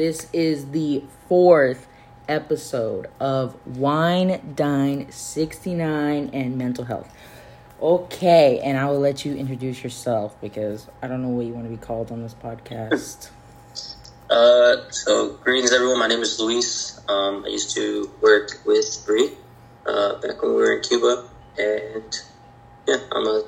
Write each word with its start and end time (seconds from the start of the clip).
This 0.00 0.28
is 0.32 0.70
the 0.70 1.04
fourth 1.28 1.86
episode 2.26 3.08
of 3.20 3.54
Wine 3.66 4.54
Dine 4.56 5.12
69 5.12 6.30
and 6.32 6.56
Mental 6.56 6.84
Health. 6.84 7.12
Okay, 7.82 8.60
and 8.60 8.78
I 8.78 8.86
will 8.86 8.98
let 8.98 9.26
you 9.26 9.34
introduce 9.34 9.84
yourself 9.84 10.40
because 10.40 10.88
I 11.02 11.06
don't 11.06 11.20
know 11.20 11.28
what 11.28 11.44
you 11.44 11.52
want 11.52 11.66
to 11.66 11.70
be 11.70 11.76
called 11.76 12.10
on 12.10 12.22
this 12.22 12.32
podcast. 12.32 13.28
Uh, 14.30 14.88
so 14.90 15.32
greetings 15.42 15.72
everyone. 15.72 15.98
My 15.98 16.06
name 16.06 16.20
is 16.20 16.38
Luis. 16.38 17.00
Um, 17.08 17.44
I 17.44 17.48
used 17.48 17.74
to 17.74 18.08
work 18.22 18.60
with 18.64 19.02
Bree 19.04 19.32
uh, 19.84 20.20
back 20.20 20.40
when 20.40 20.52
we 20.52 20.56
were 20.56 20.76
in 20.76 20.82
Cuba, 20.82 21.28
and 21.58 22.20
yeah, 22.86 22.98
I'm 23.10 23.26
a. 23.26 23.42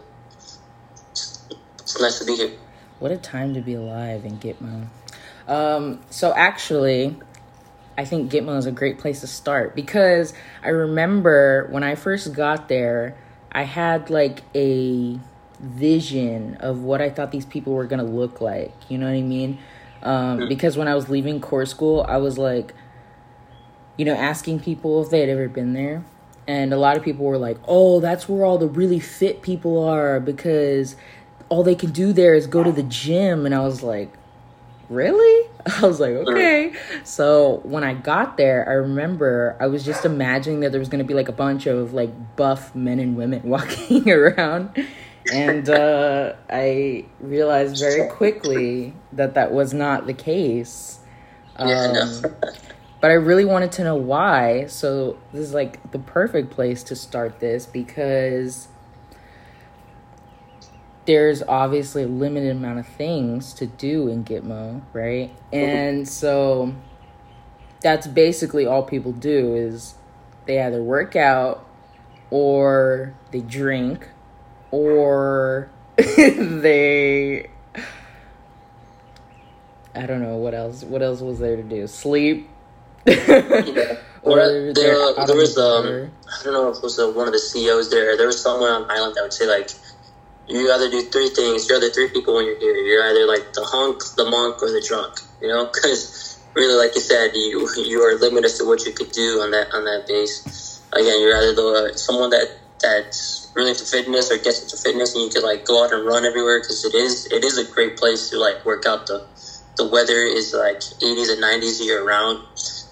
It's 1.13 2.01
nice 2.01 2.19
to 2.19 2.25
be 2.25 2.35
here. 2.35 2.51
What 2.99 3.13
a 3.13 3.17
time 3.17 3.55
to 3.55 3.61
be 3.61 3.75
alive 3.75 4.25
in 4.25 4.39
Gitmo. 4.39 4.89
Um, 5.49 6.01
so 6.11 6.33
actually, 6.35 7.17
I 7.97 8.05
think 8.05 8.31
Gitmo 8.31 8.57
is 8.59 8.67
a 8.67 8.73
great 8.73 8.99
place 8.99 9.21
to 9.21 9.27
start 9.27 9.75
because 9.75 10.33
I 10.63 10.69
remember 10.69 11.67
when 11.71 11.83
I 11.83 11.95
first 11.95 12.33
got 12.33 12.69
there, 12.69 13.17
I 13.51 13.65
had 13.65 14.09
like 14.11 14.43
a 14.55 15.19
vision 15.61 16.57
of 16.57 16.83
what 16.83 17.01
I 17.01 17.11
thought 17.11 17.31
these 17.31 17.47
people 17.47 17.75
were 17.75 17.87
gonna 17.87 18.03
look 18.03 18.41
like. 18.41 18.73
You 18.89 18.99
know 18.99 19.07
what 19.07 19.15
I 19.15 19.23
mean? 19.23 19.59
Um, 20.03 20.49
because 20.49 20.77
when 20.77 20.89
I 20.89 20.95
was 20.95 21.09
leaving 21.09 21.41
corps 21.41 21.67
school, 21.67 22.05
I 22.09 22.17
was 22.17 22.39
like, 22.39 22.75
you 23.97 24.05
know, 24.05 24.15
asking 24.15 24.61
people 24.61 25.03
if 25.03 25.11
they 25.11 25.21
had 25.21 25.29
ever 25.29 25.49
been 25.49 25.75
there. 25.75 26.05
And 26.49 26.73
a 26.73 26.77
lot 26.77 26.97
of 26.97 27.05
people 27.05 27.25
were 27.25 27.39
like, 27.39 27.59
oh, 27.69 28.01
that's 28.01 28.29
where 28.29 28.45
all 28.45 28.59
the 28.59 28.67
really 28.67 28.99
fit 28.99 29.43
people 29.43 29.87
are 29.87 30.19
because 30.19 30.97
all 31.49 31.63
they 31.63 31.77
can 31.77 31.93
do 31.93 32.13
there 32.13 32.35
is 32.35 32.49
go 32.49 32.65
to 32.65 32.73
the 32.73 32.83
gym. 32.83 33.47
And 33.47 33.55
I 33.55 33.61
was 33.61 33.83
like, 33.83 34.13
really? 34.93 35.49
I 35.67 35.87
was 35.87 36.01
like, 36.01 36.13
okay. 36.13 36.73
So 37.05 37.61
when 37.65 37.85
I 37.85 37.95
got 37.95 38.37
there, 38.37 38.69
I 38.69 38.73
remember 38.73 39.57
I 39.61 39.67
was 39.67 39.85
just 39.85 40.05
imagining 40.05 40.61
that 40.61 40.73
there 40.73 40.79
was 40.79 40.89
going 40.89 40.99
to 40.99 41.05
be 41.07 41.15
like 41.15 41.29
a 41.29 41.33
bunch 41.33 41.67
of 41.67 41.93
like 41.93 42.37
buff 42.37 42.75
men 42.75 42.99
and 42.99 43.17
women 43.17 43.43
walking 43.45 44.09
around. 44.11 44.87
And 45.33 45.69
uh, 45.69 46.35
I 46.51 47.07
realized 47.21 47.79
very 47.79 48.09
quickly 48.11 48.95
that 49.13 49.35
that 49.35 49.53
was 49.53 49.73
not 49.73 50.07
the 50.07 50.15
case. 50.15 50.99
Um, 51.57 52.23
but 53.01 53.11
I 53.11 53.15
really 53.15 53.45
wanted 53.45 53.73
to 53.73 53.85
know 53.85 53.95
why. 53.95 54.67
So 54.67 55.19
this 55.33 55.43
is 55.43 55.55
like 55.55 55.93
the 55.93 55.99
perfect 55.99 56.51
place 56.51 56.83
to 56.85 56.97
start 56.97 57.41
this 57.41 57.67
because 57.67 58.69
there's 61.05 61.43
obviously 61.43 62.05
a 62.05 62.09
limited 62.09 62.51
amount 62.57 62.79
of 62.79 62.87
things 62.87 63.53
to 63.55 63.67
do 63.67 64.09
in 64.09 64.25
Gitmo, 64.25 64.83
right? 64.93 65.31
And 65.53 66.09
so 66.09 66.75
that's 67.81 68.07
basically 68.07 68.67
all 68.67 68.83
people 68.83 69.13
do 69.13 69.55
is 69.55 69.95
they 70.47 70.61
either 70.61 70.83
work 70.83 71.17
out 71.17 71.67
or 72.31 73.15
they 73.31 73.41
drink 73.41 74.09
or 74.71 75.71
they 75.97 77.51
I 79.95 80.07
don't 80.07 80.23
know 80.23 80.37
what 80.37 80.55
else 80.55 80.83
what 80.85 81.03
else 81.03 81.21
was 81.21 81.39
there 81.39 81.57
to 81.57 81.63
do? 81.63 81.87
Sleep. 81.87 82.49
Yeah. 83.07 83.97
Or 84.25 84.37
they're 84.37 84.73
there, 84.73 85.27
there 85.27 85.37
was 85.37 85.59
um, 85.59 86.13
I 86.29 86.45
don't 86.45 86.53
know 86.53 86.71
if 86.71 86.77
it 86.77 86.83
was 86.85 86.97
uh, 86.97 87.11
one 87.11 87.27
of 87.27 87.33
the 87.33 87.41
CEOs 87.41 87.91
there. 87.91 88.17
There 88.17 88.29
was 88.29 88.41
someone 88.41 88.71
on 88.71 88.87
the 88.87 88.95
island 88.95 89.17
that 89.17 89.23
would 89.23 89.33
say 89.33 89.47
like, 89.49 89.73
you 90.49 90.73
either 90.73 90.91
do 90.91 91.03
three 91.03 91.29
things. 91.29 91.69
You're 91.69 91.79
either 91.79 91.91
three 91.91 92.09
people 92.09 92.35
when 92.35 92.47
you're 92.47 92.59
here. 92.59 92.77
You're 92.77 93.05
either 93.05 93.27
like 93.27 93.53
the 93.53 93.65
hunk, 93.65 94.03
the 94.17 94.25
monk, 94.25 94.63
or 94.63 94.71
the 94.71 94.85
drunk. 94.87 95.21
You 95.41 95.49
know, 95.49 95.67
because 95.73 96.39
really, 96.55 96.75
like 96.75 96.95
you 96.95 97.01
said, 97.01 97.31
you 97.35 97.69
you 97.77 98.01
are 98.03 98.19
limited 98.19 98.53
to 98.57 98.65
what 98.65 98.85
you 98.85 98.93
could 98.93 99.13
do 99.13 99.41
on 99.41 99.51
that 99.53 99.73
on 99.73 99.85
that 99.85 100.07
base. 100.07 100.81
Again, 100.93 101.21
you're 101.21 101.37
either 101.37 101.55
the 101.55 101.91
uh, 101.93 101.97
someone 101.97 102.31
that 102.31 102.59
that's 102.81 103.53
really 103.55 103.71
into 103.71 103.85
fitness 103.85 104.31
or 104.31 104.37
gets 104.39 104.63
into 104.63 104.77
fitness, 104.77 105.15
and 105.15 105.25
you 105.25 105.31
could 105.31 105.45
like 105.45 105.65
go 105.65 105.85
out 105.85 105.93
and 105.93 106.05
run 106.05 106.25
everywhere 106.25 106.61
because 106.61 106.85
it 106.85 106.95
is 106.95 107.27
it 107.31 107.45
is 107.45 107.59
a 107.59 107.65
great 107.65 107.97
place 107.97 108.31
to 108.31 108.39
like 108.39 108.65
work 108.65 108.85
out. 108.87 109.07
The 109.07 109.27
the 109.77 109.89
weather 109.89 110.21
is 110.21 110.53
like 110.53 110.81
80s 110.81 111.33
and 111.33 111.43
90s 111.43 111.83
year 111.83 112.05
round. 112.07 112.45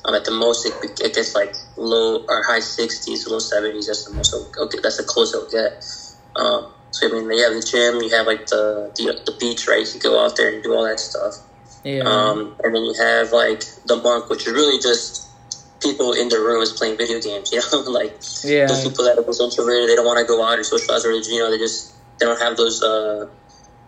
Um, 0.03 0.15
at 0.15 0.25
the 0.25 0.31
most, 0.31 0.65
it, 0.65 0.73
it 1.05 1.15
gets 1.15 1.35
like 1.35 1.55
low 1.77 2.25
or 2.27 2.43
high 2.43 2.61
60s, 2.61 3.29
low 3.29 3.37
70s. 3.37 3.87
That's 3.87 4.07
the 4.07 4.15
most. 4.15 4.35
Okay, 4.35 4.79
that's 4.83 4.97
the 4.97 5.05
closest 5.05 5.35
it'll 5.35 5.51
get. 5.51 5.85
Um, 6.37 6.73
so 6.91 7.07
I 7.07 7.13
mean, 7.13 7.31
you 7.31 7.45
have 7.45 7.55
the 7.55 7.63
gym, 7.63 8.03
you 8.03 8.11
have 8.11 8.27
like 8.27 8.47
the, 8.47 8.91
the 8.97 9.21
the 9.25 9.37
beach, 9.39 9.69
right? 9.69 9.87
You 9.93 10.01
go 10.01 10.25
out 10.25 10.37
there 10.37 10.53
and 10.53 10.63
do 10.63 10.75
all 10.75 10.85
that 10.85 10.99
stuff. 10.99 11.37
Yeah. 11.85 12.03
Um, 12.03 12.57
and 12.63 12.75
then 12.75 12.85
you 12.85 12.95
have 12.99 13.33
like 13.33 13.65
the 13.87 13.97
monk, 13.97 14.29
which 14.29 14.47
is 14.47 14.53
really 14.53 14.81
just 14.81 15.29
people 15.81 16.13
in 16.13 16.29
their 16.29 16.41
rooms 16.41 16.73
playing 16.73 16.99
video 16.99 17.21
games. 17.21 17.53
You 17.55 17.61
know, 17.73 17.91
like 17.91 18.15
yeah. 18.45 18.67
those 18.67 18.87
people 18.87 19.05
that 19.05 19.19
are 19.19 19.25
just 19.25 19.41
introverted, 19.41 19.89
they 19.89 19.97
don't 19.97 20.07
want 20.07 20.19
to 20.19 20.27
go 20.27 20.45
out 20.45 20.59
or 20.59 20.65
socialize, 20.65 21.05
or 21.05 21.13
you 21.13 21.39
know, 21.39 21.51
they 21.51 21.59
just 21.59 21.95
they 22.19 22.27
don't 22.27 22.41
have 22.41 22.57
those. 22.57 22.83
Uh, 22.83 23.29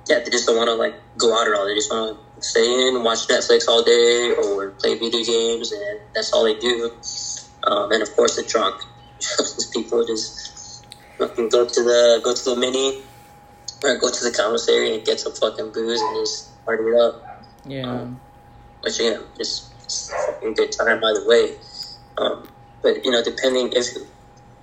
yeah, 0.09 0.19
they 0.19 0.31
just 0.31 0.47
don't 0.47 0.57
want 0.57 0.69
to 0.69 0.75
like 0.75 0.95
go 1.19 1.35
out 1.39 1.47
at 1.47 1.55
all. 1.55 1.67
They 1.67 1.75
just 1.75 1.91
want 1.91 2.19
to 2.19 2.43
stay 2.43 2.65
in, 2.65 2.97
and 2.97 3.05
watch 3.05 3.29
Netflix 3.29 3.69
all 3.69 3.83
day, 3.83 4.35
or 4.35 4.71
play 4.71 4.99
video 4.99 5.23
games, 5.25 5.73
and 5.73 6.01
that's 6.15 6.33
all 6.33 6.45
they 6.45 6.59
do. 6.59 6.91
Um, 7.65 7.93
and 7.93 8.03
of 8.03 8.15
course, 8.17 8.37
the 8.37 8.43
drunk. 8.43 8.83
These 9.39 9.71
people 9.73 10.05
just 10.05 10.52
fucking 11.28 11.49
go 11.49 11.65
to 11.66 11.83
the 11.83 12.21
go 12.25 12.34
to 12.34 12.44
the 12.50 12.56
mini 12.56 13.03
or 13.84 13.97
go 13.99 14.10
to 14.10 14.25
the 14.25 14.31
commissary 14.33 14.94
and 14.94 15.05
get 15.05 15.21
some 15.21 15.33
fucking 15.33 15.72
booze 15.72 16.00
and 16.00 16.16
just 16.16 16.65
party 16.65 16.84
it 16.84 17.00
up. 17.00 17.44
yeah. 17.65 18.06
Which 18.83 18.99
again, 18.99 19.21
just 19.38 19.71
just 19.84 20.11
a 20.11 20.32
fucking 20.32 20.55
good 20.55 20.72
time 20.72 21.03
either 21.05 21.27
way. 21.27 21.55
Um, 22.19 22.49
but 22.82 23.05
you 23.05 23.11
know, 23.11 23.22
depending 23.22 23.72
if 23.72 23.87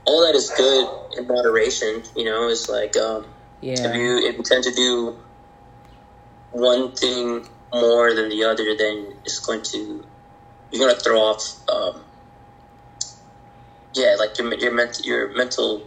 all 0.06 0.26
that 0.26 0.36
is 0.36 0.50
good 0.58 0.88
in 1.18 1.28
moderation, 1.28 2.04
you 2.16 2.26
know, 2.26 2.50
is 2.50 2.68
like 2.70 2.98
um, 2.98 3.26
if 3.62 3.80
Yeah. 3.80 3.96
you 3.96 4.18
if 4.18 4.38
you 4.38 4.44
tend 4.44 4.64
to 4.66 4.72
do 4.74 5.18
one 6.52 6.92
thing 6.96 7.46
more 7.74 8.14
than 8.14 8.30
the 8.30 8.44
other, 8.44 8.76
then 8.78 9.14
it's 9.24 9.40
going 9.40 9.62
to 9.62 10.04
you're 10.72 10.86
going 10.86 10.96
to 10.96 11.02
throw 11.02 11.20
off. 11.20 11.44
Um, 11.70 12.04
yeah, 13.94 14.16
like 14.20 14.38
your 14.38 14.54
your 14.56 14.74
mental 14.74 15.06
your 15.06 15.36
mental 15.36 15.84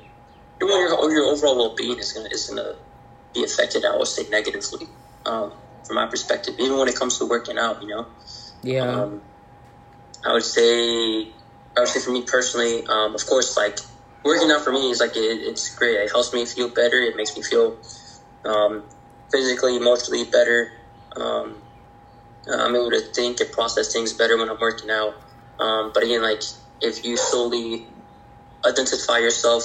your 0.68 0.88
your, 0.88 1.12
your 1.12 1.24
overall 1.24 1.56
well 1.56 1.74
being 1.76 1.98
is 1.98 2.12
gonna 2.12 2.28
is 2.30 2.48
gonna 2.48 2.74
be 3.34 3.44
affected. 3.44 3.84
I 3.84 3.96
would 3.96 4.06
say 4.08 4.24
negatively, 4.30 4.88
um, 5.26 5.52
from 5.86 5.96
my 5.96 6.06
perspective. 6.06 6.54
Even 6.58 6.78
when 6.78 6.88
it 6.88 6.96
comes 6.96 7.18
to 7.18 7.26
working 7.26 7.58
out, 7.58 7.82
you 7.82 7.88
know. 7.88 8.06
Yeah. 8.62 8.82
Um, 8.82 9.22
I 10.24 10.32
would 10.32 10.44
say, 10.44 11.32
I 11.76 11.80
would 11.80 11.88
say 11.88 12.00
for 12.00 12.10
me 12.10 12.22
personally, 12.22 12.86
um, 12.86 13.14
of 13.14 13.26
course, 13.26 13.56
like 13.56 13.78
working 14.24 14.50
out 14.50 14.62
for 14.62 14.72
me 14.72 14.90
is 14.90 15.00
like 15.00 15.16
it, 15.16 15.40
it's 15.42 15.74
great. 15.74 15.96
It 15.96 16.10
helps 16.12 16.32
me 16.32 16.46
feel 16.46 16.68
better. 16.68 17.00
It 17.00 17.16
makes 17.16 17.36
me 17.36 17.42
feel 17.42 17.78
um, 18.44 18.84
physically, 19.32 19.76
emotionally 19.76 20.24
better. 20.24 20.70
Um, 21.16 21.62
I'm 22.52 22.74
able 22.74 22.90
to 22.90 23.00
think 23.00 23.40
and 23.40 23.50
process 23.52 23.92
things 23.92 24.12
better 24.12 24.36
when 24.36 24.48
I'm 24.48 24.58
working 24.60 24.90
out. 24.90 25.14
Um, 25.58 25.90
but 25.94 26.02
again, 26.02 26.22
like 26.22 26.42
if 26.80 27.04
you 27.04 27.16
solely 27.16 27.86
identify 28.66 29.18
yourself 29.18 29.64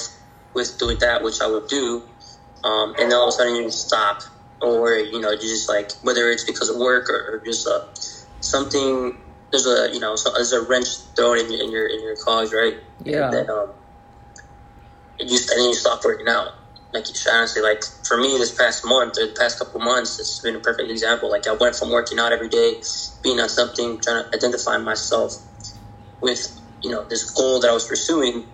with 0.54 0.78
doing 0.80 0.98
that, 1.00 1.24
which 1.24 1.42
I 1.42 1.48
would 1.48 1.68
do, 1.68 2.04
um, 2.64 2.96
and 3.00 3.12
then 3.12 3.18
all 3.18 3.28
of 3.28 3.30
a 3.30 3.32
sudden 3.32 3.56
you 3.56 3.70
stop, 3.72 4.22
or 4.62 4.96
you 4.96 5.20
know, 5.20 5.32
you 5.32 5.40
just 5.40 5.70
like 5.70 5.92
whether 6.02 6.30
it's 6.30 6.44
because 6.44 6.70
of 6.70 6.78
work 6.78 7.10
or, 7.10 7.36
or 7.36 7.42
just 7.46 7.68
uh, 7.68 7.82
something. 8.40 9.18
There's 9.52 9.66
a 9.66 9.94
you 9.94 10.00
know, 10.00 10.16
so, 10.18 10.32
there's 10.34 10.52
a 10.52 10.62
wrench 10.68 10.88
thrown 11.16 11.40
in 11.40 11.52
your 11.52 11.64
in 11.64 11.72
your 11.72 11.88
in 11.88 12.02
your 12.02 12.16
cause, 12.26 12.54
right? 12.54 12.76
Yeah. 13.04 13.26
And 13.26 13.34
then 13.34 13.50
um, 13.50 13.74
you 15.20 15.38
and 15.38 15.60
then 15.60 15.70
you 15.70 15.74
stop 15.74 16.04
working 16.04 16.28
out. 16.28 16.50
Like 16.94 17.06
honestly, 17.32 17.62
like 17.62 17.84
for 18.08 18.18
me, 18.18 18.38
this 18.38 18.56
past 18.56 18.86
month 18.86 19.18
or 19.20 19.28
the 19.28 19.36
past 19.38 19.60
couple 19.60 19.80
months, 19.82 20.20
it's 20.20 20.40
been 20.40 20.56
a 20.56 20.60
perfect 20.60 20.90
example. 20.90 21.30
Like 21.30 21.48
I 21.48 21.54
went 21.54 21.76
from 21.76 21.92
working 21.92 22.18
out 22.18 22.32
every 22.32 22.50
day, 22.50 22.82
being 23.24 23.40
on 23.40 23.50
something, 23.50 24.00
trying 24.02 24.24
to 24.24 24.36
identify 24.36 24.78
myself 24.78 25.34
with 26.22 26.60
you 26.82 26.90
know 26.92 27.06
this 27.10 27.30
goal 27.32 27.60
that 27.60 27.70
I 27.70 27.74
was 27.74 27.86
pursuing, 27.86 28.46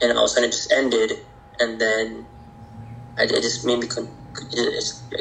and 0.00 0.12
all 0.12 0.24
of 0.24 0.26
a 0.26 0.28
sudden 0.28 0.48
it 0.48 0.52
just 0.52 0.72
ended, 0.72 1.12
and 1.60 1.80
then 1.80 2.26
I, 3.18 3.24
it 3.24 3.42
just 3.42 3.64
made 3.64 3.80
me 3.80 3.86
con- 3.86 4.08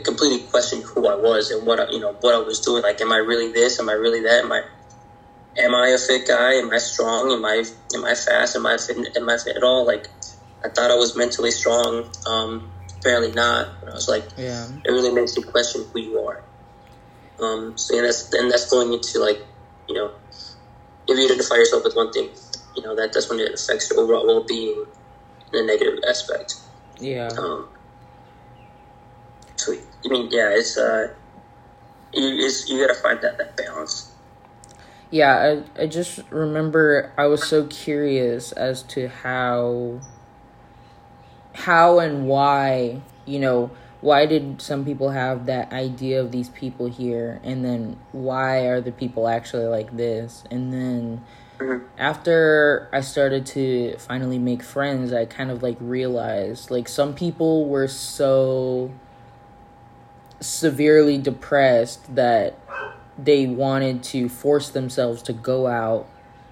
completely 0.03 0.39
question 0.49 0.81
who 0.81 1.07
I 1.07 1.15
was 1.15 1.51
and 1.51 1.65
what 1.65 1.79
I, 1.79 1.89
you 1.89 1.99
know 1.99 2.13
what 2.21 2.35
I 2.35 2.39
was 2.39 2.59
doing. 2.59 2.83
Like, 2.83 3.01
am 3.01 3.11
I 3.11 3.17
really 3.17 3.51
this? 3.51 3.79
Am 3.79 3.89
I 3.89 3.93
really 3.93 4.21
that? 4.21 4.43
Am 4.43 4.51
I 4.51 4.61
am 5.57 5.75
I 5.75 5.89
a 5.89 5.97
fit 5.97 6.27
guy? 6.27 6.53
Am 6.53 6.71
I 6.71 6.77
strong? 6.77 7.31
Am 7.31 7.43
I 7.43 7.63
am 7.95 8.05
I 8.05 8.13
fast? 8.13 8.55
Am 8.55 8.65
I 8.65 8.77
fit? 8.77 8.97
Am 9.15 9.29
I 9.29 9.37
fit 9.37 9.55
at 9.57 9.63
all? 9.63 9.85
Like, 9.85 10.07
I 10.63 10.69
thought 10.69 10.91
I 10.91 10.95
was 10.95 11.15
mentally 11.15 11.51
strong. 11.51 12.09
Um, 12.27 12.71
apparently 12.99 13.31
not. 13.31 13.67
And 13.81 13.89
I 13.89 13.93
was 13.93 14.07
like, 14.07 14.25
yeah. 14.37 14.67
it 14.85 14.91
really 14.91 15.11
makes 15.11 15.35
you 15.35 15.43
question 15.43 15.85
who 15.93 15.99
you 15.99 16.19
are. 16.19 16.43
Um, 17.39 17.77
so 17.77 17.95
yeah, 17.95 18.01
that's 18.01 18.33
and 18.33 18.51
that's 18.51 18.69
going 18.69 18.93
into 18.93 19.19
like, 19.19 19.39
you 19.87 19.95
know, 19.95 20.11
if 21.07 21.17
you 21.17 21.25
identify 21.25 21.55
yourself 21.55 21.83
with 21.83 21.95
one 21.95 22.11
thing, 22.11 22.29
you 22.77 22.83
know 22.83 22.95
that 22.95 23.11
that's 23.11 23.29
when 23.29 23.39
it 23.39 23.53
affects 23.53 23.89
your 23.89 23.99
overall 23.99 24.25
well 24.25 24.43
being 24.43 24.85
in 25.51 25.59
a 25.59 25.65
negative 25.65 25.99
aspect. 26.07 26.55
Yeah. 26.99 27.27
Um, 27.37 27.67
so 29.55 29.73
I 29.73 30.07
mean, 30.07 30.29
yeah, 30.31 30.51
it's 30.51 30.77
uh, 30.77 31.13
you 32.13 32.45
it's, 32.45 32.69
you 32.69 32.85
gotta 32.85 32.99
find 32.99 33.19
that 33.21 33.37
that 33.39 33.57
balance. 33.57 34.11
Yeah, 35.09 35.63
I, 35.77 35.83
I 35.83 35.87
just 35.87 36.19
remember 36.29 37.11
I 37.17 37.25
was 37.27 37.43
so 37.43 37.65
curious 37.65 38.51
as 38.51 38.83
to 38.83 39.07
how 39.07 40.01
how 41.53 41.99
and 41.99 42.27
why, 42.27 43.01
you 43.25 43.39
know, 43.39 43.71
why 44.01 44.27
did 44.27 44.61
some 44.61 44.85
people 44.85 45.09
have 45.09 45.47
that 45.47 45.73
idea 45.73 46.21
of 46.21 46.31
these 46.31 46.49
people 46.49 46.87
here 46.87 47.39
and 47.43 47.65
then 47.65 47.97
why 48.11 48.67
are 48.67 48.79
the 48.79 48.91
people 48.91 49.27
actually 49.27 49.65
like 49.65 49.95
this? 49.95 50.43
And 50.51 50.71
then 50.71 51.25
Mhm. 51.59 51.81
after 51.97 52.87
I 52.93 53.01
started 53.01 53.45
to 53.47 53.95
finally 53.97 54.37
make 54.39 54.61
friends, 54.61 55.11
I 55.11 55.25
kind 55.25 55.49
of 55.49 55.63
like 55.63 55.77
realized 55.79 56.69
like 56.69 56.87
some 56.87 57.13
people 57.15 57.65
were 57.65 57.87
so 57.87 58.91
severely 60.39 61.17
depressed 61.17 62.13
that 62.15 62.57
they 63.17 63.47
wanted 63.47 64.03
to 64.03 64.29
force 64.29 64.69
themselves 64.69 65.23
to 65.23 65.33
go 65.33 65.67
out, 65.67 66.07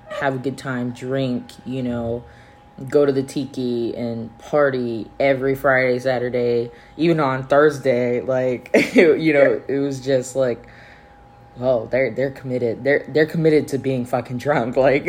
have 0.10 0.36
a 0.36 0.38
good 0.40 0.58
time, 0.58 0.92
drink, 0.92 1.52
you 1.66 1.84
know, 1.84 2.24
go 2.90 3.06
to 3.06 3.12
the 3.12 3.24
tiki 3.24 3.96
and 3.96 4.36
party 4.40 5.10
every 5.20 5.56
Friday, 5.56 6.00
Saturday, 6.00 6.72
even 6.98 7.20
on 7.20 7.46
Thursday. 7.46 8.22
Like, 8.22 8.72
you 8.96 9.34
know, 9.34 9.62
it 9.68 9.78
was 9.78 10.04
just 10.04 10.36
like, 10.36 10.68
oh, 11.60 11.88
they're 11.88 12.12
they're 12.12 12.32
committed. 12.32 12.84
They're 12.84 13.06
they're 13.08 13.26
committed 13.26 13.68
to 13.70 13.78
being 13.78 14.06
fucking 14.06 14.38
drunk. 14.38 14.76
Like, 14.86 15.08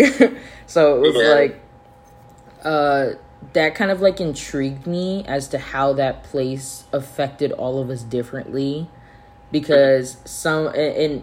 so 0.67 0.97
it 0.97 1.01
was 1.01 1.17
Yeah. 1.17 1.35
like, 1.35 1.61
uh, 2.65 3.11
that 3.53 3.75
kind 3.75 3.91
of 3.91 4.01
like 4.01 4.21
intrigued 4.21 4.87
me 4.87 5.25
as 5.27 5.49
to 5.49 5.59
how 5.59 5.93
that 5.95 6.25
place 6.25 6.85
affected 6.93 7.53
all 7.53 7.79
of 7.81 7.91
us 7.91 8.03
differently, 8.03 8.89
because 9.53 10.17
some 10.25 10.69
and 10.69 11.23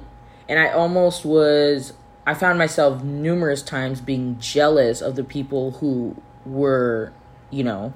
and 0.49 0.59
I 0.59 0.69
almost 0.71 1.25
was. 1.25 1.93
I 2.25 2.33
found 2.33 2.57
myself 2.57 3.03
numerous 3.03 3.61
times 3.61 3.99
being 3.99 4.39
jealous 4.39 5.01
of 5.01 5.17
the 5.17 5.25
people 5.25 5.71
who 5.71 6.15
were, 6.45 7.11
you 7.49 7.65
know, 7.65 7.91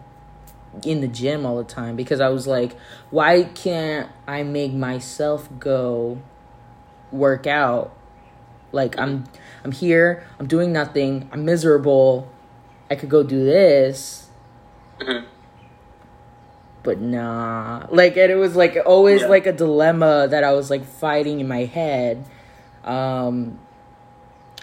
in 0.84 1.00
the 1.00 1.08
gym 1.08 1.46
all 1.46 1.56
the 1.58 1.64
time 1.64 1.96
because 1.96 2.20
I 2.20 2.28
was 2.28 2.46
like, 2.46 2.76
why 3.10 3.44
can't 3.44 4.10
I 4.28 4.44
make 4.44 4.74
myself 4.74 5.48
go 5.60 6.22
work 7.12 7.48
out? 7.48 7.94
Like 8.72 8.98
I'm 9.00 9.26
I'm 9.64 9.72
here, 9.72 10.26
I'm 10.40 10.48
doing 10.48 10.72
nothing, 10.74 11.30
I'm 11.32 11.46
miserable. 11.46 12.30
I 12.90 12.96
could 12.96 13.10
go 13.10 13.24
do 13.24 13.44
this, 13.44 14.30
Mhm. 15.00 15.26
but 16.84 17.00
nah. 17.00 17.86
Like 17.90 18.18
and 18.18 18.32
it 18.32 18.36
was 18.36 18.56
like 18.56 18.78
always 18.86 19.22
Yeah. 19.22 19.28
like 19.28 19.46
a 19.46 19.54
dilemma 19.54 20.28
that 20.30 20.44
I 20.44 20.54
was 20.54 20.70
like 20.70 20.86
fighting 20.86 21.40
in 21.40 21.48
my 21.48 21.66
head. 21.66 22.24
Um 22.84 23.60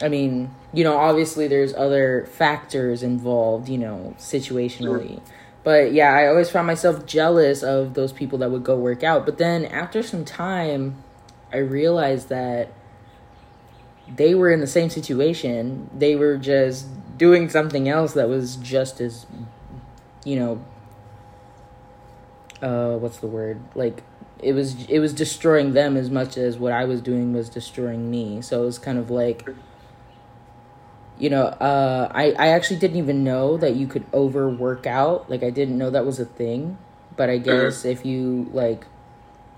I 0.03 0.09
mean, 0.09 0.51
you 0.73 0.83
know, 0.83 0.97
obviously 0.97 1.47
there's 1.47 1.73
other 1.75 2.27
factors 2.33 3.03
involved, 3.03 3.69
you 3.69 3.79
know, 3.79 4.15
situationally. 4.19 5.21
But 5.63 5.93
yeah, 5.93 6.13
I 6.13 6.27
always 6.27 6.51
found 6.51 6.67
myself 6.67 7.07
jealous 7.07 7.63
of 7.63 7.95
those 7.95 8.13
people 8.13 8.39
that 8.39 8.51
would 8.51 8.65
go 8.65 8.77
work 8.77 9.03
out. 9.05 9.25
But 9.25 9.39
then 9.39 9.65
after 9.67 10.03
some 10.03 10.25
time, 10.25 10.97
I 11.55 11.59
realized 11.59 12.29
that 12.29 12.73
they 14.13 14.35
were 14.35 14.51
in 14.51 14.61
the 14.61 14.67
same 14.67 14.91
situation. 14.91 15.89
They 15.97 16.17
were 16.17 16.37
just 16.37 16.87
doing 17.17 17.49
something 17.49 17.89
else 17.89 18.13
that 18.15 18.29
was 18.29 18.57
just 18.57 19.01
as, 19.01 19.27
you 20.25 20.37
know, 20.37 20.65
uh, 22.61 22.97
what's 22.99 23.19
the 23.19 23.29
word? 23.29 23.61
Like 23.75 24.03
it 24.41 24.53
was 24.53 24.85
it 24.87 24.99
was 24.99 25.13
destroying 25.13 25.73
them 25.73 25.97
as 25.97 26.11
much 26.11 26.37
as 26.37 26.59
what 26.59 26.73
I 26.73 26.85
was 26.85 27.01
doing 27.01 27.33
was 27.33 27.49
destroying 27.49 28.11
me. 28.11 28.43
So 28.43 28.63
it 28.63 28.67
was 28.67 28.79
kind 28.79 28.99
of 28.99 29.11
like 29.11 29.49
you 31.17 31.31
know, 31.31 31.45
uh, 31.45 32.11
I, 32.13 32.33
I 32.33 32.49
actually 32.49 32.81
didn't 32.81 32.97
even 32.97 33.23
know 33.23 33.57
that 33.59 33.77
you 33.77 33.87
could 33.87 34.05
overwork 34.13 34.87
out. 34.87 35.31
Like 35.31 35.45
I 35.45 35.51
didn't 35.51 35.79
know 35.79 35.91
that 35.91 36.05
was 36.05 36.19
a 36.19 36.25
thing. 36.25 36.77
But 37.17 37.31
I 37.31 37.39
guess 37.39 37.85
if 37.85 38.05
you 38.05 38.51
like 38.53 38.87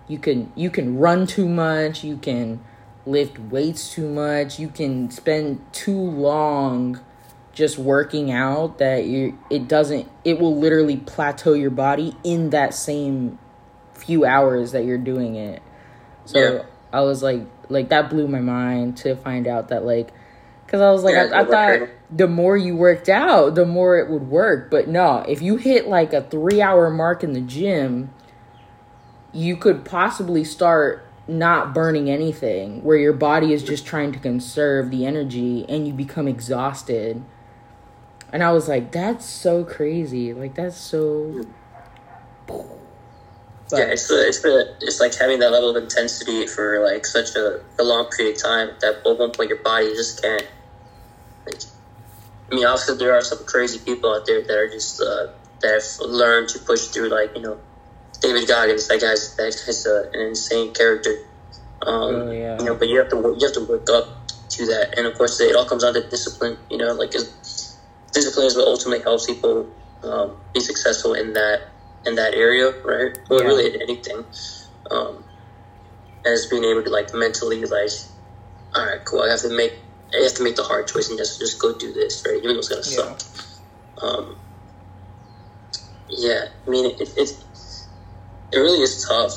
you 0.09 0.19
can 0.19 0.53
you 0.55 0.71
can 0.71 0.99
run 0.99 1.27
too 1.27 1.49
much, 1.49 2.05
you 2.05 2.17
can 2.17 2.61
lift 3.07 3.39
weights 3.39 3.93
too 3.93 4.09
much, 4.09 4.59
you 4.59 4.69
can 4.69 5.11
spend 5.11 5.65
too 5.73 5.99
long 5.99 7.01
just 7.53 7.79
working 7.79 8.31
out 8.31 8.79
that 8.79 9.07
you 9.07 9.39
it 9.51 9.67
doesn't 9.69 10.09
it 10.25 10.39
will 10.39 10.57
literally 10.57 10.97
plateau 10.99 11.55
your 11.55 11.71
body 11.71 12.15
in 12.23 12.51
that 12.51 12.75
same 12.75 13.39
few 13.95 14.25
hours 14.27 14.73
that 14.73 14.85
you're 14.85 14.99
doing 14.99 15.37
it. 15.37 15.63
So 16.27 16.39
Yeah. 16.39 16.63
I 16.93 17.01
was 17.01 17.23
like 17.23 17.43
like 17.69 17.89
that 17.89 18.11
blew 18.11 18.29
my 18.29 18.41
mind 18.41 18.99
to 18.99 19.17
find 19.17 19.49
out 19.49 19.69
that 19.69 19.85
like 19.85 20.13
cuz 20.69 20.81
I 20.81 20.91
was 20.91 21.03
like 21.03 21.15
Yeah, 21.15 21.31
I, 21.33 21.41
I 21.41 21.45
thought 21.45 21.89
the 22.11 22.29
more 22.29 22.57
you 22.57 22.77
worked 22.77 23.09
out, 23.09 23.55
the 23.55 23.67
more 23.67 23.99
it 23.99 24.11
would 24.11 24.29
work. 24.31 24.71
But 24.71 24.89
no, 24.89 25.25
if 25.29 25.43
you 25.43 25.57
hit 25.57 25.89
like 25.89 26.13
a 26.13 26.23
3 26.23 26.63
hour 26.63 26.91
mark 26.91 27.25
in 27.25 27.33
the 27.33 27.41
gym, 27.41 28.11
you 29.37 29.57
could 29.57 29.85
possibly 29.85 30.45
start 30.45 31.07
not 31.29 31.75
burning 31.75 32.09
anything 32.09 32.83
where 32.83 32.97
your 32.97 33.13
body 33.13 33.53
is 33.53 33.63
just 33.63 33.85
trying 33.85 34.13
to 34.13 34.19
conserve 34.19 34.91
the 34.91 35.05
energy 35.05 35.67
and 35.69 35.87
you 35.87 35.93
become 35.93 36.27
exhausted. 36.27 37.23
And 38.33 38.43
I 38.43 38.53
was 38.53 38.69
like, 38.69 38.93
that's 38.93 39.27
so 39.27 39.65
crazy. 39.65 40.33
Like 40.33 40.55
that's 40.55 40.77
so 40.77 41.45
But- 42.47 43.79
yeah, 43.79 43.87
it's 43.87 44.07
the, 44.07 44.27
it's 44.27 44.41
the 44.43 44.77
it's 44.81 45.01
like 45.01 45.15
having 45.17 45.41
that 45.41 45.51
level 45.51 45.71
of 45.71 45.83
intensity 45.83 46.47
for 46.47 46.85
like 46.85 47.05
such 47.05 47.35
a, 47.35 47.61
a 47.81 47.83
long 47.83 48.09
period 48.17 48.37
of 48.37 48.43
time 48.43 48.71
that 48.81 49.03
at 49.05 49.19
one 49.19 49.33
point 49.33 49.49
your 49.49 49.59
body 49.59 49.89
just 49.95 50.23
can't. 50.23 50.47
Like, 51.45 51.63
I 52.51 52.55
mean, 52.55 52.65
obviously 52.65 52.97
there 52.99 53.13
are 53.13 53.23
some 53.23 53.45
crazy 53.45 53.81
people 53.81 54.15
out 54.15 54.25
there 54.25 54.41
that 54.43 54.57
are 54.57 54.71
just 54.71 55.01
uh, 55.01 55.33
that 55.63 55.83
have 55.83 56.09
learned 56.09 56.49
to 56.51 56.61
push 56.61 56.87
through. 56.87 57.09
Like 57.09 57.35
you 57.35 57.43
know, 57.43 57.59
David 58.21 58.49
Goggins, 58.49 58.89
that 58.89 59.01
guy's 59.01 59.35
that 59.37 59.55
guy's 59.67 59.87
uh, 59.87 60.05
an 60.13 60.29
insane 60.29 60.73
character. 60.73 61.17
Um, 61.87 62.15
Oh, 62.15 62.31
yeah. 62.31 62.59
You 62.59 62.65
know, 62.65 62.77
but 62.77 62.89
you 62.89 62.99
have 62.99 63.09
to 63.11 63.17
work, 63.17 63.37
you 63.39 63.47
have 63.47 63.55
to 63.55 63.67
work 63.67 63.89
up 63.91 64.07
to 64.51 64.67
that, 64.67 64.95
and 64.97 65.07
of 65.07 65.15
course 65.15 65.41
it 65.41 65.55
all 65.57 65.67
comes 65.67 65.83
down 65.85 65.95
to 65.95 66.03
discipline. 66.09 66.59
You 66.71 66.79
know, 66.79 66.93
like 66.95 67.13
discipline 68.13 68.47
is 68.47 68.57
what 68.57 68.67
ultimately 68.69 69.03
helps 69.03 69.27
people 69.27 69.69
um, 70.03 70.37
be 70.55 70.61
successful 70.61 71.15
in 71.15 71.35
that 71.35 71.61
in 72.07 72.17
that 72.17 72.35
area, 72.35 72.73
right? 72.85 73.13
Well, 73.31 73.41
Yeah. 73.43 73.47
really 73.49 73.67
in 73.75 73.83
anything. 73.83 74.25
Um, 74.91 75.25
as 76.27 76.47
being 76.47 76.65
able 76.65 76.83
to 76.85 76.91
like 76.91 77.15
mentally 77.15 77.63
like, 77.65 77.91
all 78.75 78.87
right, 78.87 79.05
cool. 79.05 79.23
I 79.23 79.31
have 79.31 79.41
to 79.43 79.51
make 79.51 79.75
I 80.15 80.23
have 80.23 80.35
to 80.35 80.43
make 80.45 80.57
the 80.57 80.63
hard 80.65 80.89
choice 80.89 81.09
and 81.11 81.19
just 81.19 81.41
just 81.41 81.61
go 81.61 81.73
do 81.75 81.93
this, 81.93 82.23
right? 82.27 82.37
Even 82.39 82.55
though 82.55 82.59
it's 82.61 82.69
gonna 82.69 82.83
Yeah. 82.87 83.17
suck. 83.17 83.23
Um, 84.03 84.37
yeah, 86.09 86.45
I 86.67 86.71
mean 86.71 86.87
it, 86.87 87.01
it, 87.17 87.31
it 88.53 88.59
really 88.59 88.81
is 88.81 89.05
tough. 89.07 89.33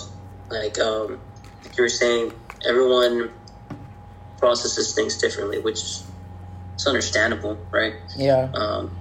Like 0.49 0.79
um, 0.79 1.19
like 1.63 1.77
you 1.77 1.83
were 1.83 1.89
saying, 1.89 2.33
everyone 2.67 3.31
processes 4.37 4.93
things 4.93 5.17
differently, 5.17 5.59
which 5.59 5.75
is 5.75 6.07
understandable, 6.87 7.57
right? 7.71 7.95
yeah. 8.15 8.49
Um, 8.53 8.95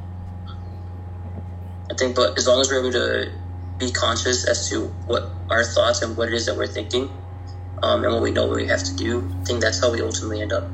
I 1.90 1.94
think, 1.94 2.16
but 2.16 2.36
as 2.36 2.46
long 2.46 2.60
as 2.60 2.70
we're 2.70 2.80
able 2.80 2.92
to 2.92 3.32
be 3.78 3.90
conscious 3.92 4.46
as 4.46 4.68
to 4.68 4.88
what 5.06 5.30
our 5.48 5.64
thoughts 5.64 6.02
and 6.02 6.16
what 6.16 6.28
it 6.28 6.34
is 6.34 6.46
that 6.46 6.56
we're 6.56 6.66
thinking, 6.66 7.10
um, 7.82 8.04
and 8.04 8.12
what 8.12 8.22
we 8.22 8.30
know 8.30 8.46
what 8.46 8.56
we 8.56 8.66
have 8.66 8.82
to 8.82 8.96
do, 8.96 9.26
I 9.40 9.44
think 9.44 9.60
that's 9.60 9.80
how 9.80 9.92
we 9.92 10.02
ultimately 10.02 10.42
end 10.42 10.52
up 10.52 10.64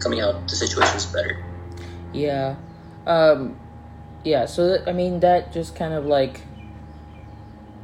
coming 0.00 0.20
out 0.20 0.48
the 0.48 0.56
situations 0.56 1.06
better. 1.06 1.44
Yeah. 2.12 2.56
Um 3.06 3.58
yeah, 4.24 4.46
so 4.46 4.68
that, 4.68 4.88
I 4.88 4.92
mean 4.92 5.20
that 5.20 5.52
just 5.52 5.76
kind 5.76 5.94
of 5.94 6.06
like 6.06 6.42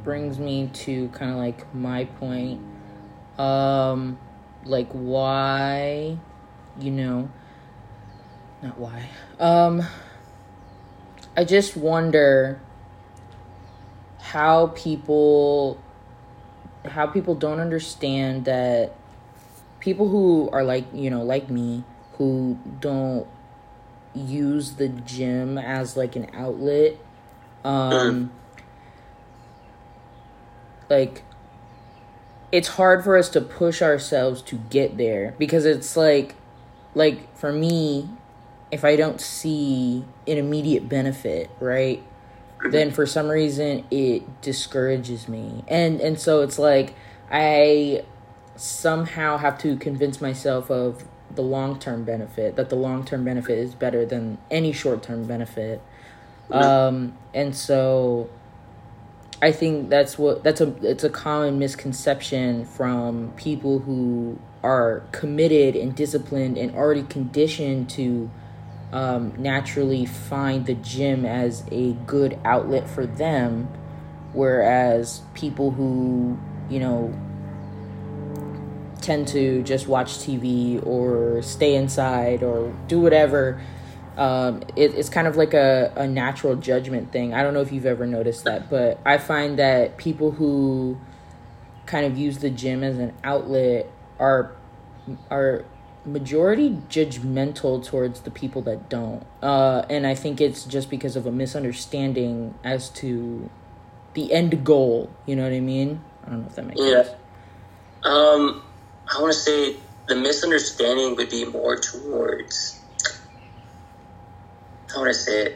brings 0.04 0.38
me 0.38 0.68
to 0.72 1.08
kind 1.08 1.30
of 1.30 1.36
like 1.38 1.72
my 1.74 2.04
point 2.04 2.60
um 3.38 4.18
like 4.64 4.88
why 4.92 6.16
you 6.78 6.90
know 6.90 7.30
not 8.62 8.78
why. 8.78 9.08
Um 9.40 9.82
I 11.36 11.44
just 11.44 11.76
wonder 11.76 12.60
how 14.20 14.68
people 14.68 15.82
how 16.84 17.06
people 17.06 17.34
don't 17.34 17.58
understand 17.58 18.44
that 18.44 18.94
people 19.80 20.08
who 20.08 20.48
are 20.52 20.62
like, 20.62 20.84
you 20.92 21.10
know, 21.10 21.22
like 21.22 21.50
me 21.50 21.84
who 22.18 22.58
don't 22.80 23.26
use 24.14 24.72
the 24.72 24.88
gym 24.88 25.58
as 25.58 25.96
like 25.96 26.16
an 26.16 26.30
outlet 26.34 26.98
um 27.64 28.30
like 30.92 31.22
it's 32.52 32.68
hard 32.68 33.02
for 33.02 33.16
us 33.16 33.28
to 33.30 33.40
push 33.40 33.80
ourselves 33.80 34.42
to 34.42 34.56
get 34.70 34.98
there 34.98 35.34
because 35.38 35.64
it's 35.64 35.96
like 35.96 36.34
like 36.94 37.34
for 37.36 37.52
me 37.52 38.08
if 38.70 38.84
i 38.84 38.94
don't 38.94 39.20
see 39.20 40.04
an 40.26 40.36
immediate 40.36 40.88
benefit 40.88 41.50
right 41.60 42.02
then 42.70 42.90
for 42.90 43.06
some 43.06 43.28
reason 43.28 43.84
it 43.90 44.40
discourages 44.40 45.28
me. 45.28 45.64
And 45.68 46.00
and 46.00 46.18
so 46.18 46.42
it's 46.42 46.58
like 46.58 46.94
i 47.30 48.04
somehow 48.56 49.38
have 49.38 49.58
to 49.58 49.76
convince 49.76 50.20
myself 50.20 50.70
of 50.70 51.04
the 51.34 51.42
long 51.42 51.78
term 51.78 52.04
benefit 52.04 52.56
that 52.56 52.68
the 52.68 52.76
long 52.76 53.04
term 53.04 53.24
benefit 53.24 53.58
is 53.58 53.74
better 53.74 54.04
than 54.04 54.38
any 54.50 54.72
short 54.72 55.02
term 55.02 55.24
benefit 55.24 55.80
um 56.50 57.16
and 57.32 57.56
so 57.56 58.28
i 59.42 59.52
think 59.52 59.90
that's 59.90 60.18
what 60.18 60.42
that's 60.42 60.60
a 60.60 60.74
it's 60.82 61.04
a 61.04 61.10
common 61.10 61.58
misconception 61.58 62.64
from 62.64 63.30
people 63.36 63.80
who 63.80 64.38
are 64.62 65.02
committed 65.12 65.76
and 65.76 65.94
disciplined 65.94 66.56
and 66.56 66.74
already 66.74 67.02
conditioned 67.02 67.90
to 67.90 68.30
um, 68.92 69.32
naturally 69.38 70.06
find 70.06 70.66
the 70.66 70.74
gym 70.74 71.26
as 71.26 71.64
a 71.70 71.92
good 72.06 72.38
outlet 72.44 72.88
for 72.88 73.04
them 73.04 73.68
whereas 74.32 75.22
people 75.34 75.72
who 75.72 76.38
you 76.70 76.78
know 76.78 77.12
tend 79.02 79.28
to 79.28 79.62
just 79.64 79.88
watch 79.88 80.18
TV 80.18 80.84
or 80.86 81.42
stay 81.42 81.74
inside 81.74 82.42
or 82.42 82.74
do 82.88 83.00
whatever. 83.00 83.60
Um, 84.22 84.62
it, 84.76 84.94
it's 84.94 85.08
kind 85.08 85.26
of 85.26 85.34
like 85.34 85.52
a, 85.52 85.92
a 85.96 86.06
natural 86.06 86.54
judgment 86.54 87.10
thing. 87.10 87.34
I 87.34 87.42
don't 87.42 87.54
know 87.54 87.60
if 87.60 87.72
you've 87.72 87.86
ever 87.86 88.06
noticed 88.06 88.44
that, 88.44 88.70
but 88.70 89.00
I 89.04 89.18
find 89.18 89.58
that 89.58 89.96
people 89.96 90.30
who 90.30 90.96
kind 91.86 92.06
of 92.06 92.16
use 92.16 92.38
the 92.38 92.48
gym 92.48 92.84
as 92.84 92.98
an 92.98 93.12
outlet 93.24 93.90
are 94.20 94.52
are 95.28 95.64
majority 96.04 96.78
judgmental 96.88 97.84
towards 97.84 98.20
the 98.20 98.30
people 98.30 98.62
that 98.62 98.88
don't. 98.88 99.26
Uh, 99.42 99.84
and 99.90 100.06
I 100.06 100.14
think 100.14 100.40
it's 100.40 100.66
just 100.66 100.88
because 100.88 101.16
of 101.16 101.26
a 101.26 101.32
misunderstanding 101.32 102.54
as 102.62 102.90
to 102.90 103.50
the 104.14 104.32
end 104.32 104.64
goal. 104.64 105.10
You 105.26 105.34
know 105.34 105.42
what 105.42 105.52
I 105.52 105.58
mean? 105.58 106.00
I 106.24 106.30
don't 106.30 106.42
know 106.42 106.46
if 106.46 106.54
that 106.54 106.66
makes 106.66 106.80
Yeah. 106.80 107.02
sense. 107.02 107.16
Um, 108.04 108.62
I 109.12 109.20
want 109.20 109.32
to 109.32 109.38
say 109.38 109.76
the 110.06 110.14
misunderstanding 110.14 111.16
would 111.16 111.28
be 111.28 111.44
more 111.44 111.76
towards. 111.76 112.78
How 114.92 115.00
would 115.00 115.08
I 115.08 115.12
say 115.12 115.42
it? 115.46 115.52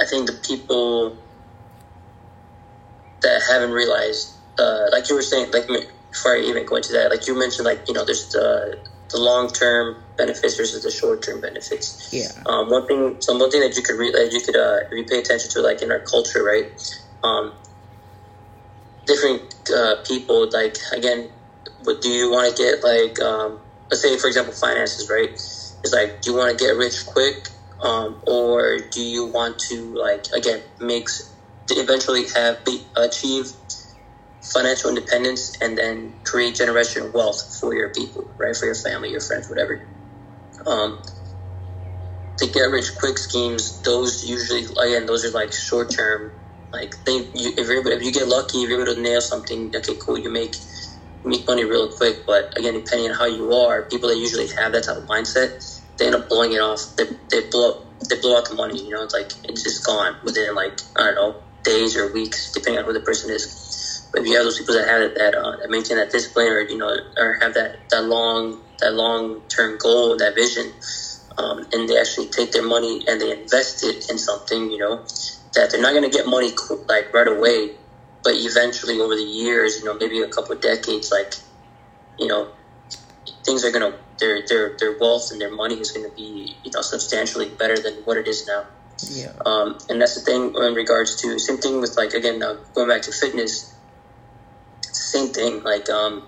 I 0.00 0.04
think 0.06 0.26
the 0.26 0.32
people 0.46 1.14
that 3.22 3.42
haven't 3.48 3.70
realized, 3.70 4.32
uh, 4.58 4.86
like 4.92 5.08
you 5.08 5.14
were 5.14 5.22
saying, 5.22 5.50
like 5.52 5.66
before 5.66 6.36
I 6.36 6.40
even 6.40 6.64
go 6.64 6.76
into 6.76 6.92
that, 6.94 7.10
like 7.10 7.26
you 7.26 7.38
mentioned, 7.38 7.66
like 7.66 7.80
you 7.86 7.94
know, 7.94 8.04
there's 8.04 8.28
the 8.28 8.76
the 9.10 9.18
long 9.20 9.48
term 9.48 9.96
benefits 10.16 10.56
versus 10.56 10.82
the 10.82 10.90
short 10.90 11.22
term 11.22 11.40
benefits. 11.40 12.08
Yeah. 12.12 12.28
Um, 12.46 12.70
one 12.70 12.84
thing, 12.86 13.16
so 13.20 13.36
one 13.36 13.50
thing 13.50 13.60
that 13.60 13.76
you 13.76 13.82
could 13.82 13.96
re- 13.98 14.12
that 14.12 14.30
you 14.32 14.40
could 14.40 14.56
uh, 14.56 14.78
if 14.90 14.92
you 14.92 15.04
pay 15.04 15.18
attention 15.18 15.50
to, 15.50 15.60
like 15.60 15.82
in 15.82 15.90
our 15.90 16.00
culture, 16.00 16.42
right? 16.42 16.66
Um, 17.22 17.52
different 19.06 19.42
uh, 19.74 19.96
people, 20.06 20.48
like 20.52 20.78
again, 20.92 21.28
what 21.84 22.00
do 22.00 22.08
you 22.08 22.30
want 22.30 22.54
to 22.54 22.62
get? 22.62 22.82
Like, 22.82 23.20
um, 23.20 23.60
let's 23.90 24.02
say, 24.02 24.16
for 24.16 24.26
example, 24.28 24.52
finances, 24.54 25.08
right? 25.10 25.30
It's 25.32 25.92
like, 25.92 26.20
do 26.22 26.30
you 26.30 26.36
want 26.36 26.56
to 26.56 26.64
get 26.64 26.76
rich 26.76 27.06
quick, 27.06 27.48
um, 27.82 28.20
or 28.26 28.78
do 28.92 29.02
you 29.02 29.26
want 29.26 29.58
to 29.70 29.94
like 29.96 30.26
again 30.36 30.62
makes 30.80 31.22
to 31.68 31.74
eventually 31.76 32.24
have 32.36 32.64
be, 32.64 32.86
achieve 32.96 33.46
financial 34.42 34.90
independence 34.90 35.52
and 35.62 35.78
then 35.78 36.14
create 36.24 36.56
generational 36.56 37.12
wealth 37.14 37.56
for 37.60 37.74
your 37.74 37.90
people, 37.90 38.24
right? 38.40 38.56
For 38.56 38.66
your 38.66 38.76
family, 38.76 39.10
your 39.10 39.20
friends, 39.20 39.48
whatever. 39.50 39.80
Um, 40.66 41.02
the 42.40 42.48
get 42.48 42.62
rich 42.70 42.96
quick 42.98 43.18
schemes, 43.18 43.82
those 43.82 44.24
usually 44.24 44.64
again, 44.82 45.06
those 45.06 45.24
are 45.24 45.30
like 45.30 45.52
short 45.52 45.90
term. 45.94 46.32
Like 46.72 46.94
they, 47.06 47.30
you, 47.34 47.52
if 47.56 47.68
you're 47.68 47.88
if 47.92 48.02
you 48.02 48.12
get 48.12 48.28
lucky, 48.28 48.58
if 48.62 48.70
you're 48.70 48.82
able 48.82 48.94
to 48.94 49.00
nail 49.02 49.20
something, 49.20 49.72
okay, 49.76 49.94
cool, 50.04 50.18
you 50.18 50.30
make 50.30 50.56
make 51.24 51.46
money 51.48 51.64
real 51.64 51.88
quick. 51.88 52.18
But 52.26 52.52
again, 52.58 52.74
depending 52.74 53.10
on 53.10 53.16
how 53.16 53.26
you 53.26 53.52
are, 53.52 53.84
people 53.84 54.08
that 54.10 54.18
usually 54.18 54.48
have 54.58 54.72
that 54.72 54.84
type 54.84 54.98
of 54.98 55.06
mindset, 55.06 55.79
they 56.00 56.06
end 56.06 56.16
up 56.16 56.28
blowing 56.28 56.52
it 56.52 56.60
off. 56.60 56.80
They, 56.96 57.04
they 57.30 57.42
blow 57.50 57.76
they 58.08 58.16
blow 58.16 58.36
out 58.36 58.48
the 58.48 58.54
money. 58.54 58.82
You 58.82 58.90
know, 58.90 59.02
it's 59.02 59.14
like 59.14 59.30
it's 59.44 59.62
just 59.62 59.84
gone 59.86 60.16
within 60.24 60.54
like 60.54 60.80
I 60.96 61.04
don't 61.04 61.14
know 61.14 61.36
days 61.62 61.96
or 61.96 62.08
weeks, 62.08 62.50
depending 62.52 62.80
on 62.80 62.86
who 62.86 62.92
the 62.94 63.00
person 63.00 63.30
is. 63.30 64.08
But 64.12 64.22
if 64.22 64.26
you 64.26 64.34
have 64.34 64.44
those 64.44 64.58
people 64.58 64.74
that 64.74 64.88
have 64.88 65.02
it, 65.02 65.14
that 65.14 65.36
uh, 65.36 65.56
that 65.60 65.70
maintain 65.70 65.98
that 65.98 66.10
discipline, 66.10 66.48
or 66.48 66.62
you 66.62 66.78
know, 66.78 66.90
or 67.18 67.36
have 67.40 67.54
that 67.54 67.76
that 67.90 68.02
long 68.04 68.58
that 68.80 68.94
long 68.94 69.42
term 69.54 69.76
goal, 69.76 70.16
that 70.16 70.34
vision, 70.34 70.72
um, 71.38 71.64
and 71.72 71.88
they 71.88 71.98
actually 71.98 72.26
take 72.26 72.50
their 72.50 72.62
money 72.62 73.02
and 73.06 73.20
they 73.20 73.30
invest 73.30 73.84
it 73.84 74.10
in 74.10 74.18
something, 74.18 74.70
you 74.70 74.78
know, 74.78 75.00
that 75.54 75.70
they're 75.70 75.80
not 75.80 75.92
going 75.92 76.02
to 76.02 76.10
get 76.10 76.26
money 76.26 76.50
like 76.88 77.12
right 77.12 77.28
away, 77.28 77.70
but 78.24 78.32
eventually 78.34 78.98
over 78.98 79.14
the 79.14 79.22
years, 79.22 79.78
you 79.78 79.84
know, 79.84 79.94
maybe 79.94 80.20
a 80.20 80.28
couple 80.28 80.52
of 80.54 80.60
decades, 80.60 81.10
like, 81.12 81.34
you 82.18 82.26
know, 82.26 82.48
things 83.44 83.64
are 83.64 83.70
going 83.70 83.92
to 83.92 83.98
their 84.20 84.40
their 84.46 84.72
their 84.78 84.92
wealth 84.92 85.30
and 85.32 85.40
their 85.40 85.50
money 85.50 85.76
is 85.76 85.90
going 85.90 86.08
to 86.08 86.14
be 86.14 86.54
you 86.62 86.70
know 86.72 86.80
substantially 86.80 87.48
better 87.58 87.78
than 87.78 87.94
what 88.04 88.16
it 88.16 88.28
is 88.28 88.46
now. 88.46 88.66
Yeah. 89.08 89.32
Um, 89.44 89.78
and 89.88 90.00
that's 90.00 90.14
the 90.14 90.20
thing 90.20 90.54
in 90.54 90.74
regards 90.74 91.16
to 91.22 91.38
same 91.38 91.58
thing 91.58 91.80
with 91.80 91.96
like 91.96 92.12
again 92.12 92.38
now 92.38 92.58
going 92.74 92.88
back 92.88 93.02
to 93.02 93.12
fitness. 93.12 93.74
Same 94.92 95.28
thing 95.28 95.62
like 95.62 95.88
um, 95.88 96.22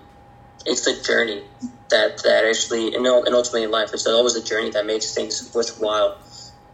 it's 0.65 0.81
the 0.81 0.93
journey 0.93 1.43
that 1.89 2.17
that 2.23 2.45
actually 2.45 2.93
and, 2.93 3.05
and 3.05 3.35
ultimately 3.35 3.63
in 3.63 3.71
life 3.71 3.91
it's 3.93 4.07
always 4.07 4.35
a 4.35 4.41
journey 4.41 4.71
that 4.71 4.85
makes 4.85 5.13
things 5.13 5.51
worthwhile. 5.53 6.17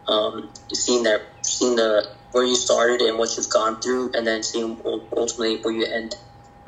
Um, 0.08 0.50
seeing 0.72 1.04
that 1.04 1.22
seeing 1.42 1.76
the 1.76 2.08
where 2.32 2.44
you 2.44 2.54
started 2.54 3.00
and 3.00 3.18
what 3.18 3.36
you've 3.36 3.48
gone 3.48 3.76
through, 3.80 4.10
and 4.14 4.26
then 4.26 4.42
seeing 4.42 4.80
ultimately 4.84 5.56
where 5.56 5.74
you 5.74 5.84
end. 5.84 6.14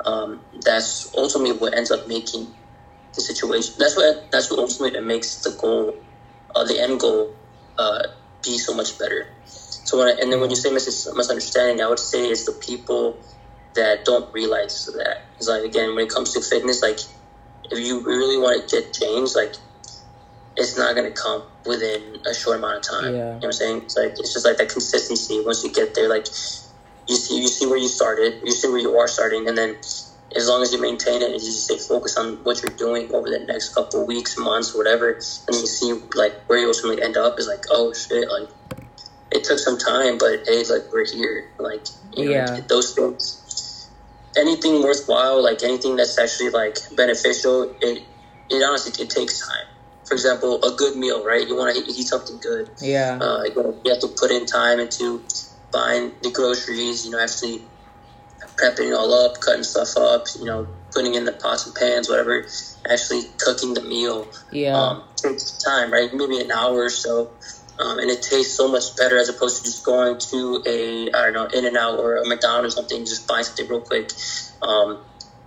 Um, 0.05 0.41
that's 0.65 1.09
ultimately 1.15 1.55
what 1.55 1.73
ends 1.77 1.89
up 1.89 2.07
making 2.07 2.53
the 3.15 3.21
situation. 3.21 3.75
That's 3.77 3.95
what 3.95 4.31
that's 4.31 4.49
what 4.49 4.59
ultimately 4.59 4.91
that 4.91 5.05
makes 5.05 5.41
the 5.41 5.51
goal, 5.59 5.93
uh, 6.55 6.63
the 6.65 6.79
end 6.81 6.99
goal, 6.99 7.29
uh, 7.77 8.03
be 8.43 8.57
so 8.57 8.73
much 8.73 8.97
better. 8.97 9.27
So 9.45 9.97
when 9.97 10.07
I, 10.07 10.21
and 10.21 10.31
then 10.31 10.39
when 10.39 10.49
you 10.49 10.55
say 10.55 10.71
mis- 10.71 11.07
misunderstanding, 11.15 11.81
I 11.81 11.87
would 11.87 11.99
say 11.99 12.25
it's 12.29 12.45
the 12.45 12.53
people 12.53 13.17
that 13.75 14.05
don't 14.05 14.31
realize 14.33 14.85
that. 14.97 15.17
It's 15.37 15.47
like 15.47 15.63
again, 15.63 15.95
when 15.95 16.05
it 16.05 16.09
comes 16.09 16.33
to 16.33 16.41
fitness, 16.41 16.81
like 16.81 16.99
if 17.71 17.79
you 17.79 18.01
really 18.03 18.37
want 18.37 18.67
to 18.67 18.75
get 18.75 18.93
change, 18.93 19.35
like 19.35 19.53
it's 20.55 20.77
not 20.77 20.95
going 20.95 21.11
to 21.11 21.21
come 21.21 21.43
within 21.65 22.17
a 22.25 22.33
short 22.33 22.57
amount 22.57 22.77
of 22.77 22.83
time. 22.83 23.03
Yeah. 23.05 23.09
You 23.11 23.17
know 23.17 23.33
what 23.35 23.45
I'm 23.45 23.51
saying? 23.53 23.77
It's 23.83 23.97
like 23.97 24.11
it's 24.19 24.33
just 24.33 24.45
like 24.45 24.57
that 24.57 24.69
consistency. 24.69 25.41
Once 25.43 25.63
you 25.63 25.71
get 25.71 25.95
there, 25.95 26.09
like 26.09 26.27
you 27.07 27.15
see 27.15 27.41
you 27.41 27.47
see 27.47 27.65
where 27.65 27.77
you 27.77 27.87
started, 27.87 28.35
you 28.43 28.51
see 28.51 28.67
where 28.69 28.79
you 28.79 28.97
are 28.97 29.07
starting, 29.07 29.47
and 29.47 29.57
then 29.57 29.75
as 30.35 30.47
long 30.47 30.61
as 30.61 30.71
you 30.73 30.79
maintain 30.81 31.21
it 31.21 31.25
and 31.31 31.33
you 31.33 31.39
just 31.39 31.63
stay 31.65 31.77
focused 31.77 32.17
on 32.17 32.37
what 32.43 32.61
you're 32.63 32.75
doing 32.77 33.07
over 33.13 33.29
the 33.29 33.39
next 33.47 33.69
couple 33.69 34.01
of 34.01 34.07
weeks, 34.07 34.37
months, 34.37 34.73
whatever, 34.73 35.09
and 35.47 35.57
you 35.57 35.65
see 35.67 35.93
like 36.15 36.33
where 36.47 36.59
you 36.59 36.67
ultimately 36.67 37.01
end 37.01 37.17
up 37.17 37.33
is 37.37 37.47
like, 37.47 37.63
oh 37.71 37.91
shit, 37.93 38.27
like 38.29 38.49
it 39.31 39.43
took 39.43 39.59
some 39.59 39.77
time, 39.77 40.17
but 40.17 40.39
hey, 40.45 40.63
like 40.69 40.83
we're 40.91 41.05
here. 41.11 41.43
Like 41.59 41.81
you 42.15 42.25
know, 42.25 42.31
Yeah. 42.31 42.59
those 42.69 42.93
things. 42.93 43.89
Anything 44.35 44.81
worthwhile, 44.81 45.43
like 45.43 45.61
anything 45.63 45.95
that's 45.95 46.17
actually 46.17 46.49
like 46.49 46.75
beneficial, 46.95 47.67
it 47.81 48.01
it 48.49 48.63
honestly 48.63 48.91
it 48.99 49.09
takes 49.09 49.39
time. 49.39 49.67
For 50.07 50.15
example, 50.15 50.59
a 50.63 50.71
good 50.71 50.95
meal, 50.95 51.23
right? 51.23 51.47
You 51.47 51.55
want 51.55 51.75
to 51.75 51.81
eat 51.91 52.07
something 52.07 52.39
good. 52.41 52.69
Yeah. 52.81 53.17
Uh, 53.21 53.43
you 53.45 53.73
have 53.91 53.99
to 53.99 54.09
put 54.19 54.31
in 54.31 54.45
time 54.45 54.79
into 54.79 55.21
buying 55.71 56.11
the 56.21 56.31
groceries, 56.31 57.05
you 57.05 57.11
know, 57.11 57.19
actually 57.19 57.61
prepping 58.55 58.89
it 58.89 58.93
all 58.93 59.13
up, 59.13 59.39
cutting 59.39 59.63
stuff 59.63 59.97
up, 59.97 60.27
you 60.37 60.45
know, 60.45 60.67
putting 60.91 61.15
in 61.15 61.25
the 61.25 61.31
pots 61.31 61.65
and 61.65 61.75
pans, 61.75 62.09
whatever, 62.09 62.45
actually 62.89 63.23
cooking 63.37 63.73
the 63.73 63.81
meal. 63.81 64.27
Yeah. 64.51 64.77
Um, 64.77 65.03
takes 65.15 65.57
time, 65.63 65.91
right? 65.91 66.13
Maybe 66.13 66.39
an 66.39 66.51
hour 66.51 66.83
or 66.83 66.89
so. 66.89 67.31
Um, 67.79 67.97
and 67.97 68.11
it 68.11 68.21
tastes 68.21 68.55
so 68.55 68.67
much 68.67 68.95
better 68.95 69.17
as 69.17 69.29
opposed 69.29 69.57
to 69.57 69.63
just 69.63 69.83
going 69.83 70.19
to 70.19 70.63
a, 70.67 71.11
I 71.11 71.31
don't 71.31 71.33
know, 71.33 71.45
In-N-Out 71.45 71.99
or 71.99 72.17
a 72.17 72.27
McDonald's 72.27 72.75
or 72.75 72.81
something, 72.81 73.03
just 73.05 73.27
buy 73.27 73.41
something 73.41 73.67
real 73.67 73.81
quick. 73.81 74.11
Um, 74.61 74.99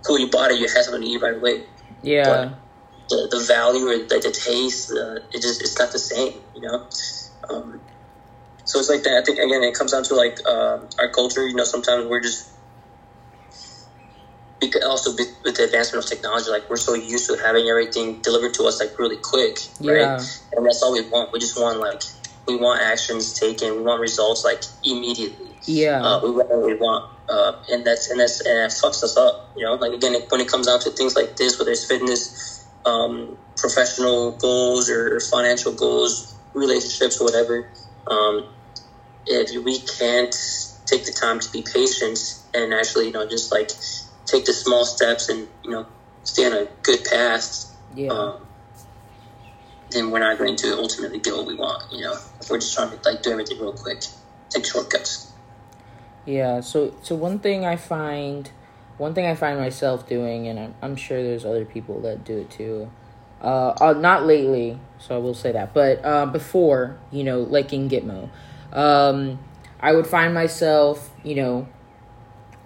cool, 0.05 0.19
you 0.19 0.29
bought 0.29 0.51
it, 0.51 0.59
you 0.59 0.67
had 0.67 0.83
something 0.83 1.01
to 1.01 1.07
eat 1.07 1.21
right 1.21 1.35
away. 1.35 1.63
yeah. 2.01 2.55
The, 3.09 3.29
the 3.31 3.39
value 3.47 3.87
or 3.87 3.97
the, 3.99 4.19
the 4.19 4.31
taste, 4.31 4.91
uh, 4.91 5.21
it 5.31 5.41
just, 5.41 5.61
it's 5.61 5.79
not 5.79 5.93
the 5.93 5.99
same, 5.99 6.33
you 6.53 6.61
know? 6.61 6.85
Um, 7.49 7.79
so 8.65 8.79
it's 8.79 8.89
like 8.89 9.03
that. 9.03 9.17
I 9.17 9.23
think, 9.23 9.39
again, 9.39 9.63
it 9.63 9.73
comes 9.73 9.93
down 9.93 10.03
to 10.03 10.15
like 10.15 10.39
uh, 10.45 10.79
our 10.99 11.09
culture, 11.09 11.47
you 11.47 11.55
know, 11.55 11.63
sometimes 11.63 12.05
we're 12.05 12.19
just, 12.21 12.49
also 14.85 15.11
with 15.11 15.35
with 15.43 15.55
the 15.57 15.65
advancement 15.65 16.03
of 16.03 16.09
technology, 16.09 16.49
like 16.49 16.69
we're 16.69 16.77
so 16.77 16.93
used 16.93 17.29
to 17.29 17.37
having 17.37 17.67
everything 17.67 18.21
delivered 18.21 18.53
to 18.55 18.63
us 18.63 18.79
like 18.79 18.97
really 18.97 19.17
quick, 19.17 19.59
right? 19.81 20.19
And 20.53 20.65
that's 20.65 20.81
all 20.81 20.93
we 20.93 21.07
want. 21.09 21.31
We 21.31 21.39
just 21.39 21.59
want 21.59 21.79
like 21.79 22.01
we 22.47 22.55
want 22.55 22.81
actions 22.81 23.33
taken. 23.33 23.75
We 23.75 23.81
want 23.81 24.01
results 24.01 24.43
like 24.43 24.63
immediately. 24.83 25.51
Yeah. 25.65 26.01
Uh, 26.01 26.21
we 26.23 26.31
want 26.31 26.49
what 26.49 26.65
we 26.65 26.75
want, 26.75 27.11
uh, 27.29 27.53
and 27.69 27.85
that's 27.85 28.09
and 28.09 28.19
that's 28.19 28.39
and 28.41 28.57
that 28.57 28.71
fucks 28.71 29.03
us 29.03 29.17
up. 29.17 29.49
You 29.55 29.65
know, 29.65 29.75
like 29.75 29.93
again, 29.93 30.15
when 30.29 30.41
it 30.41 30.47
comes 30.47 30.67
down 30.67 30.79
to 30.81 30.91
things 30.91 31.15
like 31.15 31.35
this, 31.35 31.59
whether 31.59 31.71
it's 31.71 31.85
fitness, 31.85 32.65
um, 32.85 33.37
professional 33.57 34.31
goals 34.31 34.89
or 34.89 35.19
financial 35.19 35.73
goals, 35.73 36.35
relationships, 36.53 37.21
or 37.21 37.25
whatever, 37.25 37.69
um, 38.07 38.47
if 39.27 39.63
we 39.63 39.79
can't 39.79 40.35
take 40.85 41.05
the 41.05 41.11
time 41.11 41.39
to 41.39 41.51
be 41.51 41.61
patient 41.61 42.17
and 42.53 42.73
actually, 42.73 43.07
you 43.07 43.11
know, 43.11 43.27
just 43.27 43.51
like 43.51 43.71
take 44.27 44.45
the 44.45 44.53
small 44.53 44.85
steps 44.85 45.29
and 45.29 45.47
you 45.63 45.71
know 45.71 45.87
stay 46.23 46.45
on 46.45 46.53
a 46.53 46.67
good 46.83 47.03
path, 47.05 47.73
yeah. 47.95 48.09
um, 48.09 48.45
then 49.89 50.11
we're 50.11 50.19
not 50.19 50.37
going 50.37 50.55
to 50.57 50.77
ultimately 50.77 51.19
get 51.19 51.33
what 51.33 51.47
we 51.47 51.55
want. 51.55 51.91
You 51.91 52.01
know, 52.01 52.13
if 52.39 52.49
we're 52.49 52.59
just 52.59 52.75
trying 52.75 52.91
to 52.91 53.09
like 53.09 53.23
do 53.23 53.31
everything 53.31 53.59
real 53.59 53.73
quick, 53.73 54.03
take 54.49 54.65
shortcuts. 54.65 55.31
Yeah. 56.25 56.59
So 56.59 56.93
so 57.01 57.15
one 57.15 57.39
thing 57.39 57.65
I 57.65 57.77
find, 57.77 58.51
one 58.97 59.13
thing 59.13 59.25
I 59.25 59.35
find 59.35 59.59
myself 59.59 60.07
doing, 60.07 60.47
and 60.47 60.59
I'm 60.59 60.75
I'm 60.81 60.95
sure 60.95 61.23
there's 61.23 61.45
other 61.45 61.65
people 61.65 62.01
that 62.01 62.23
do 62.23 62.37
it 62.39 62.51
too. 62.51 62.91
Uh, 63.41 63.73
uh 63.79 63.93
not 63.93 64.25
lately, 64.25 64.79
so 64.99 65.15
I 65.15 65.19
will 65.19 65.35
say 65.35 65.51
that, 65.51 65.73
but 65.73 66.03
uh, 66.03 66.25
before, 66.25 66.97
you 67.11 67.23
know, 67.23 67.41
like 67.41 67.71
in 67.71 67.87
Gitmo, 67.87 68.29
um, 68.73 69.37
I 69.79 69.93
would 69.93 70.07
find 70.07 70.33
myself, 70.33 71.11
you 71.23 71.35
know, 71.35 71.67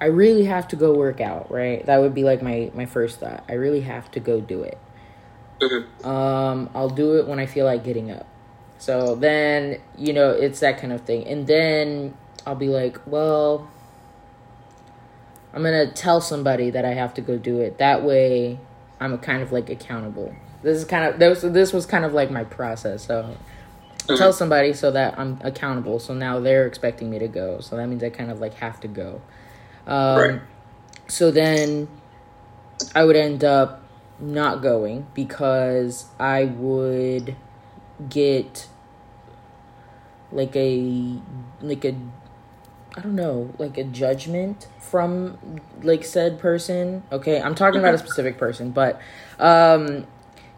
I 0.02 0.06
really 0.08 0.46
have 0.46 0.68
to 0.70 0.76
go 0.76 0.94
work 0.94 1.22
out, 1.22 1.52
right? 1.52 1.86
That 1.86 2.00
would 2.02 2.14
be 2.14 2.24
like 2.24 2.42
my 2.42 2.72
my 2.74 2.86
first 2.86 3.20
thought. 3.20 3.44
I 3.48 3.54
really 3.54 3.82
have 3.82 4.12
to 4.12 4.20
go 4.20 4.42
do 4.42 4.64
it. 4.64 4.78
Mm-hmm. 5.62 6.06
Um, 6.08 6.70
I'll 6.74 6.90
do 6.90 7.18
it 7.20 7.28
when 7.28 7.40
I 7.40 7.46
feel 7.46 7.66
like 7.66 7.84
getting 7.84 8.12
up. 8.12 8.28
So 8.80 9.14
then, 9.16 9.80
you 9.96 10.12
know, 10.12 10.32
it's 10.32 10.60
that 10.62 10.80
kind 10.80 10.92
of 10.92 11.02
thing. 11.02 11.28
And 11.28 11.46
then 11.46 12.16
I'll 12.48 12.56
be 12.56 12.68
like, 12.68 13.00
well, 13.06 13.70
I'm 15.54 15.62
going 15.62 15.88
to 15.88 15.94
tell 15.94 16.20
somebody 16.20 16.72
that 16.72 16.84
I 16.84 16.94
have 16.96 17.14
to 17.14 17.22
go 17.22 17.38
do 17.38 17.60
it. 17.60 17.78
That 17.78 18.04
way, 18.04 18.58
I'm 19.00 19.20
kind 19.20 19.44
of 19.44 19.52
like 19.52 19.70
accountable. 19.70 20.36
This 20.64 20.80
is 20.80 20.86
kind 20.86 21.06
of 21.06 21.20
this 21.20 21.42
this 21.42 21.74
was 21.74 21.86
kind 21.86 22.06
of 22.06 22.14
like 22.14 22.32
my 22.32 22.44
process. 22.44 23.06
So 23.06 23.38
Mm-hmm. 24.08 24.16
tell 24.16 24.34
somebody 24.34 24.74
so 24.74 24.90
that 24.92 25.20
I'm 25.20 25.40
accountable. 25.44 26.00
So 26.00 26.14
now 26.16 26.40
they're 26.40 26.66
expecting 26.66 27.12
me 27.12 27.20
to 27.20 27.28
go. 27.28 27.60
So 27.60 27.78
that 27.78 27.88
means 27.88 28.04
I 28.04 28.10
kind 28.10 28.32
of 28.32 28.40
like 28.40 28.56
have 28.56 28.80
to 28.82 28.88
go. 28.88 29.22
Um, 29.88 30.18
Right. 30.20 30.42
So 31.08 31.30
then 31.30 31.90
I 32.96 33.04
would 33.04 33.16
end 33.16 33.44
up 33.44 33.84
not 34.20 34.62
going 34.62 35.08
because 35.14 36.06
I 36.20 36.46
would 36.46 37.36
get 38.10 38.68
like 40.32 40.56
a 40.56 41.20
like 41.62 41.84
a 41.86 41.96
I 42.96 43.02
don't 43.02 43.16
know, 43.16 43.54
like 43.58 43.78
a 43.78 43.84
judgment 43.84 44.68
from 44.80 45.60
like 45.82 46.04
said 46.04 46.40
person. 46.40 47.04
Okay, 47.12 47.42
I'm 47.42 47.56
talking 47.56 47.80
about 47.80 47.94
a 47.94 47.98
specific 47.98 48.38
person, 48.38 48.72
but 48.72 49.02
um 49.40 50.08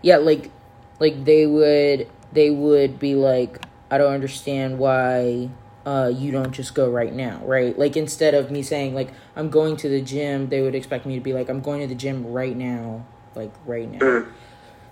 yeah, 0.01 0.17
like 0.17 0.51
like 0.99 1.25
they 1.25 1.45
would 1.47 2.07
they 2.31 2.49
would 2.49 2.99
be 2.99 3.15
like 3.15 3.63
I 3.89 3.97
don't 3.97 4.13
understand 4.13 4.79
why 4.79 5.49
uh 5.85 6.11
you 6.13 6.31
don't 6.31 6.51
just 6.51 6.73
go 6.75 6.89
right 6.89 7.13
now, 7.13 7.41
right? 7.43 7.77
Like 7.77 7.97
instead 7.97 8.33
of 8.33 8.51
me 8.51 8.63
saying 8.63 8.93
like 8.95 9.09
I'm 9.35 9.49
going 9.49 9.75
to 9.77 9.89
the 9.89 10.01
gym, 10.01 10.49
they 10.49 10.61
would 10.61 10.75
expect 10.75 11.05
me 11.05 11.15
to 11.15 11.21
be 11.21 11.33
like 11.33 11.49
I'm 11.49 11.61
going 11.61 11.81
to 11.81 11.87
the 11.87 11.95
gym 11.95 12.25
right 12.31 12.55
now, 12.55 13.05
like 13.35 13.51
right 13.65 13.89
now. 13.91 13.99
Mm. 13.99 14.31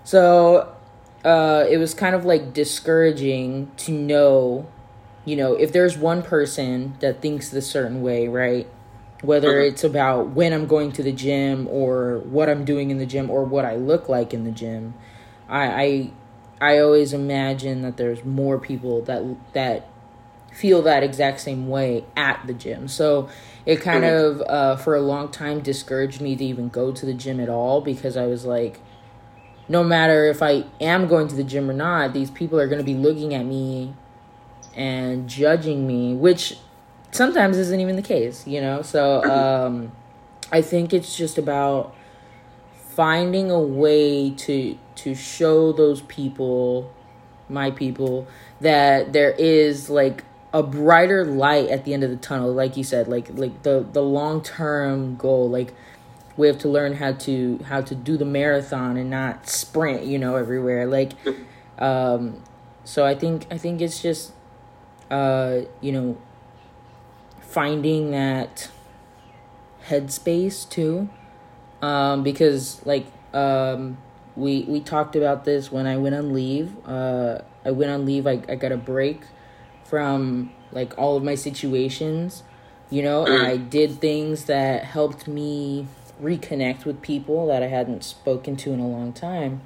So 0.04 0.74
uh, 1.24 1.64
it 1.70 1.78
was 1.78 1.94
kind 1.94 2.14
of 2.14 2.24
like 2.24 2.52
discouraging 2.52 3.70
to 3.78 3.92
know, 3.92 4.66
you 5.24 5.36
know, 5.36 5.54
if 5.54 5.72
there's 5.72 5.96
one 5.96 6.22
person 6.22 6.96
that 7.00 7.22
thinks 7.22 7.48
the 7.48 7.62
certain 7.62 8.02
way, 8.02 8.28
right? 8.28 8.68
Whether 9.22 9.52
Mhm. 9.52 9.68
it's 9.68 9.84
about 9.84 10.30
when 10.30 10.52
I'm 10.52 10.66
going 10.66 10.90
to 10.92 11.02
the 11.02 11.12
gym 11.12 11.68
or 11.70 12.18
what 12.18 12.48
I'm 12.48 12.64
doing 12.64 12.90
in 12.90 12.98
the 12.98 13.06
gym 13.06 13.30
or 13.30 13.44
what 13.44 13.64
I 13.64 13.76
look 13.76 14.08
like 14.08 14.34
in 14.34 14.42
the 14.42 14.50
gym, 14.50 14.94
I 15.48 16.10
I, 16.60 16.72
I 16.74 16.78
always 16.80 17.12
imagine 17.12 17.82
that 17.82 17.96
there's 17.96 18.24
more 18.24 18.58
people 18.58 19.00
that 19.02 19.22
that 19.52 19.86
feel 20.52 20.82
that 20.82 21.02
exact 21.02 21.40
same 21.40 21.68
way 21.68 22.04
at 22.16 22.42
the 22.46 22.52
gym. 22.54 22.88
So 22.88 23.28
it 23.64 23.80
kind 23.80 24.04
Mhm. 24.04 24.12
of 24.12 24.42
uh, 24.42 24.76
for 24.76 24.94
a 24.94 25.00
long 25.00 25.30
time 25.30 25.60
discouraged 25.60 26.20
me 26.20 26.36
to 26.36 26.44
even 26.44 26.68
go 26.68 26.92
to 26.92 27.06
the 27.06 27.14
gym 27.14 27.40
at 27.40 27.48
all 27.48 27.80
because 27.80 28.16
I 28.16 28.26
was 28.26 28.44
like 28.44 28.80
no 29.68 29.82
matter 29.84 30.26
if 30.26 30.42
I 30.42 30.64
am 30.80 31.06
going 31.06 31.28
to 31.28 31.36
the 31.36 31.44
gym 31.44 31.70
or 31.70 31.72
not, 31.72 32.12
these 32.12 32.30
people 32.30 32.58
are 32.60 32.66
going 32.66 32.80
to 32.80 32.84
be 32.84 32.94
looking 32.94 33.32
at 33.32 33.46
me 33.46 33.94
and 34.74 35.28
judging 35.28 35.86
me, 35.86 36.14
which 36.14 36.58
sometimes 37.12 37.56
isn't 37.56 37.80
even 37.80 37.96
the 37.96 38.02
case, 38.02 38.46
you 38.46 38.60
know? 38.60 38.82
So 38.82 39.22
um, 39.22 39.92
I 40.50 40.62
think 40.62 40.92
it's 40.92 41.16
just 41.16 41.38
about 41.38 41.94
finding 42.94 43.50
a 43.50 43.60
way 43.60 44.30
to 44.30 44.76
to 44.94 45.14
show 45.14 45.72
those 45.72 46.02
people 46.02 46.92
my 47.48 47.70
people 47.70 48.26
that 48.60 49.12
there 49.12 49.30
is 49.30 49.88
like 49.88 50.24
a 50.52 50.62
brighter 50.62 51.24
light 51.24 51.68
at 51.68 51.84
the 51.84 51.94
end 51.94 52.04
of 52.04 52.10
the 52.10 52.16
tunnel 52.16 52.52
like 52.52 52.76
you 52.76 52.84
said 52.84 53.08
like 53.08 53.28
like 53.32 53.62
the 53.62 53.86
the 53.92 54.02
long 54.02 54.42
term 54.42 55.16
goal 55.16 55.48
like 55.48 55.72
we 56.36 56.46
have 56.46 56.58
to 56.58 56.68
learn 56.68 56.94
how 56.94 57.12
to 57.12 57.58
how 57.66 57.80
to 57.80 57.94
do 57.94 58.16
the 58.16 58.24
marathon 58.24 58.96
and 58.96 59.10
not 59.10 59.48
sprint 59.48 60.04
you 60.04 60.18
know 60.18 60.36
everywhere 60.36 60.86
like 60.86 61.12
um 61.78 62.42
so 62.84 63.04
i 63.04 63.14
think 63.14 63.46
i 63.50 63.56
think 63.56 63.80
it's 63.80 64.02
just 64.02 64.32
uh 65.10 65.60
you 65.80 65.92
know 65.92 66.18
finding 67.40 68.10
that 68.10 68.70
headspace 69.86 70.68
too 70.68 71.08
um 71.80 72.22
because 72.22 72.84
like 72.86 73.06
um 73.34 73.96
we 74.36 74.62
we 74.62 74.80
talked 74.80 75.16
about 75.16 75.44
this 75.44 75.72
when 75.72 75.86
i 75.86 75.96
went 75.96 76.14
on 76.14 76.32
leave 76.32 76.76
uh 76.86 77.38
i 77.64 77.70
went 77.70 77.90
on 77.90 78.04
leave 78.06 78.26
i, 78.26 78.40
I 78.48 78.54
got 78.54 78.72
a 78.72 78.76
break 78.76 79.22
from 79.92 80.50
like 80.70 80.96
all 80.96 81.18
of 81.18 81.22
my 81.22 81.34
situations 81.34 82.42
you 82.88 83.02
know 83.02 83.26
and 83.26 83.42
mm. 83.42 83.46
i 83.46 83.58
did 83.58 84.00
things 84.00 84.46
that 84.46 84.84
helped 84.84 85.28
me 85.28 85.86
reconnect 86.22 86.86
with 86.86 87.02
people 87.02 87.48
that 87.48 87.62
i 87.62 87.66
hadn't 87.66 88.02
spoken 88.02 88.56
to 88.56 88.72
in 88.72 88.80
a 88.80 88.88
long 88.88 89.12
time. 89.12 89.60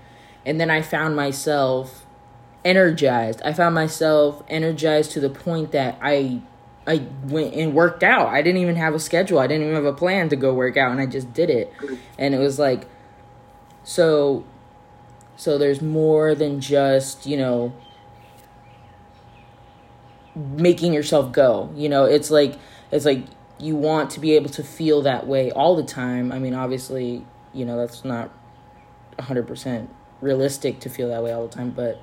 And 0.45 0.61
then 0.61 0.69
i 0.69 0.83
found 0.83 1.15
myself 1.15 2.05
energized. 2.65 3.41
I 3.45 3.53
found 3.53 3.77
myself 3.77 4.43
energized 4.49 5.13
to 5.13 5.21
the 5.21 5.31
point 5.31 5.71
that 5.71 5.97
i 6.03 6.41
i 6.89 7.07
went 7.25 7.55
and 7.55 7.73
worked 7.73 8.03
out. 8.03 8.27
I 8.29 8.43
didn't 8.43 8.61
even 8.61 8.75
have 8.75 8.95
a 8.95 8.99
schedule. 8.99 9.39
I 9.39 9.47
didn't 9.47 9.63
even 9.63 9.77
have 9.77 9.85
a 9.85 9.93
plan 9.93 10.29
to 10.31 10.37
go 10.37 10.53
work 10.53 10.77
out 10.77 10.91
and 10.91 11.01
i 11.01 11.07
just 11.07 11.33
did 11.33 11.51
it. 11.51 11.73
And 12.19 12.35
it 12.35 12.39
was 12.39 12.59
like 12.59 12.89
so 13.85 14.45
so 15.37 15.57
there's 15.57 15.81
more 15.81 16.35
than 16.35 16.61
just 16.61 17.27
you 17.27 17.37
know 17.37 17.73
making 20.37 20.93
yourself 20.93 21.33
go. 21.33 21.73
You 21.75 21.89
know 21.89 22.05
it's 22.05 22.31
like 22.31 22.59
it's 22.93 23.05
like 23.05 23.25
you 23.59 23.75
want 23.75 24.11
to 24.11 24.21
be 24.21 24.33
able 24.33 24.51
to 24.51 24.63
feel 24.63 25.03
that 25.03 25.27
way 25.27 25.51
all 25.51 25.75
the 25.75 25.85
time. 25.85 26.31
I 26.31 26.39
mean 26.39 26.55
obviously 26.55 27.25
you 27.53 27.65
know 27.65 27.77
that's 27.77 28.05
not 28.05 28.31
100% 29.19 29.89
realistic 30.21 30.81
to 30.81 30.91
feel 30.91 31.09
that 31.09 31.23
way 31.23 31.33
all 31.33 31.47
the 31.47 31.55
time 31.55 31.71
but 31.71 32.01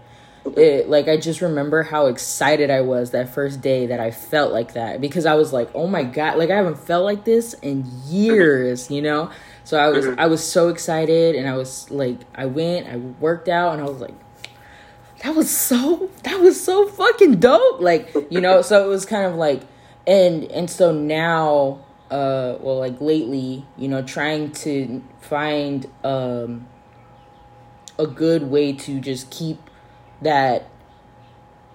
it 0.58 0.90
like 0.90 1.08
i 1.08 1.16
just 1.16 1.42
remember 1.42 1.84
how 1.84 2.08
excited 2.08 2.70
i 2.70 2.82
was 2.82 3.12
that 3.12 3.34
first 3.34 3.62
day 3.62 3.88
that 3.88 4.00
i 4.00 4.12
felt 4.12 4.52
like 4.52 4.74
that 4.74 5.00
because 5.00 5.26
i 5.26 5.34
was 5.34 5.54
like 5.54 5.70
oh 5.74 5.88
my 5.88 6.04
god 6.04 6.38
like 6.38 6.50
i 6.50 6.56
haven't 6.56 6.78
felt 6.78 7.06
like 7.06 7.24
this 7.24 7.54
in 7.56 7.86
years 8.08 8.92
you 8.92 9.02
know? 9.02 9.32
So 9.64 9.80
i 9.80 9.88
was 9.88 10.06
mm-hmm. 10.06 10.20
i 10.20 10.28
was 10.28 10.46
so 10.46 10.68
excited 10.68 11.36
and 11.36 11.48
i 11.48 11.56
was 11.56 11.90
like 11.90 12.20
i 12.36 12.46
went 12.46 12.88
i 12.88 12.98
worked 12.98 13.48
out 13.48 13.74
and 13.74 13.82
i 13.82 13.86
was 13.86 14.02
like 14.02 14.16
that 15.24 15.34
was 15.36 15.50
so 15.50 16.10
that 16.24 16.40
was 16.42 16.62
so 16.64 16.88
fucking 16.88 17.40
dope. 17.40 17.80
Like 17.80 18.14
you 18.30 18.42
know 18.42 18.62
so 18.62 18.86
it 18.86 18.88
was 18.88 19.06
kind 19.06 19.26
of 19.26 19.36
like 19.36 19.62
and 20.06 20.44
and 20.52 20.70
so 20.70 20.92
now 20.92 21.80
uh 22.12 22.58
well 22.60 22.78
like 22.80 23.00
lately 23.00 23.66
you 23.78 23.88
know 23.88 24.02
trying 24.04 24.52
to 24.52 25.02
find 25.22 25.90
um 26.04 26.68
a 27.98 28.06
good 28.06 28.44
way 28.44 28.74
to 28.74 29.00
just 29.00 29.32
keep 29.32 29.58
that 30.22 30.68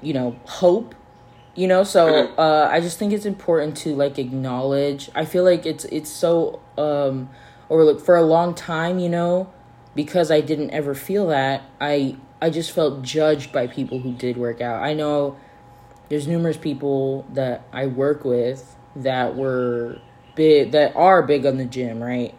you 0.03 0.13
know 0.13 0.39
hope 0.45 0.95
you 1.55 1.67
know? 1.67 1.83
So 1.83 2.27
uh 2.37 2.69
i 2.71 2.81
just 2.81 2.99
think 2.99 3.13
it's 3.13 3.27
important 3.27 3.77
to 3.79 3.95
like 3.97 4.19
acknowledge. 4.19 5.11
I 5.15 5.25
feel 5.25 5.43
like 5.43 5.67
it's 5.67 5.85
it's 5.87 6.11
so 6.11 6.61
um 6.77 7.31
overlooked. 7.71 8.05
For 8.05 8.17
a 8.17 8.23
long 8.23 8.55
time 8.55 8.99
you 8.99 9.09
know 9.09 9.51
because 9.95 10.31
i 10.31 10.41
didn't 10.41 10.71
ever 10.71 10.95
feel 10.95 11.29
that 11.29 11.63
i 11.81 12.17
i 12.41 12.51
just 12.51 12.71
felt 12.71 13.03
judged 13.03 13.53
by 13.53 13.67
people 13.67 13.99
who 14.01 14.13
did 14.13 14.37
work 14.37 14.61
out 14.61 14.83
i 14.83 14.93
know 14.95 15.37
there's 16.09 16.27
numerous 16.27 16.57
people 16.57 17.25
that 17.33 17.63
i 17.73 17.87
work 17.87 18.25
with 18.25 18.77
that 18.97 19.37
were 19.37 19.99
big 20.35 20.71
that 20.73 20.95
are 20.97 21.23
big 21.23 21.45
on 21.47 21.57
the 21.57 21.65
gym 21.65 22.03
right 22.03 22.35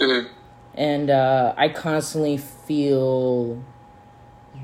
Mhm. 0.00 0.26
and 0.74 1.10
uh, 1.10 1.54
I 1.56 1.68
constantly 1.68 2.36
feel 2.36 3.62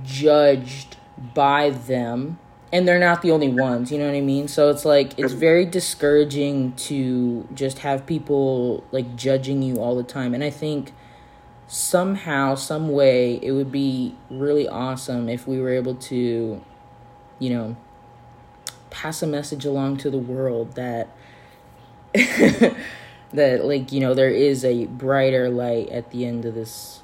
judged 0.05 0.97
by 1.35 1.71
them, 1.71 2.39
and 2.73 2.87
they're 2.87 2.99
not 2.99 3.23
the 3.23 3.31
only 3.31 3.49
ones. 3.49 3.91
You 3.93 3.99
know 3.99 4.07
what 4.07 4.15
I 4.15 4.21
mean? 4.21 4.49
So 4.49 4.71
it's 4.71 4.85
like 4.85 5.19
it's 5.19 5.33
very 5.33 5.65
discouraging 5.65 6.73
to 6.89 7.47
just 7.55 7.81
have 7.81 8.07
people 8.07 8.85
like 8.91 9.17
judging 9.17 9.63
you 9.63 9.77
all 9.77 9.97
the 9.97 10.03
time, 10.03 10.35
and 10.35 10.43
I 10.43 10.51
think 10.51 10.93
somehow, 11.69 12.55
some 12.55 12.91
way, 12.91 13.39
it 13.43 13.53
would 13.53 13.71
be 13.71 14.17
really 14.31 14.67
awesome 14.67 15.29
if 15.29 15.47
we 15.47 15.61
were 15.61 15.71
able 15.71 15.95
to, 15.95 16.61
you 17.39 17.51
know, 17.51 17.77
pass 18.91 19.23
a 19.23 19.27
message 19.27 19.65
along 19.65 19.99
to 19.99 20.11
the 20.11 20.19
world 20.19 20.75
that 20.75 21.09
that 23.33 23.65
like 23.65 23.93
you 23.93 24.01
know 24.01 24.15
there 24.15 24.31
is 24.31 24.65
a 24.65 24.87
brighter 24.87 25.51
light 25.51 25.89
at 25.91 26.11
the 26.11 26.25
end 26.25 26.45
of 26.47 26.55
this 26.55 27.03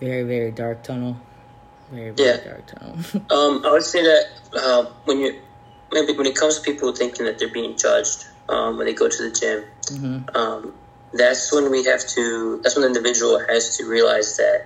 very 0.00 0.22
very 0.22 0.50
dark 0.50 0.82
tunnel 0.82 1.16
Very, 1.90 2.10
very 2.10 2.28
Yeah. 2.28 2.44
dark 2.44 2.66
tunnel. 2.66 2.96
Um, 3.30 3.64
I 3.64 3.72
would 3.72 3.82
say 3.82 4.02
that 4.02 4.24
uh, 4.54 4.84
when 5.06 5.18
you 5.20 5.40
maybe 5.92 6.12
when 6.12 6.26
it 6.26 6.36
comes 6.36 6.58
to 6.58 6.62
people 6.62 6.92
thinking 6.92 7.24
that 7.24 7.38
they're 7.38 7.48
being 7.48 7.76
judged 7.76 8.26
um, 8.50 8.76
when 8.76 8.86
they 8.86 8.92
go 8.92 9.08
to 9.08 9.22
the 9.22 9.30
gym, 9.30 9.64
hmm 9.88 10.36
um, 10.36 10.74
that's 11.16 11.52
when 11.52 11.70
we 11.70 11.84
have 11.84 12.06
to. 12.14 12.60
That's 12.62 12.76
when 12.76 12.82
the 12.82 12.88
individual 12.88 13.40
has 13.48 13.76
to 13.78 13.86
realize 13.86 14.36
that 14.36 14.60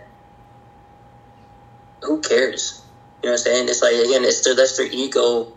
who 2.03 2.21
cares? 2.21 2.85
You 3.23 3.29
know 3.29 3.33
what 3.35 3.41
I'm 3.41 3.45
saying? 3.45 3.69
It's 3.69 3.83
like 3.83 3.95
again, 3.95 4.25
it's 4.25 4.45
their 4.45 4.55
that's 4.55 4.77
their 4.77 4.87
ego. 4.87 5.49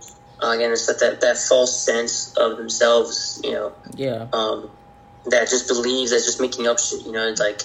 Uh, 0.43 0.49
again, 0.51 0.71
it's 0.71 0.87
that, 0.87 0.99
that 0.99 1.21
that 1.21 1.37
false 1.37 1.85
sense 1.85 2.33
of 2.37 2.57
themselves. 2.57 3.39
You 3.43 3.51
know, 3.53 3.73
Yeah. 3.95 4.27
um, 4.33 4.71
that 5.25 5.49
just 5.49 5.67
believes 5.67 6.11
that's 6.11 6.25
just 6.25 6.41
making 6.41 6.67
up 6.67 6.79
shit. 6.79 7.05
You 7.05 7.11
know, 7.11 7.27
it's 7.27 7.39
like 7.39 7.61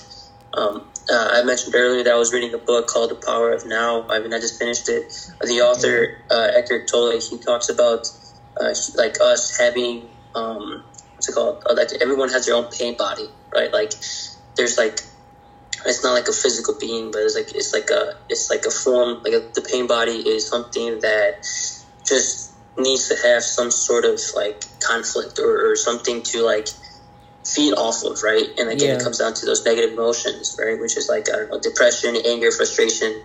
um, 0.57 0.91
uh, 1.11 1.29
I 1.33 1.43
mentioned 1.43 1.75
earlier 1.75 2.05
that 2.05 2.13
I 2.13 2.17
was 2.17 2.33
reading 2.33 2.53
a 2.55 2.59
book 2.59 2.87
called 2.89 3.11
The 3.11 3.21
Power 3.27 3.53
of 3.53 3.67
Now. 3.67 4.07
I 4.11 4.21
mean, 4.21 4.33
I 4.35 4.39
just 4.41 4.59
finished 4.59 4.89
it. 4.89 5.13
The 5.43 5.61
author 5.61 6.09
uh, 6.31 6.49
Eckhart 6.55 6.89
Tolle 6.91 7.19
he 7.19 7.39
talks 7.39 7.69
about 7.69 8.07
uh, 8.61 8.75
like 8.97 9.17
us 9.23 9.57
having 9.59 10.11
um, 10.35 10.85
what's 11.27 11.31
it 11.31 11.41
called? 11.41 11.57
Uh, 11.69 11.75
like 11.77 11.91
everyone 12.01 12.31
has 12.31 12.47
their 12.47 12.55
own 12.57 12.67
pain 12.79 12.95
body, 12.97 13.31
right? 13.55 13.73
Like 13.73 13.95
there's 14.57 14.79
like 14.79 15.01
it's 15.87 16.03
not 16.05 16.13
like 16.15 16.29
a 16.29 16.33
physical 16.33 16.75
being, 16.75 17.11
but 17.13 17.23
it's 17.23 17.37
like 17.37 17.53
it's 17.55 17.75
like 17.75 17.91
a 17.91 18.13
it's 18.29 18.51
like 18.51 18.67
a 18.67 18.71
form. 18.71 19.17
Like 19.25 19.35
a, 19.35 19.43
the 19.55 19.63
pain 19.63 19.87
body 19.87 20.19
is 20.29 20.47
something 20.47 21.01
that 21.03 21.35
just 22.09 22.53
needs 22.79 23.09
to 23.09 23.17
have 23.23 23.45
some 23.45 23.71
sort 23.71 24.05
of 24.05 24.21
like 24.35 24.57
conflict 24.83 25.39
or, 25.41 25.73
or 25.73 25.77
something 25.77 26.23
to 26.23 26.43
like 26.43 26.69
feed 27.47 27.75
off 27.77 28.03
of, 28.05 28.19
right? 28.25 28.49
And 28.59 28.71
again, 28.71 28.91
Yeah. 28.91 28.95
it 28.95 29.01
comes 29.01 29.19
down 29.19 29.35
to 29.35 29.47
those 29.47 29.65
negative 29.65 29.93
emotions, 29.93 30.57
right? 30.59 30.79
Which 30.79 30.97
is 30.97 31.09
like 31.09 31.29
I 31.33 31.37
don't 31.39 31.51
know, 31.51 31.59
depression, 31.61 32.17
anger, 32.25 32.51
frustration. 32.53 33.23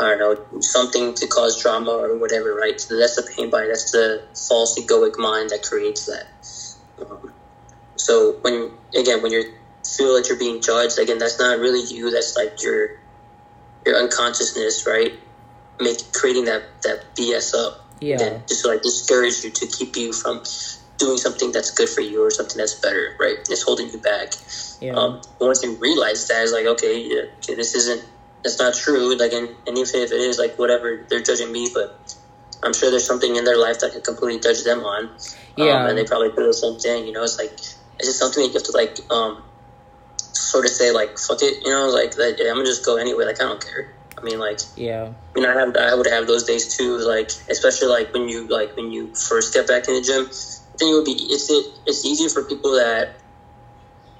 I 0.00 0.16
don't 0.16 0.18
know, 0.18 0.36
something 0.60 1.14
to 1.14 1.28
cause 1.28 1.56
drama 1.56 1.92
or 1.92 2.16
whatever, 2.18 2.54
right? 2.54 2.80
So 2.80 2.98
that's 2.98 3.16
the 3.16 3.24
pain 3.36 3.50
body. 3.50 3.68
That's 3.68 3.90
the 3.92 4.20
false 4.48 4.74
egoic 4.78 5.12
mind 5.18 5.50
that 5.50 5.62
creates 5.62 6.06
that. 6.06 6.24
Um, 7.10 7.32
so 7.98 8.32
when 8.42 8.70
again, 8.96 9.22
when 9.22 9.32
you 9.32 9.52
feel 9.96 10.14
that 10.14 10.28
you're 10.28 10.38
being 10.38 10.60
judged, 10.62 10.98
again, 10.98 11.18
that's 11.18 11.38
not 11.38 11.58
really 11.58 11.82
you. 11.94 12.10
That's 12.10 12.36
like 12.36 12.62
your 12.62 12.98
your 13.84 13.96
unconsciousness, 13.96 14.86
right? 14.86 15.12
Make 15.80 15.98
creating 16.12 16.46
that 16.46 16.62
that 16.82 17.14
BS 17.14 17.54
up. 17.54 17.84
Yeah. 18.00 18.14
Again, 18.16 18.42
just 18.48 18.62
to, 18.62 18.68
like 18.68 18.82
discourage 18.82 19.42
you 19.42 19.50
to 19.50 19.66
keep 19.66 19.96
you 19.96 20.12
from 20.12 20.42
doing 20.98 21.16
something 21.16 21.52
that's 21.52 21.70
good 21.70 21.88
for 21.88 22.00
you 22.00 22.24
or 22.24 22.30
something 22.30 22.58
that's 22.58 22.74
better, 22.74 23.16
right? 23.18 23.38
It's 23.48 23.62
holding 23.62 23.88
you 23.90 23.98
back. 23.98 24.34
Yeah. 24.80 24.94
Um, 24.94 25.22
once 25.40 25.62
you 25.62 25.76
realize 25.76 26.26
that, 26.28 26.42
it's 26.42 26.52
like, 26.52 26.66
okay, 26.66 27.00
yeah, 27.00 27.22
okay, 27.38 27.54
this 27.54 27.74
isn't, 27.74 28.04
that's 28.42 28.58
not 28.58 28.74
true. 28.74 29.16
Like, 29.16 29.32
and, 29.32 29.48
and 29.66 29.78
even 29.78 30.00
if 30.02 30.12
it 30.12 30.20
is, 30.20 30.38
like, 30.38 30.58
whatever, 30.58 31.04
they're 31.08 31.22
judging 31.22 31.50
me, 31.52 31.70
but 31.72 31.98
I'm 32.62 32.74
sure 32.74 32.90
there's 32.90 33.06
something 33.06 33.36
in 33.36 33.44
their 33.44 33.56
life 33.58 33.78
that 33.80 33.92
can 33.92 34.02
completely 34.02 34.40
judge 34.40 34.64
them 34.64 34.80
on. 34.80 35.10
Yeah. 35.56 35.82
Um, 35.82 35.90
and 35.90 35.98
they 35.98 36.04
probably 36.04 36.30
do 36.30 36.46
the 36.46 36.54
same 36.54 36.78
thing, 36.78 37.06
you 37.06 37.12
know? 37.12 37.22
It's 37.22 37.38
like, 37.38 37.58
it's 37.98 38.08
just 38.08 38.18
something 38.18 38.42
that 38.42 38.48
you 38.48 38.54
have 38.54 38.62
to, 38.64 38.72
like, 38.72 39.00
um, 39.10 39.42
sort 40.32 40.64
of 40.64 40.70
say, 40.70 40.90
like, 40.92 41.18
fuck 41.18 41.42
it, 41.42 41.56
you 41.64 41.70
know? 41.70 41.88
Like, 41.88 42.16
like 42.18 42.38
I'm 42.40 42.54
gonna 42.54 42.64
just 42.64 42.84
go 42.84 42.96
anyway. 42.96 43.24
Like, 43.24 43.40
I 43.40 43.44
don't 43.44 43.60
care. 43.64 43.86
I 44.18 44.24
mean, 44.24 44.38
like, 44.38 44.58
yeah. 44.76 45.12
you 45.36 45.42
know, 45.42 45.50
I 45.50 45.58
have 45.60 45.76
I 45.76 45.94
would 45.94 46.06
have 46.08 46.26
those 46.26 46.42
days 46.42 46.66
too. 46.66 46.98
Like 46.98 47.30
especially 47.48 47.88
like 47.88 48.12
when 48.12 48.28
you 48.28 48.46
like 48.48 48.74
when 48.76 48.90
you 48.90 49.08
first 49.28 49.54
get 49.54 49.66
back 49.66 49.86
in 49.88 49.94
the 49.94 50.00
gym, 50.00 50.26
then 50.78 50.88
it 50.88 50.92
would 50.92 51.04
be 51.04 51.12
it's 51.30 51.48
it 51.50 51.64
it's 51.86 52.04
easier 52.04 52.28
for 52.28 52.42
people 52.42 52.72
that 52.72 53.10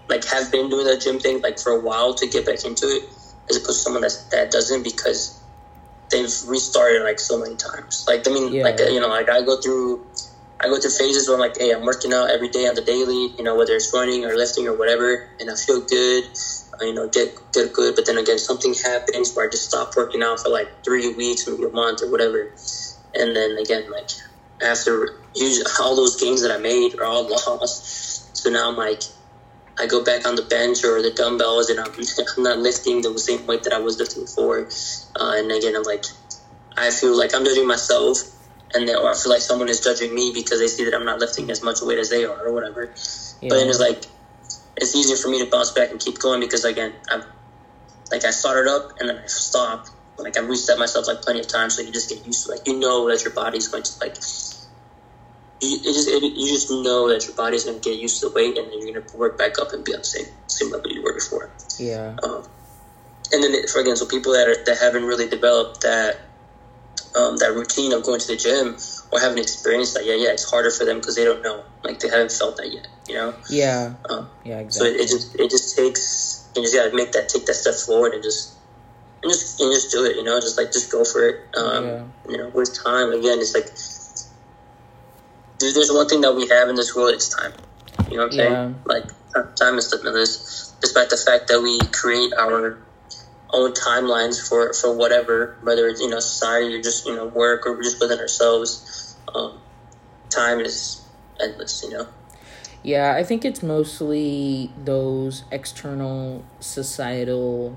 like 0.08 0.24
have 0.26 0.50
been 0.52 0.68
doing 0.68 0.86
that 0.86 1.00
gym 1.00 1.18
thing 1.18 1.40
like 1.42 1.58
for 1.58 1.72
a 1.72 1.78
while 1.80 2.14
to 2.14 2.26
get 2.28 2.46
back 2.46 2.64
into 2.64 2.86
it 2.86 3.02
as 3.50 3.56
opposed 3.56 3.78
to 3.78 3.82
someone 3.82 4.02
that's, 4.02 4.22
that 4.30 4.50
doesn't 4.50 4.82
because 4.82 5.34
they've 6.10 6.32
restarted 6.46 7.02
like 7.02 7.18
so 7.18 7.36
many 7.36 7.56
times. 7.56 8.04
Like 8.06 8.26
I 8.28 8.30
mean, 8.30 8.52
Yeah. 8.52 8.62
like 8.62 8.78
you 8.78 9.00
know, 9.00 9.08
like 9.08 9.28
I 9.28 9.42
go 9.42 9.56
through. 9.56 10.00
I 10.62 10.68
go 10.68 10.78
through 10.78 10.90
phases 10.90 11.28
where 11.28 11.36
I'm 11.36 11.40
like, 11.40 11.54
hey, 11.58 11.72
I'm 11.72 11.82
working 11.82 12.12
out 12.14 12.30
every 12.30 12.48
day 12.48 12.66
on 12.66 12.74
the 12.74 12.82
daily, 12.82 13.30
you 13.38 13.44
know, 13.44 13.56
whether 13.56 13.74
it's 13.74 13.90
running 13.94 14.24
or 14.24 14.36
lifting 14.36 14.66
or 14.68 14.74
whatever, 14.74 15.20
and 15.40 15.50
I 15.50 15.54
feel 15.54 15.82
good, 15.82 16.24
uh, 16.80 16.86
you 16.86 16.94
know, 16.94 17.08
get 17.08 17.30
get 17.54 17.72
good. 17.72 17.94
But 17.94 18.06
then 18.06 18.18
again, 18.18 18.38
something 18.38 18.74
happens 18.84 19.32
where 19.34 19.46
I 19.46 19.48
just 19.50 19.64
stop 19.64 19.90
working 19.96 20.22
out 20.22 20.40
for 20.40 20.50
like 20.50 20.68
three 20.84 21.08
weeks, 21.10 21.44
maybe 21.46 21.64
a 21.64 21.70
month 21.70 22.02
or 22.02 22.10
whatever, 22.10 22.48
and 23.14 23.36
then 23.36 23.56
again, 23.60 23.84
like 23.92 24.08
after 24.62 25.08
all 25.80 25.96
those 25.96 26.16
gains 26.16 26.42
that 26.42 26.52
I 26.52 26.58
made 26.58 26.92
are 27.00 27.06
all 27.06 27.26
lost. 27.48 28.36
So 28.36 28.50
now 28.50 28.68
I'm 28.68 28.76
like, 28.76 29.02
I 29.78 29.86
go 29.86 30.00
back 30.02 30.26
on 30.26 30.36
the 30.36 30.44
bench 30.44 30.84
or 30.84 31.02
the 31.02 31.10
dumbbells, 31.12 31.68
and 31.70 31.80
I'm, 31.80 31.86
I'm 32.38 32.42
not 32.44 32.58
lifting 32.58 33.02
the 33.02 33.14
same 33.18 33.40
weight 33.46 33.62
that 33.64 33.72
I 33.74 33.80
was 33.80 33.98
lifting 33.98 34.24
before. 34.24 34.66
Uh, 35.18 35.32
and 35.36 35.50
again, 35.52 35.76
I'm 35.76 35.82
like, 35.84 36.04
I 36.76 36.90
feel 36.90 37.16
like 37.16 37.34
I'm 37.34 37.44
judging 37.44 37.66
myself, 37.66 38.18
and 38.74 38.88
then, 38.88 38.96
or 38.96 39.11
I 39.11 39.14
feel 39.14 39.33
like 39.33 39.42
someone 39.42 39.68
is 39.68 39.81
judging 39.81 40.14
me 40.14 40.31
because 40.35 40.61
they 40.61 40.66
see 40.68 40.85
that 40.85 40.94
I'm 40.94 41.04
not 41.04 41.18
lifting 41.18 41.50
as 41.50 41.62
much 41.62 41.81
weight 41.83 41.98
as 41.98 42.09
they 42.11 42.24
are, 42.24 42.46
or 42.46 42.52
whatever. 42.52 42.88
Yeah. 43.40 43.48
But 43.50 43.57
then 43.57 43.68
it's 43.68 43.78
like, 43.81 44.07
it's 44.76 44.94
easier 44.94 45.16
for 45.16 45.28
me 45.28 45.38
to 45.40 45.46
bounce 45.46 45.70
back 45.72 45.90
and 45.90 45.98
keep 46.00 46.18
going 46.18 46.40
because 46.40 46.64
again, 46.64 46.92
I'm 47.11 47.22
like 48.12 48.24
I 48.24 48.31
started 48.31 48.68
up 48.70 48.85
and 49.00 49.09
then 49.09 49.18
I 49.18 49.26
stop. 49.26 49.87
Like 50.18 50.37
I 50.37 50.40
reset 50.40 50.78
myself 50.78 51.07
like 51.07 51.22
plenty 51.22 51.40
of 51.40 51.46
times, 51.46 51.76
so 51.76 51.83
you 51.83 51.92
just 51.92 52.09
get 52.09 52.24
used 52.26 52.44
to. 52.46 52.50
Like 52.52 52.62
you 52.66 52.78
know 52.78 53.09
that 53.09 53.24
your 53.24 53.33
body's 53.33 53.68
going 53.68 53.85
to 53.85 53.92
like. 54.00 54.16
You, 55.61 55.76
it 55.83 55.92
just 55.92 56.09
it, 56.09 56.22
you 56.22 56.48
just 56.48 56.70
know 56.70 57.09
that 57.09 57.26
your 57.26 57.35
body's 57.35 57.64
going 57.64 57.81
to 57.81 57.88
get 57.90 57.98
used 57.98 58.20
to 58.20 58.26
the 58.26 58.33
weight, 58.33 58.59
and 58.59 58.66
then 58.66 58.78
you're 58.81 58.92
going 58.92 59.04
to 59.07 59.16
work 59.16 59.37
back 59.37 59.59
up 59.61 59.72
and 59.72 59.85
be 59.85 59.92
on 59.94 60.00
the 60.00 60.04
same 60.04 60.26
same 60.48 60.70
level 60.70 60.90
you 60.90 61.02
were 61.02 61.12
before. 61.12 61.50
yeah. 61.78 62.14
Um, 62.22 62.42
and 63.33 63.42
then 63.42 63.52
it- 63.54 63.68
for 63.68 63.81
again, 63.81 63.96
so 63.96 64.07
people 64.07 64.33
that 64.33 64.48
are, 64.48 64.57
that 64.66 64.78
haven't 64.78 65.04
really 65.04 65.26
developed 65.28 65.83
that 65.83 66.16
um, 67.14 67.37
that 67.38 67.52
routine 67.54 67.92
of 67.92 68.02
going 68.02 68.20
to 68.20 68.26
the 68.26 68.37
gym 68.37 68.76
or 69.12 69.20
haven't 69.20 69.38
experienced 69.38 69.94
that 69.94 70.04
yet, 70.04 70.18
yeah, 70.20 70.30
it's 70.30 70.48
harder 70.48 70.70
for 70.70 70.84
them 70.84 70.98
because 70.98 71.14
they 71.16 71.24
don't 71.24 71.42
know, 71.42 71.64
like 71.84 71.98
they 72.00 72.08
haven't 72.08 72.32
felt 72.32 72.56
that 72.56 72.72
yet, 72.72 72.87
you 73.08 73.14
know. 73.14 73.34
Yeah. 73.50 73.94
Um, 74.11 74.28
Yeah. 74.44 74.62
so 74.68 74.84
it, 74.84 74.96
it 75.00 75.08
just 75.08 75.34
it 75.38 75.50
just 75.50 75.76
takes 75.76 76.50
you 76.56 76.62
just 76.62 76.74
gotta 76.74 76.94
make 76.94 77.12
that 77.12 77.28
take 77.28 77.46
that 77.46 77.54
step 77.54 77.74
forward 77.74 78.14
and 78.14 78.22
just 78.22 78.58
and 79.22 79.32
just 79.32 79.61
and 79.61 79.72
just 79.74 79.90
do 79.90 80.04
it, 80.04 80.16
you 80.16 80.22
know, 80.24 80.40
just 80.40 80.58
like 80.58 80.72
just 80.72 80.90
go 80.92 81.04
for 81.04 81.26
it. 81.28 81.37
Um, 81.56 81.84
Yeah. 81.87 82.04
You 82.28 82.37
know, 82.37 82.48
with 82.54 82.76
time 82.84 83.11
again, 83.12 83.38
it's 83.40 83.54
like 83.54 83.68
dude, 85.58 85.74
there's 85.74 85.90
one 85.92 86.06
thing 86.06 86.20
that 86.22 86.32
we 86.34 86.46
have 86.48 86.68
in 86.68 86.74
this 86.76 86.94
world, 86.94 87.14
it's 87.14 87.28
time. 87.28 87.52
You 88.11 88.16
know 88.18 88.24
what 88.24 88.32
I'm 88.34 88.38
Yeah. 88.38 88.54
saying? 88.54 88.76
Like 88.87 89.04
time 89.61 89.78
is 89.78 89.92
limitless, 89.92 90.74
despite 90.80 91.11
the 91.11 91.16
fact 91.16 91.48
that 91.48 91.61
we 91.62 91.78
create 91.92 92.32
our 92.38 92.78
own 93.50 93.72
timelines 93.72 94.46
for 94.46 94.72
for 94.72 94.92
whatever, 94.94 95.56
whether 95.62 95.87
it's 95.88 96.00
you 96.00 96.08
know 96.08 96.20
society 96.20 96.74
or 96.74 96.82
just 96.82 97.06
you 97.06 97.14
know 97.14 97.26
work 97.26 97.66
or 97.66 97.80
just 97.82 98.00
within 98.00 98.18
ourselves. 98.18 99.16
Um, 99.34 99.58
time 100.30 100.61
is 100.61 101.02
endless, 101.40 101.82
you 101.82 101.90
know. 101.90 102.08
Yeah, 102.82 103.14
I 103.16 103.24
think 103.24 103.44
it's 103.44 103.62
mostly 103.62 104.70
those 104.84 105.44
external 105.50 106.44
societal 106.61 107.76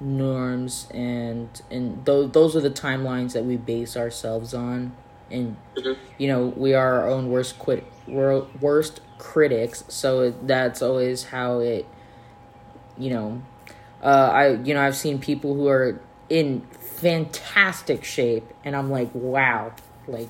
norms 0.00 0.88
and 0.92 1.62
and 1.70 2.04
those 2.04 2.32
those 2.32 2.56
are 2.56 2.60
the 2.60 2.70
timelines 2.70 3.34
that 3.34 3.44
we 3.44 3.56
base 3.56 3.96
ourselves 3.96 4.52
on 4.52 4.92
and 5.30 5.56
Mhm. 5.76 5.96
you 6.18 6.26
know 6.26 6.52
we 6.56 6.74
are 6.74 7.02
our 7.02 7.08
own 7.08 7.30
worst 7.30 7.56
quit 7.58 7.84
worst 8.08 9.00
critics 9.18 9.84
so 9.86 10.32
that's 10.42 10.82
always 10.82 11.24
how 11.24 11.60
it 11.60 11.86
you 12.98 13.10
know 13.10 13.40
uh 14.02 14.30
i 14.32 14.48
you 14.62 14.74
know 14.74 14.82
i've 14.82 14.96
seen 14.96 15.18
people 15.18 15.54
who 15.54 15.68
are 15.68 16.00
in 16.28 16.60
fantastic 16.80 18.04
shape 18.04 18.44
and 18.64 18.74
i'm 18.74 18.90
like 18.90 19.10
wow 19.14 19.72
like 20.06 20.28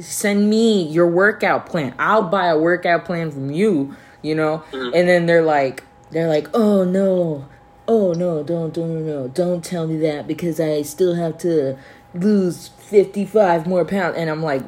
send 0.00 0.48
me 0.48 0.82
your 0.84 1.06
workout 1.06 1.66
plan. 1.66 1.94
I'll 1.98 2.22
buy 2.22 2.46
a 2.46 2.58
workout 2.58 3.04
plan 3.04 3.30
from 3.30 3.50
you, 3.50 3.94
you 4.22 4.34
know? 4.34 4.64
And 4.72 5.08
then 5.08 5.26
they're 5.26 5.42
like 5.44 5.84
they're 6.10 6.28
like, 6.28 6.48
"Oh 6.54 6.84
no. 6.84 7.46
Oh 7.88 8.12
no, 8.12 8.42
don't 8.42 8.72
don't 8.72 9.06
no, 9.06 9.28
don't 9.28 9.64
tell 9.64 9.86
me 9.86 9.96
that 9.98 10.26
because 10.26 10.60
I 10.60 10.82
still 10.82 11.14
have 11.14 11.36
to 11.38 11.76
lose 12.14 12.68
55 12.68 13.66
more 13.66 13.84
pounds." 13.84 14.16
And 14.16 14.30
I'm 14.30 14.42
like 14.42 14.62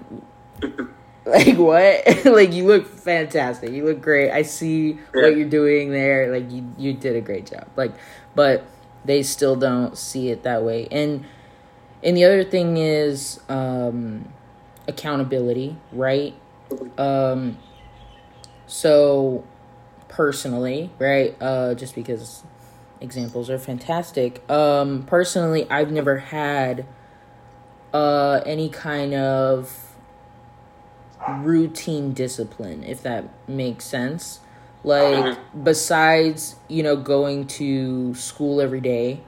like 1.26 1.56
what? 1.56 2.24
like 2.26 2.52
you 2.52 2.66
look 2.66 2.86
fantastic. 2.86 3.70
You 3.72 3.84
look 3.84 4.00
great. 4.02 4.30
I 4.30 4.42
see 4.42 4.98
Yeah. 5.14 5.22
what 5.22 5.36
you're 5.36 5.48
doing 5.48 5.90
there. 5.90 6.30
Like 6.32 6.50
you 6.50 6.70
you 6.76 6.92
did 6.92 7.16
a 7.16 7.20
great 7.20 7.46
job. 7.46 7.66
Like 7.76 7.92
but 8.34 8.64
they 9.04 9.22
still 9.22 9.56
don't 9.56 9.96
see 9.96 10.28
it 10.30 10.42
that 10.42 10.62
way. 10.62 10.86
And 10.90 11.24
and 12.02 12.16
the 12.16 12.24
other 12.24 12.44
thing 12.44 12.76
is 12.76 13.40
um 13.48 14.28
accountability, 14.86 15.76
right? 15.92 16.34
Um 16.98 17.56
so 18.66 19.44
personally, 20.08 20.90
right? 20.98 21.36
Uh 21.40 21.74
just 21.74 21.94
because 21.94 22.42
examples 23.00 23.48
are 23.50 23.58
fantastic. 23.58 24.48
Um 24.50 25.04
personally, 25.04 25.66
I've 25.70 25.90
never 25.90 26.18
had 26.18 26.86
uh 27.92 28.40
any 28.44 28.68
kind 28.68 29.14
of 29.14 29.83
routine 31.26 32.12
discipline 32.12 32.84
if 32.84 33.02
that 33.02 33.24
makes 33.48 33.84
sense. 33.84 34.40
Like 34.82 35.38
besides, 35.62 36.56
you 36.68 36.82
know, 36.82 36.96
going 36.96 37.46
to 37.48 38.14
school 38.14 38.60
every 38.60 38.80
day, 38.80 39.20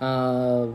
uh 0.00 0.68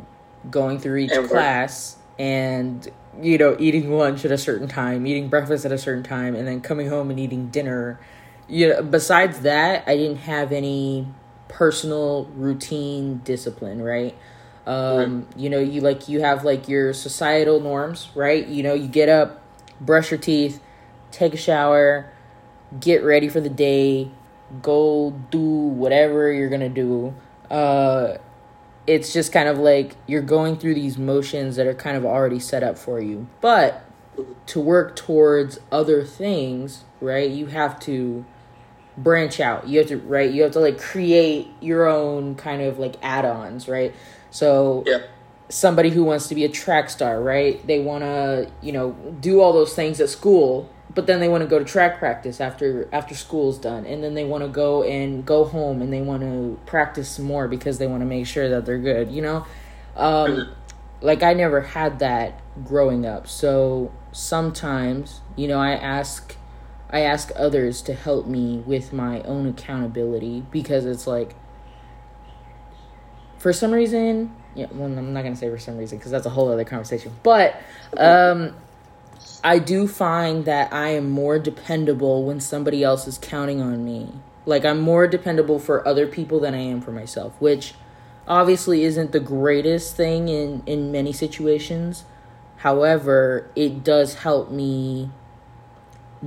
going 0.49 0.79
through 0.79 0.97
each 0.97 1.17
and 1.17 1.25
class 1.27 1.97
and 2.17 2.89
you 3.21 3.37
know 3.37 3.55
eating 3.59 3.91
lunch 3.95 4.25
at 4.25 4.31
a 4.31 4.37
certain 4.37 4.67
time 4.67 5.05
eating 5.05 5.29
breakfast 5.29 5.65
at 5.65 5.71
a 5.71 5.77
certain 5.77 6.03
time 6.03 6.35
and 6.35 6.47
then 6.47 6.61
coming 6.61 6.87
home 6.89 7.09
and 7.11 7.19
eating 7.19 7.49
dinner 7.49 7.99
you 8.47 8.67
know 8.69 8.81
besides 8.81 9.41
that 9.41 9.83
i 9.87 9.95
didn't 9.95 10.17
have 10.17 10.51
any 10.51 11.07
personal 11.47 12.25
routine 12.35 13.17
discipline 13.23 13.81
right? 13.81 14.15
Um 14.65 15.27
you 15.35 15.49
know 15.49 15.59
you 15.59 15.81
like 15.81 16.07
you 16.07 16.21
have 16.21 16.43
like 16.45 16.67
your 16.69 16.93
societal 16.93 17.59
norms 17.59 18.09
right? 18.15 18.45
You 18.47 18.63
know 18.63 18.73
you 18.73 18.87
get 18.87 19.09
up 19.09 19.40
brush 19.81 20.11
your 20.11 20.19
teeth 20.19 20.61
take 21.11 21.33
a 21.33 21.37
shower 21.37 22.09
get 22.79 23.03
ready 23.03 23.27
for 23.27 23.41
the 23.41 23.49
day 23.49 24.09
go 24.61 25.11
do 25.29 25.39
whatever 25.39 26.31
you're 26.31 26.49
gonna 26.49 26.69
do. 26.69 27.13
Uh 27.49 28.17
it's 28.87 29.13
just 29.13 29.31
kind 29.31 29.47
of 29.47 29.57
like 29.59 29.95
you're 30.07 30.21
going 30.21 30.57
through 30.57 30.73
these 30.73 30.97
motions 30.97 31.55
that 31.55 31.67
are 31.67 31.73
kind 31.73 31.95
of 31.95 32.03
already 32.03 32.39
set 32.39 32.63
up 32.63 32.77
for 32.77 32.99
you. 32.99 33.27
But 33.39 33.83
to 34.47 34.59
work 34.59 34.95
towards 34.95 35.59
other 35.71 36.03
things 36.03 36.83
right 36.99 37.29
you 37.29 37.47
have 37.47 37.79
to 37.81 38.25
branch 38.97 39.39
out. 39.39 39.67
You 39.67 39.79
have 39.79 39.87
to 39.87 39.97
right 39.97 40.31
you 40.31 40.43
have 40.43 40.51
to 40.53 40.59
like 40.59 40.79
create 40.79 41.47
your 41.61 41.87
own 41.87 42.35
kind 42.35 42.61
of 42.61 42.79
like 42.79 42.95
add-ons 43.01 43.67
right? 43.67 43.93
So 44.31 44.83
yeah. 44.85 44.99
Somebody 45.51 45.89
who 45.89 46.03
wants 46.03 46.27
to 46.29 46.35
be 46.35 46.45
a 46.45 46.49
track 46.49 46.89
star 46.89 47.21
right? 47.21 47.65
They 47.67 47.79
want 47.79 48.03
to 48.03 48.51
you 48.61 48.71
know 48.71 48.91
do 49.19 49.41
all 49.41 49.53
those 49.53 49.73
things 49.73 49.99
at 49.99 50.09
school 50.09 50.69
but 50.93 51.07
then 51.07 51.19
they 51.19 51.29
want 51.29 51.41
to 51.41 51.47
go 51.47 51.59
to 51.59 51.65
track 51.65 51.99
practice 51.99 52.41
after 52.41 52.87
after 52.91 53.15
school's 53.15 53.57
done. 53.57 53.85
And 53.85 54.03
then 54.03 54.13
they 54.13 54.25
want 54.25 54.43
to 54.43 54.49
go 54.49 54.83
and 54.83 55.25
go 55.25 55.43
home 55.43 55.81
and 55.81 55.91
they 55.91 56.01
want 56.01 56.21
to 56.21 56.59
practice 56.65 57.19
more 57.19 57.47
because 57.47 57.77
they 57.77 57.87
want 57.87 58.01
to 58.01 58.05
make 58.05 58.27
sure 58.27 58.49
that 58.49 58.65
they're 58.65 58.79
good 58.79 59.11
you 59.11 59.21
know? 59.21 59.45
Um, 59.95 60.53
like 61.01 61.23
i 61.23 61.33
never 61.33 61.61
had 61.61 61.99
that 61.99 62.39
growing 62.63 63.05
up. 63.05 63.27
So 63.27 63.91
sometimes 64.11 65.21
you 65.37 65.47
know 65.47 65.59
i 65.59 65.71
ask 65.71 66.35
i 66.89 66.99
ask 66.99 67.31
others 67.37 67.81
to 67.81 67.93
help 67.93 68.27
me 68.27 68.57
with 68.65 68.91
my 68.91 69.21
own 69.21 69.47
accountability 69.47 70.43
because 70.51 70.85
it's 70.85 71.07
like 71.07 71.33
for 73.37 73.53
some 73.53 73.71
reason 73.71 74.35
yeah 74.55 74.67
well 74.71 74.85
i'm 74.85 75.13
not 75.13 75.23
gonna 75.23 75.35
say 75.35 75.49
for 75.49 75.57
some 75.57 75.77
reason 75.77 75.97
because 75.97 76.11
that's 76.11 76.25
a 76.25 76.29
whole 76.29 76.51
other 76.51 76.65
conversation 76.65 77.11
but 77.23 77.61
um 77.97 78.53
I 79.43 79.59
do 79.59 79.87
find 79.87 80.45
that 80.45 80.71
I 80.71 80.89
am 80.89 81.09
more 81.09 81.39
dependable 81.39 82.23
when 82.25 82.39
somebody 82.39 82.83
else 82.83 83.07
is 83.07 83.17
counting 83.17 83.61
on 83.61 83.83
me. 83.83 84.09
Like 84.45 84.65
I'm 84.65 84.79
more 84.79 85.07
dependable 85.07 85.59
for 85.59 85.87
other 85.87 86.07
people 86.07 86.39
than 86.39 86.53
I 86.53 86.59
am 86.59 86.81
for 86.81 86.91
myself, 86.91 87.33
which 87.39 87.73
obviously 88.27 88.83
isn't 88.83 89.11
the 89.11 89.19
greatest 89.19 89.95
thing 89.95 90.27
in 90.29 90.63
in 90.65 90.91
many 90.91 91.11
situations. 91.11 92.05
However, 92.57 93.49
it 93.55 93.83
does 93.83 94.15
help 94.15 94.51
me 94.51 95.09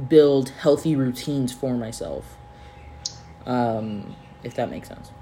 build 0.09 0.49
healthy 0.51 0.97
routines 0.97 1.53
for 1.53 1.75
myself. 1.75 2.37
Um, 3.47 4.17
if 4.43 4.55
that 4.55 4.71
makes 4.71 4.89
sense. 4.89 5.13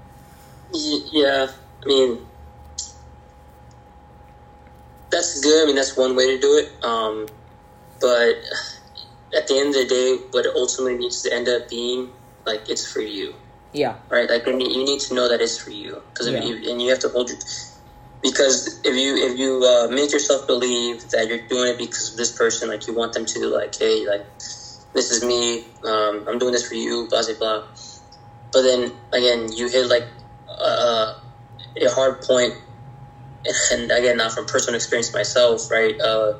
Yeah, 0.73 1.51
I 1.83 1.85
mean 1.85 2.25
that's 5.13 5.39
good. 5.41 5.63
I 5.63 5.65
mean 5.67 5.75
that's 5.75 5.95
one 5.95 6.15
way 6.15 6.35
to 6.35 6.41
do 6.41 6.57
it. 6.57 6.83
Um, 6.83 7.27
but 8.01 8.35
at 9.35 9.47
the 9.47 9.57
end 9.57 9.69
of 9.69 9.75
the 9.75 9.87
day, 9.87 10.17
what 10.31 10.45
it 10.45 10.53
ultimately 10.55 10.97
needs 10.97 11.21
to 11.23 11.33
end 11.33 11.47
up 11.47 11.69
being, 11.69 12.11
like, 12.45 12.69
it's 12.69 12.91
for 12.91 12.99
you. 12.99 13.33
Yeah. 13.71 13.95
Right. 14.09 14.29
Like 14.29 14.45
you 14.45 14.55
need 14.57 14.99
to 14.99 15.15
know 15.15 15.27
that 15.27 15.41
it's 15.41 15.57
for 15.57 15.71
you 15.71 16.01
because 16.09 16.29
yeah. 16.29 16.39
and 16.39 16.79
you 16.79 16.89
have 16.89 16.99
to 16.99 17.09
hold 17.09 17.29
your 17.29 17.39
because 18.21 18.79
if 18.85 18.95
you 18.95 19.17
if 19.17 19.37
you 19.37 19.63
uh, 19.63 19.87
make 19.89 20.11
yourself 20.11 20.45
believe 20.45 21.09
that 21.09 21.27
you're 21.27 21.45
doing 21.47 21.73
it 21.73 21.77
because 21.77 22.11
of 22.11 22.17
this 22.17 22.31
person, 22.31 22.69
like 22.69 22.87
you 22.87 22.93
want 22.93 23.13
them 23.13 23.25
to 23.25 23.47
like, 23.47 23.75
hey, 23.75 24.07
like 24.07 24.25
this 24.93 25.11
is 25.11 25.25
me, 25.25 25.65
um, 25.85 26.23
I'm 26.27 26.37
doing 26.37 26.53
this 26.53 26.67
for 26.67 26.75
you, 26.75 27.07
blah 27.09 27.23
blah 27.25 27.35
blah. 27.39 27.63
But 28.51 28.61
then 28.61 28.93
again, 29.11 29.51
you 29.51 29.67
hit 29.67 29.87
like 29.87 30.05
uh, 30.47 31.19
a 31.81 31.89
hard 31.89 32.21
point, 32.21 32.53
and 33.71 33.91
again, 33.91 34.17
not 34.17 34.31
from 34.31 34.45
personal 34.45 34.75
experience 34.75 35.13
myself, 35.13 35.69
right? 35.69 35.99
Uh, 35.99 36.33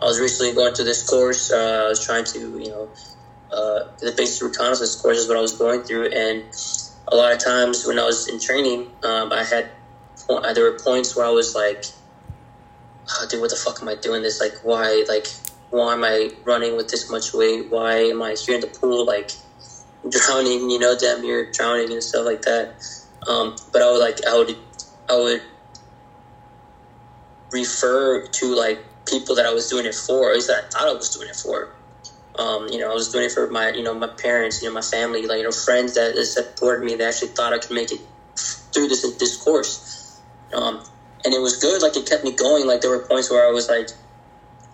I 0.00 0.06
was 0.06 0.20
recently 0.20 0.52
going 0.54 0.74
through 0.74 0.86
this 0.86 1.08
course. 1.08 1.52
Uh, 1.52 1.84
I 1.86 1.88
was 1.88 2.04
trying 2.04 2.24
to, 2.24 2.38
you 2.38 2.68
know, 2.68 2.88
uh, 3.50 3.84
the 4.00 4.12
basic 4.16 4.42
reconnaissance 4.42 4.96
course 4.96 5.18
is 5.18 5.28
what 5.28 5.36
I 5.36 5.40
was 5.40 5.56
going 5.56 5.82
through, 5.82 6.08
and 6.08 6.44
a 7.08 7.16
lot 7.16 7.32
of 7.32 7.38
times 7.38 7.86
when 7.86 7.98
I 7.98 8.04
was 8.04 8.28
in 8.28 8.40
training, 8.40 8.90
um, 9.02 9.32
I 9.32 9.44
had 9.44 9.70
there 10.54 10.64
were 10.64 10.78
points 10.78 11.14
where 11.14 11.26
I 11.26 11.30
was 11.30 11.54
like, 11.54 11.84
oh, 13.08 13.26
"Dude, 13.28 13.40
what 13.40 13.50
the 13.50 13.56
fuck 13.56 13.80
am 13.82 13.88
I 13.88 13.94
doing 13.94 14.22
this? 14.22 14.40
Like, 14.40 14.54
why? 14.62 15.04
Like, 15.08 15.28
why 15.70 15.92
am 15.92 16.04
I 16.04 16.32
running 16.44 16.76
with 16.76 16.88
this 16.88 17.10
much 17.10 17.32
weight? 17.32 17.70
Why 17.70 17.96
am 17.96 18.22
I 18.22 18.34
here 18.34 18.54
in 18.54 18.60
the 18.60 18.66
pool 18.66 19.06
like 19.06 19.32
drowning? 20.08 20.70
You 20.70 20.78
know, 20.78 20.96
damn 20.98 21.22
near 21.22 21.50
drowning 21.50 21.92
and 21.92 22.02
stuff 22.02 22.24
like 22.24 22.42
that." 22.42 22.74
Um, 23.28 23.56
but 23.72 23.82
I 23.82 23.90
would 23.90 24.00
like 24.00 24.26
I 24.26 24.36
would 24.36 24.56
I 25.08 25.16
would 25.16 25.42
refer 27.54 28.20
to 28.20 28.56
like 28.56 28.80
people 29.08 29.36
that 29.36 29.46
I 29.46 29.52
was 29.52 29.68
doing 29.68 29.86
it 29.86 29.94
for, 29.94 30.28
or 30.28 30.30
at 30.30 30.36
least 30.36 30.48
that 30.48 30.64
I 30.64 30.78
thought 30.78 30.88
I 30.90 30.94
was 30.94 31.10
doing 31.10 31.28
it 31.28 31.36
for. 31.36 31.70
Um, 32.38 32.68
you 32.68 32.78
know, 32.78 32.90
I 32.90 32.94
was 32.94 33.10
doing 33.10 33.26
it 33.26 33.32
for 33.32 33.48
my, 33.48 33.72
you 33.72 33.84
know, 33.84 33.94
my 33.94 34.08
parents, 34.20 34.62
you 34.62 34.68
know, 34.68 34.74
my 34.74 34.82
family, 34.82 35.26
like, 35.26 35.38
you 35.38 35.44
know, 35.44 35.52
friends 35.52 35.94
that, 35.94 36.16
supported 36.26 36.84
me. 36.84 36.96
They 36.96 37.04
actually 37.06 37.28
thought 37.36 37.54
I 37.54 37.58
could 37.58 37.74
make 37.74 37.92
it 37.92 38.00
through 38.74 38.88
this 38.88 39.06
this 39.20 39.36
course. 39.36 40.20
Um, 40.52 40.80
and 41.24 41.34
it 41.34 41.40
was 41.40 41.56
good. 41.56 41.82
Like, 41.82 41.96
it 41.96 42.06
kept 42.06 42.24
me 42.24 42.32
going. 42.32 42.66
Like, 42.66 42.82
there 42.82 42.90
were 42.90 43.00
points 43.00 43.30
where 43.30 43.46
I 43.46 43.52
was 43.52 43.68
like, 43.68 43.88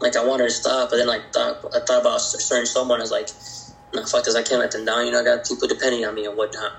like 0.01 0.16
I 0.16 0.25
wanted 0.25 0.45
to 0.45 0.51
stop, 0.51 0.90
but 0.90 0.97
then 0.97 1.07
like 1.09 1.25
thought, 1.35 1.59
I 1.75 1.81
thought 1.87 2.01
about 2.01 2.21
certain 2.23 2.66
someone. 2.66 3.01
I 3.01 3.05
was 3.05 3.11
like, 3.11 3.29
no, 3.95 4.05
fuck 4.05 4.25
this. 4.25 4.37
I 4.37 4.43
can't 4.43 4.61
let 4.61 4.73
them 4.73 4.85
down. 4.87 5.07
You 5.07 5.12
know, 5.12 5.21
I 5.21 5.25
got 5.25 5.45
people 5.45 5.69
depending 5.69 6.05
on 6.07 6.14
me 6.14 6.27
and 6.27 6.37
whatnot. 6.37 6.73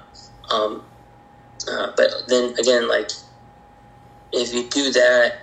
Um, 0.51 0.83
uh, 1.71 1.89
but 1.95 2.09
then 2.27 2.53
again, 2.59 2.87
like, 2.87 3.11
if 4.33 4.53
you 4.53 4.63
do 4.63 4.91
that 4.91 5.33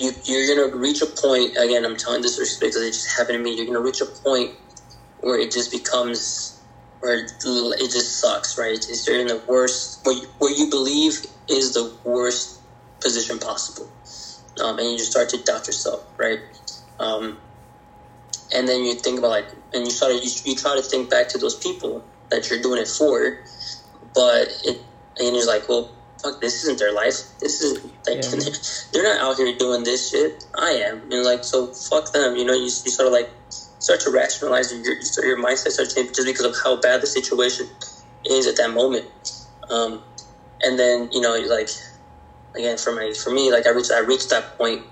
you, 0.00 0.12
you're 0.24 0.56
going 0.56 0.70
to 0.70 0.76
reach 0.78 1.02
a 1.02 1.06
point, 1.06 1.52
again, 1.58 1.84
I'm 1.84 1.96
telling 1.96 2.22
this 2.22 2.36
because 2.58 2.76
it 2.82 2.92
just 2.92 3.16
happened 3.18 3.38
to 3.38 3.42
me. 3.44 3.56
You're 3.56 3.66
going 3.66 3.78
to 3.78 3.82
reach 3.84 4.02
a 4.02 4.06
point 4.06 4.52
where 5.20 5.38
it 5.38 5.52
just 5.52 5.72
becomes, 5.72 6.60
where 7.00 7.14
it 7.14 7.90
just 7.92 8.20
sucks, 8.20 8.58
right? 8.58 8.74
It's, 8.74 9.06
you're 9.08 9.20
in 9.20 9.28
the 9.28 9.42
worst, 9.48 10.00
where 10.04 10.16
you, 10.16 10.26
you 10.56 10.70
believe 10.70 11.14
is 11.48 11.74
the 11.74 11.92
worst 12.04 12.60
position 13.02 13.38
possible. 13.38 13.90
Um, 14.62 14.78
and 14.78 14.90
you 14.90 14.98
just 14.98 15.10
start 15.12 15.30
to 15.30 15.38
doubt 15.38 15.66
yourself, 15.68 16.02
right? 16.18 16.40
Um, 17.00 17.38
and 18.54 18.68
then 18.68 18.84
you 18.84 18.94
think 18.94 19.18
about 19.18 19.30
like, 19.30 19.48
and 19.74 19.84
you 19.84 19.90
start 19.90 20.14
you, 20.14 20.30
you 20.44 20.56
try 20.56 20.76
to 20.76 20.82
think 20.82 21.10
back 21.10 21.28
to 21.30 21.38
those 21.38 21.56
people 21.56 22.06
that 22.30 22.50
you're 22.50 22.60
doing 22.60 22.80
it 22.80 22.88
for, 22.88 23.34
but 24.14 24.48
it, 24.64 24.78
and 25.18 25.36
you're 25.36 25.46
like, 25.46 25.68
well, 25.68 25.90
fuck, 26.22 26.40
this 26.40 26.62
isn't 26.62 26.78
their 26.78 26.92
life. 26.92 27.16
This 27.40 27.60
is 27.60 27.82
like 28.06 28.22
yeah. 28.22 28.52
they're 28.92 29.02
not 29.02 29.20
out 29.20 29.36
here 29.36 29.56
doing 29.56 29.84
this 29.84 30.10
shit. 30.10 30.44
I 30.54 30.72
am, 30.72 31.02
and 31.10 31.24
like 31.24 31.44
so, 31.44 31.66
fuck 31.68 32.12
them. 32.12 32.36
You 32.36 32.44
know, 32.44 32.54
you, 32.54 32.64
you 32.64 32.68
sort 32.68 33.06
of 33.06 33.12
like 33.12 33.30
start 33.48 34.00
to 34.00 34.10
rationalize 34.10 34.72
your 34.72 34.80
your, 34.84 34.96
your 35.24 35.38
mindset 35.38 35.70
starts 35.70 35.94
changing 35.94 36.14
just 36.14 36.26
because 36.26 36.44
of 36.44 36.54
how 36.62 36.76
bad 36.76 37.00
the 37.00 37.06
situation 37.06 37.66
is 38.24 38.46
at 38.46 38.56
that 38.56 38.70
moment. 38.70 39.06
Um, 39.68 40.02
and 40.62 40.78
then 40.78 41.08
you 41.12 41.20
know, 41.20 41.34
like 41.48 41.70
again 42.54 42.76
for 42.76 42.92
my 42.92 43.12
for 43.12 43.30
me, 43.30 43.50
like 43.52 43.66
I 43.66 43.70
reached 43.70 43.92
I 43.92 44.00
reached 44.00 44.30
that 44.30 44.56
point, 44.58 44.82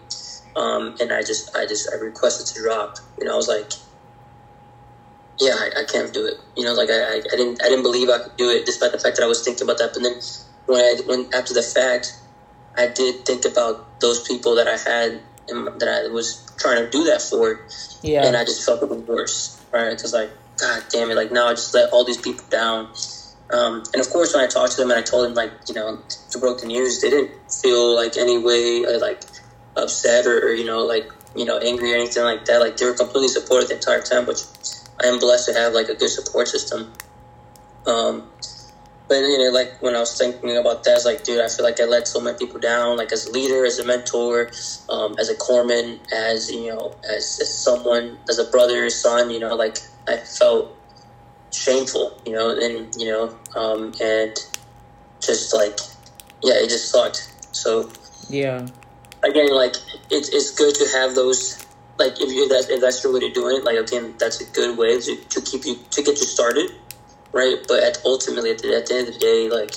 um, 0.57 0.97
and 1.01 1.13
I 1.13 1.23
just 1.23 1.55
I 1.55 1.67
just 1.67 1.89
I 1.93 1.97
requested 1.97 2.47
to 2.55 2.63
drop. 2.63 2.99
You 3.19 3.27
know, 3.27 3.35
I 3.35 3.37
was 3.37 3.49
like. 3.49 3.73
Yeah, 5.41 5.55
I, 5.55 5.83
I 5.83 5.85
can't 5.85 6.13
do 6.13 6.27
it. 6.27 6.35
You 6.57 6.65
know, 6.65 6.75
like 6.75 6.91
I, 6.91 6.99
I, 6.99 7.15
I 7.19 7.37
didn't, 7.37 7.63
I 7.63 7.69
didn't 7.69 7.85
believe 7.85 8.09
I 8.09 8.19
could 8.19 8.37
do 8.37 8.51
it, 8.51 8.67
despite 8.67 8.91
the 8.91 8.99
fact 8.99 9.15
that 9.19 9.23
I 9.23 9.29
was 9.29 9.41
thinking 9.41 9.63
about 9.63 9.79
that. 9.79 9.95
But 9.95 10.03
then 10.03 10.15
when 10.69 10.81
I 10.81 11.01
when 11.07 11.33
after 11.35 11.55
the 11.55 11.63
fact, 11.63 12.15
I 12.77 12.87
did 12.87 13.25
think 13.25 13.45
about 13.45 14.01
those 14.01 14.27
people 14.27 14.55
that 14.57 14.69
I 14.69 14.77
had 14.77 15.21
and 15.49 15.81
that 15.81 15.89
I 15.89 16.13
was 16.13 16.47
trying 16.59 16.85
to 16.85 16.91
do 16.91 17.05
that 17.05 17.23
for, 17.23 17.61
yeah. 18.03 18.27
and 18.27 18.37
I 18.37 18.45
just 18.45 18.65
felt 18.65 18.83
it 18.83 18.89
was 18.89 19.01
worse, 19.01 19.65
right? 19.73 19.91
Because 19.91 20.13
like, 20.13 20.31
God 20.59 20.85
damn 20.91 21.11
it, 21.11 21.15
like 21.15 21.33
now 21.33 21.49
I 21.49 21.55
just 21.55 21.73
let 21.75 21.91
all 21.91 22.05
these 22.05 22.21
people 22.21 22.45
down. 22.51 22.93
Um, 23.51 23.83
and 23.95 24.01
of 24.01 24.11
course, 24.11 24.35
when 24.35 24.45
I 24.45 24.47
talked 24.47 24.73
to 24.73 24.79
them 24.79 24.91
and 24.91 25.01
I 25.01 25.03
told 25.03 25.25
them 25.25 25.35
like, 25.35 25.53
you 25.69 25.75
know, 25.75 25.99
to 26.31 26.39
broke 26.39 26.61
the 26.61 26.67
news, 26.67 27.01
they 27.01 27.09
didn't 27.09 27.33
feel 27.51 27.97
like 27.97 28.19
any 28.19 28.37
way 28.37 28.85
uh, 28.85 29.01
like 29.01 29.23
upset 29.77 30.27
or, 30.27 30.39
or 30.49 30.53
you 30.53 30.65
know 30.65 30.85
like 30.85 31.11
you 31.35 31.45
know 31.45 31.59
angry 31.59 31.93
or 31.93 31.97
anything 31.97 32.25
like 32.25 32.45
that. 32.45 32.61
Like 32.61 32.77
they 32.77 32.85
were 32.85 32.95
completely 32.95 33.29
supportive 33.29 33.71
the 33.71 33.77
entire 33.77 34.03
time, 34.03 34.27
which 34.27 34.41
I 35.03 35.07
am 35.07 35.19
blessed 35.19 35.49
to 35.49 35.59
have 35.59 35.73
like 35.73 35.89
a 35.89 35.95
good 35.95 36.11
support 36.11 36.49
system. 36.49 36.93
Um, 37.87 38.29
but 39.09 39.17
you 39.17 39.39
know, 39.39 39.51
like 39.51 39.81
when 39.81 39.97
I 39.97 40.01
was 40.01 40.17
thinking 40.17 40.57
about 40.57 40.85
that, 40.85 40.91
I 40.91 40.95
was 40.95 41.05
like, 41.07 41.25
dude, 41.25 41.41
I 41.41 41.49
feel 41.49 41.65
like 41.65 41.81
I 41.81 41.85
let 41.85 42.07
so 42.07 42.21
many 42.21 42.37
people 42.37 42.61
down, 42.61 42.97
like 42.97 43.11
as 43.13 43.27
a 43.27 43.33
leader, 43.33 43.65
as 43.65 43.79
a 43.79 43.87
mentor, 43.87 44.51
um, 44.91 45.17
as 45.19 45.31
a 45.31 45.35
corpsman, 45.35 45.99
as 46.13 46.51
you 46.51 46.69
know, 46.69 46.95
as, 47.09 47.39
as 47.41 47.53
someone, 47.65 48.19
as 48.29 48.39
a 48.39 48.45
brother, 48.51 48.89
son, 48.91 49.31
you 49.31 49.41
know, 49.41 49.55
like 49.55 49.79
I 50.07 50.19
felt 50.19 50.73
shameful, 51.53 52.21
you 52.27 52.33
know, 52.33 52.51
and 52.51 52.95
you 52.97 53.07
know, 53.11 53.37
um, 53.57 53.95
and 54.03 54.37
just 55.21 55.55
like, 55.55 55.79
yeah, 56.43 56.55
it 56.55 56.69
just 56.69 56.91
sucked. 56.91 57.33
So 57.53 57.91
Yeah. 58.29 58.67
again, 59.25 59.51
like 59.55 59.75
it's 60.11 60.29
it's 60.31 60.55
good 60.55 60.75
to 60.77 60.87
have 60.99 61.15
those. 61.15 61.65
Like 61.99 62.21
if 62.21 62.31
you 62.31 62.49
that's 62.49 62.69
if 62.69 62.81
that's 62.81 63.03
your 63.03 63.13
way 63.13 63.21
to 63.21 63.31
do 63.33 63.49
it, 63.49 63.65
like 63.65 63.77
again, 63.77 64.15
that's 64.19 64.41
a 64.41 64.45
good 64.53 64.77
way 64.79 65.01
to, 65.01 65.17
to 65.17 65.41
keep 65.41 65.65
you 65.65 65.77
to 65.91 66.03
get 66.03 66.21
you 66.21 66.27
started, 66.27 66.71
right? 67.39 67.57
But 67.67 67.83
at, 67.83 67.99
ultimately, 68.05 68.51
at 68.51 68.59
the, 68.59 68.75
at 68.77 68.87
the 68.87 68.95
end 68.95 69.09
of 69.09 69.15
the 69.15 69.21
day, 69.21 69.49
like 69.49 69.73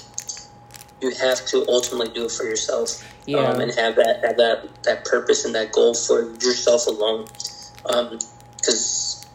you 1.02 1.12
have 1.22 1.46
to 1.48 1.66
ultimately 1.68 2.14
do 2.14 2.26
it 2.26 2.32
for 2.32 2.44
yourself, 2.44 2.90
Yeah. 3.26 3.40
um, 3.40 3.62
and 3.62 3.72
have 3.74 3.96
that 3.96 4.24
have 4.26 4.38
that 4.38 4.84
that 4.84 5.06
purpose 5.06 5.46
and 5.46 5.54
that 5.56 5.72
goal 5.72 5.94
for 5.94 6.32
yourself 6.46 6.88
alone. 6.88 7.28
Because 7.84 9.26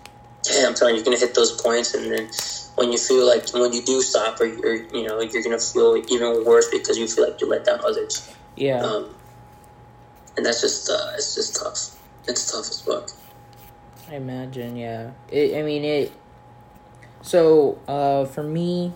yeah, 0.50 0.66
I'm 0.66 0.74
telling 0.74 0.94
you, 0.94 1.00
you're 1.00 1.04
gonna 1.04 1.18
hit 1.18 1.34
those 1.34 1.52
points, 1.60 1.94
and 1.94 2.10
then 2.10 2.28
when 2.76 2.92
you 2.92 2.98
feel 2.98 3.26
like 3.26 3.48
when 3.54 3.72
you 3.72 3.82
do 3.82 4.02
stop, 4.02 4.40
or 4.40 4.46
you're 4.46 4.82
you 4.96 5.06
know 5.06 5.20
you're 5.20 5.42
gonna 5.42 5.58
feel 5.58 5.96
even 5.96 6.44
worse 6.44 6.68
because 6.70 6.98
you 6.98 7.06
feel 7.08 7.28
like 7.28 7.40
you 7.40 7.48
let 7.48 7.64
down 7.64 7.80
others. 7.84 8.28
Yeah. 8.56 8.80
Um, 8.82 9.14
and 10.36 10.44
that's 10.44 10.60
just 10.60 10.90
uh, 10.90 11.12
it's 11.14 11.34
just 11.34 11.56
tough. 11.56 11.96
It's 12.28 12.50
tough 12.50 12.68
as 12.68 12.80
fuck. 12.80 13.10
I 14.10 14.16
imagine, 14.16 14.76
yeah. 14.76 15.10
It, 15.30 15.58
I 15.58 15.62
mean, 15.62 15.84
it. 15.84 16.12
So, 17.26 17.80
uh, 17.88 18.24
for 18.24 18.44
me, 18.44 18.92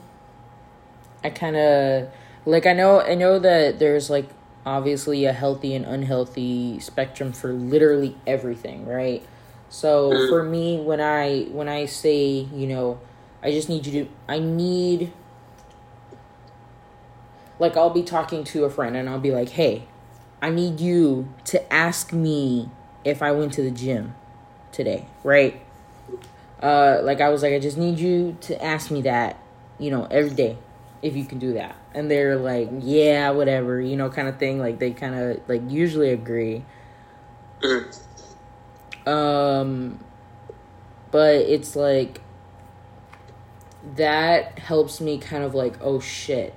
I 1.25 1.31
kind 1.31 1.57
of 1.57 2.09
like. 2.47 2.65
I 2.65 2.73
know. 2.73 3.01
I 3.01 3.17
know 3.17 3.41
that 3.41 3.81
there's 3.81 4.09
like 4.09 4.29
obviously 4.65 5.25
a 5.25 5.33
healthy 5.33 5.75
and 5.75 5.85
unhealthy 5.85 6.79
spectrum 6.79 7.33
for 7.33 7.53
literally 7.53 8.17
everything, 8.29 8.87
right? 8.87 9.27
So 9.69 10.29
for 10.29 10.45
me, 10.45 10.79
when 10.79 11.01
I 11.01 11.47
when 11.51 11.69
I 11.69 11.87
say, 11.87 12.47
you 12.55 12.69
know, 12.69 13.01
I 13.43 13.51
just 13.51 13.69
need 13.69 13.85
you 13.85 14.05
to. 14.05 14.11
I 14.29 14.39
need. 14.39 15.13
Like 17.59 17.77
I'll 17.77 17.91
be 17.91 18.05
talking 18.05 18.45
to 18.45 18.65
a 18.65 18.71
friend 18.71 18.95
and 18.95 19.09
I'll 19.11 19.19
be 19.19 19.33
like, 19.33 19.49
"Hey, 19.51 19.89
I 20.41 20.51
need 20.51 20.79
you 20.79 21.35
to 21.47 21.73
ask 21.73 22.13
me 22.13 22.71
if 23.05 23.23
I 23.23 23.33
went 23.33 23.55
to 23.55 23.63
the 23.63 23.73
gym 23.73 24.15
today, 24.71 25.07
right? 25.25 25.61
Uh, 26.63 27.01
like 27.03 27.21
I 27.21 27.31
was 27.31 27.43
like, 27.43 27.55
I 27.55 27.59
just 27.59 27.79
need 27.79 27.99
you 27.99 28.37
to 28.43 28.63
ask 28.63 28.91
me 28.91 29.03
that, 29.03 29.39
you 29.79 29.91
know, 29.91 30.07
every 30.11 30.35
day, 30.35 30.59
if 31.03 31.17
you 31.17 31.25
can 31.25 31.39
do 31.39 31.55
that. 31.55 31.77
And 31.95 32.11
they're 32.11 32.37
like, 32.37 32.69
yeah, 32.81 33.31
whatever, 33.31 33.81
you 33.81 33.97
know, 33.97 34.11
kind 34.11 34.29
of 34.29 34.39
thing. 34.39 34.59
Like 34.59 34.79
they 34.79 34.91
kind 34.91 35.15
of 35.15 35.49
like 35.49 35.63
usually 35.69 36.11
agree. 36.11 36.65
Mm. 37.63 37.99
Um, 39.07 40.05
but 41.11 41.37
it's 41.37 41.75
like 41.75 42.21
that 43.97 44.59
helps 44.59 45.01
me 45.01 45.19
kind 45.19 45.45
of 45.45 45.55
like, 45.55 45.77
oh 45.81 46.01
shit. 46.01 46.55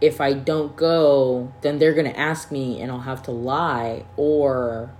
If 0.00 0.18
I 0.18 0.32
don't 0.32 0.74
go, 0.76 1.52
then 1.60 1.78
they're 1.78 1.92
gonna 1.92 2.08
ask 2.10 2.50
me, 2.50 2.80
and 2.80 2.90
I'll 2.90 3.00
have 3.00 3.22
to 3.24 3.32
lie, 3.32 4.06
or 4.16 4.94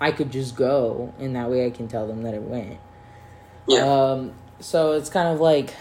I 0.00 0.10
could 0.10 0.32
just 0.32 0.56
go, 0.56 1.14
and 1.20 1.36
that 1.36 1.48
way 1.48 1.64
I 1.64 1.70
can 1.70 1.86
tell 1.86 2.08
them 2.08 2.22
that 2.22 2.34
it 2.34 2.42
went. 2.42 2.80
Yeah. 3.66 3.84
Um, 3.84 4.32
so 4.60 4.92
it's 4.92 5.10
kind 5.10 5.28
of 5.28 5.40
like 5.40 5.74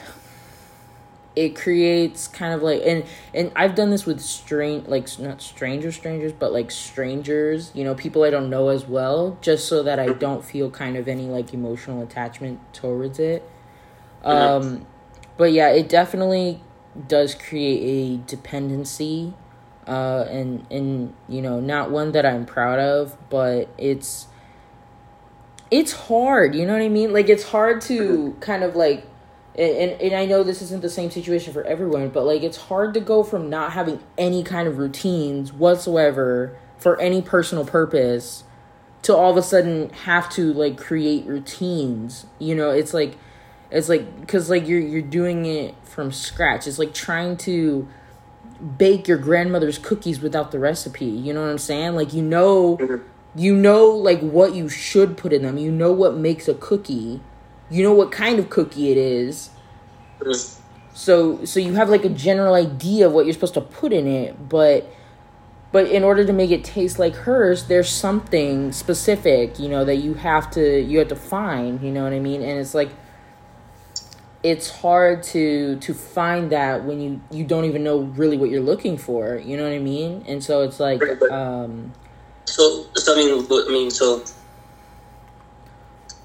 it 1.36 1.56
creates 1.56 2.28
kind 2.28 2.54
of 2.54 2.62
like 2.62 2.82
and 2.86 3.06
and 3.34 3.52
I've 3.56 3.74
done 3.76 3.90
this 3.90 4.06
with 4.06 4.20
strange 4.20 4.88
like 4.88 5.08
not 5.18 5.42
stranger 5.42 5.92
strangers 5.92 6.34
but 6.34 6.52
like 6.52 6.72
strangers 6.72 7.72
you 7.74 7.86
know 7.86 7.96
people 7.96 8.24
I 8.24 8.30
don't 8.30 8.50
know 8.50 8.68
as 8.68 8.86
well 8.86 9.38
just 9.42 9.68
so 9.68 9.82
that 9.84 9.98
I 9.98 10.08
don't 10.08 10.44
feel 10.44 10.70
kind 10.70 10.98
of 10.98 11.08
any 11.08 11.28
like 11.28 11.54
emotional 11.54 12.02
attachment 12.02 12.60
towards 12.74 13.18
it. 13.20 13.48
Um 14.24 14.86
but 15.38 15.54
yeah 15.54 15.70
it 15.70 15.88
definitely 15.88 16.62
does 17.08 17.34
create 17.34 17.82
a 17.82 18.18
dependency 18.28 19.34
uh 19.88 20.26
and 20.30 20.68
and 20.70 21.14
you 21.30 21.42
know 21.42 21.62
not 21.62 21.90
one 21.92 22.12
that 22.12 22.26
I'm 22.26 22.46
proud 22.46 22.80
of 22.80 23.18
but 23.30 23.70
it's 23.78 24.28
it's 25.72 25.94
hard 25.94 26.54
you 26.54 26.66
know 26.66 26.74
what 26.74 26.82
i 26.82 26.90
mean? 26.90 27.14
Like 27.14 27.30
it's 27.30 27.44
hard 27.44 27.82
to 27.84 28.36
kind 28.42 28.64
of 28.64 28.76
like 28.76 29.06
and, 29.58 29.92
and, 30.02 30.14
i 30.16 30.26
know 30.26 30.44
this 30.44 30.62
isn't 30.62 30.82
the 30.82 30.90
same 30.90 31.12
situation 31.12 31.52
for 31.54 31.64
everyone 31.64 32.10
but 32.10 32.24
like 32.24 32.42
it's 32.44 32.58
hard 32.58 32.94
to 32.94 33.00
go 33.00 33.24
from 33.24 33.50
not 33.50 33.74
having 33.74 34.00
any 34.18 34.44
kind 34.44 34.68
of 34.68 34.78
routines 34.78 35.52
whatsoever 35.52 36.56
for 36.78 37.00
any 37.02 37.22
personal 37.22 37.66
purpose 37.66 38.44
to 39.02 39.16
all 39.16 39.32
of 39.32 39.38
a 39.38 39.42
sudden 39.42 39.90
have 39.90 40.30
to 40.30 40.54
like 40.54 40.78
create 40.78 41.26
routines 41.26 42.26
you 42.40 42.56
know? 42.56 42.70
It's 42.70 42.94
like 42.94 43.18
it's 43.72 43.88
like 43.90 44.20
because 44.22 44.50
like 44.50 44.68
you're 44.68 44.80
you're 44.80 45.02
doing 45.02 45.46
it 45.46 45.76
from 45.86 46.12
scratch. 46.12 46.68
It's 46.68 46.78
like 46.80 46.94
trying 46.94 47.38
to 47.38 47.88
bake 48.78 49.08
your 49.08 49.18
grandmother's 49.18 49.78
cookies 49.78 50.20
without 50.22 50.52
the 50.52 50.60
recipe 50.60 51.06
you 51.06 51.34
know 51.34 51.42
what 51.42 51.50
i'm 51.50 51.58
saying? 51.58 51.96
Like 51.96 52.14
you 52.14 52.22
know 52.22 52.78
Mhm. 52.78 53.02
You 53.36 53.56
know 53.56 53.86
like 53.88 54.20
what 54.20 54.54
you 54.54 54.70
should 54.70 55.18
put 55.18 55.34
in 55.34 55.44
them. 55.44 55.58
You 55.58 55.72
know 55.72 55.92
what 55.92 56.16
makes 56.16 56.48
a 56.48 56.54
cookie. 56.54 57.22
You 57.70 57.84
know 57.84 57.94
what 57.94 58.12
kind 58.12 58.40
of 58.40 58.50
cookie 58.50 58.92
it 58.92 58.98
is. 58.98 59.50
So 60.94 61.46
so 61.46 61.60
you 61.60 61.74
have 61.74 61.90
like 61.90 62.04
a 62.04 62.10
general 62.10 62.54
idea 62.54 63.08
of 63.08 63.14
what 63.14 63.26
you're 63.26 63.34
supposed 63.34 63.54
to 63.56 63.62
put 63.62 63.94
in 63.94 64.08
it 64.08 64.50
but 64.50 64.92
but 65.72 65.88
in 65.88 66.04
order 66.04 66.26
to 66.26 66.34
make 66.34 66.52
it 66.52 66.64
taste 66.64 67.00
like 67.00 67.16
hers 67.16 67.66
there's 67.66 67.90
something 67.90 68.72
specific 68.74 69.58
you 69.58 69.70
know 69.70 69.86
that 69.86 69.96
you 69.96 70.16
have 70.16 70.52
to 70.52 70.82
you 70.82 71.00
have 71.00 71.08
to 71.08 71.16
find 71.16 71.82
you 71.82 71.92
know 71.92 72.04
what 72.04 72.14
i 72.14 72.20
mean? 72.20 72.42
And 72.42 72.60
it's 72.60 72.74
like 72.74 72.90
it's 74.44 74.70
hard 74.70 75.24
to 75.24 75.78
to 75.78 75.94
find 75.94 76.52
that 76.52 76.84
when 76.84 77.00
you 77.00 77.22
you 77.32 77.46
don't 77.46 77.66
even 77.66 77.84
know 77.84 78.00
really 78.00 78.38
what 78.38 78.50
you're 78.50 78.62
looking 78.62 78.98
for 78.98 79.38
you 79.38 79.56
know 79.56 79.64
what 79.64 79.74
i 79.74 79.80
mean? 79.80 80.24
And 80.28 80.44
so 80.44 80.62
it's 80.64 80.80
like 80.80 81.02
um 81.32 81.94
So, 82.46 82.86
so 82.96 83.14
I 83.14 83.16
mean, 83.18 83.46
I 83.50 83.72
mean, 83.72 83.92
so 83.92 84.24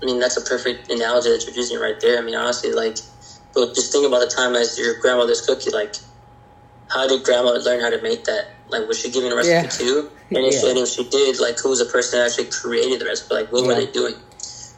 I 0.03 0.07
mean 0.07 0.21
that's 0.21 0.37
a 0.37 0.41
perfect 0.43 0.91
analogy 0.91 1.31
that 1.31 1.45
you're 1.47 1.55
using 1.55 1.79
right 1.79 1.99
there. 2.01 2.19
I 2.19 2.23
mean, 2.23 2.35
honestly, 2.35 2.73
like, 2.73 2.97
but 3.55 3.75
just 3.75 3.93
think 3.93 4.07
about 4.07 4.21
the 4.21 4.33
time 4.35 4.55
as 4.55 4.79
your 4.79 4.99
grandmother's 5.01 5.41
cookie. 5.41 5.71
Like, 5.71 5.95
how 6.89 7.07
did 7.07 7.23
grandma 7.25 7.53
learn 7.53 7.81
how 7.81 7.91
to 7.91 8.01
make 8.03 8.25
that? 8.25 8.47
Like, 8.69 8.87
was 8.89 8.99
she 8.99 9.11
giving 9.11 9.33
a 9.33 9.37
recipe 9.37 9.67
Yeah. 9.67 9.71
too? 9.71 10.11
And 10.31 10.45
if, 10.45 10.61
Yeah. 10.63 10.71
and 10.71 10.79
if 10.79 10.89
she 10.89 11.09
did, 11.09 11.39
like, 11.39 11.57
who 11.61 11.69
was 11.71 11.79
the 11.79 11.85
person 11.85 12.19
that 12.19 12.27
actually 12.27 12.47
created 12.51 13.01
the 13.01 13.05
recipe? 13.05 13.35
Like, 13.35 13.53
what 13.53 13.65
were 13.65 13.75
they 13.77 13.87
doing? 13.87 14.15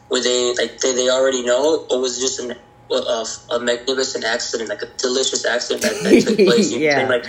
Were 0.09 0.21
they 0.21 0.53
like 0.53 0.79
did 0.79 0.95
they 0.95 1.09
already 1.09 1.43
know, 1.43 1.85
or 1.89 1.99
was 1.99 2.17
it 2.17 2.21
just 2.21 2.39
an 2.39 2.55
a, 2.91 3.25
a 3.55 3.59
magnificent 3.59 4.23
accident, 4.25 4.69
like 4.69 4.81
a 4.81 4.87
delicious 4.97 5.45
accident 5.45 5.81
that, 5.83 6.03
that 6.03 6.21
took 6.21 6.37
place? 6.37 6.71
Yeah. 6.77 6.95
can, 7.01 7.09
like 7.09 7.25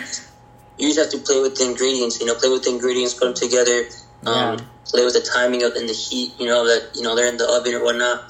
you 0.80 0.88
just 0.92 0.98
have 0.98 1.10
to 1.10 1.18
play 1.18 1.40
with 1.40 1.54
the 1.56 1.64
ingredients. 1.64 2.18
You 2.20 2.26
know, 2.26 2.34
play 2.34 2.48
with 2.48 2.62
the 2.64 2.70
ingredients, 2.70 3.14
put 3.14 3.26
them 3.26 3.34
together. 3.34 3.84
Um, 4.26 4.34
Yeah. 4.34 4.56
Play 4.90 5.04
with 5.04 5.14
the 5.14 5.20
timing 5.20 5.62
of 5.62 5.76
and 5.76 5.88
the 5.88 5.92
heat. 5.92 6.32
You 6.38 6.46
know 6.46 6.66
that 6.66 6.82
you 6.96 7.02
know 7.02 7.14
they're 7.14 7.28
in 7.28 7.36
the 7.36 7.48
oven 7.48 7.74
or 7.74 7.84
whatnot, 7.84 8.22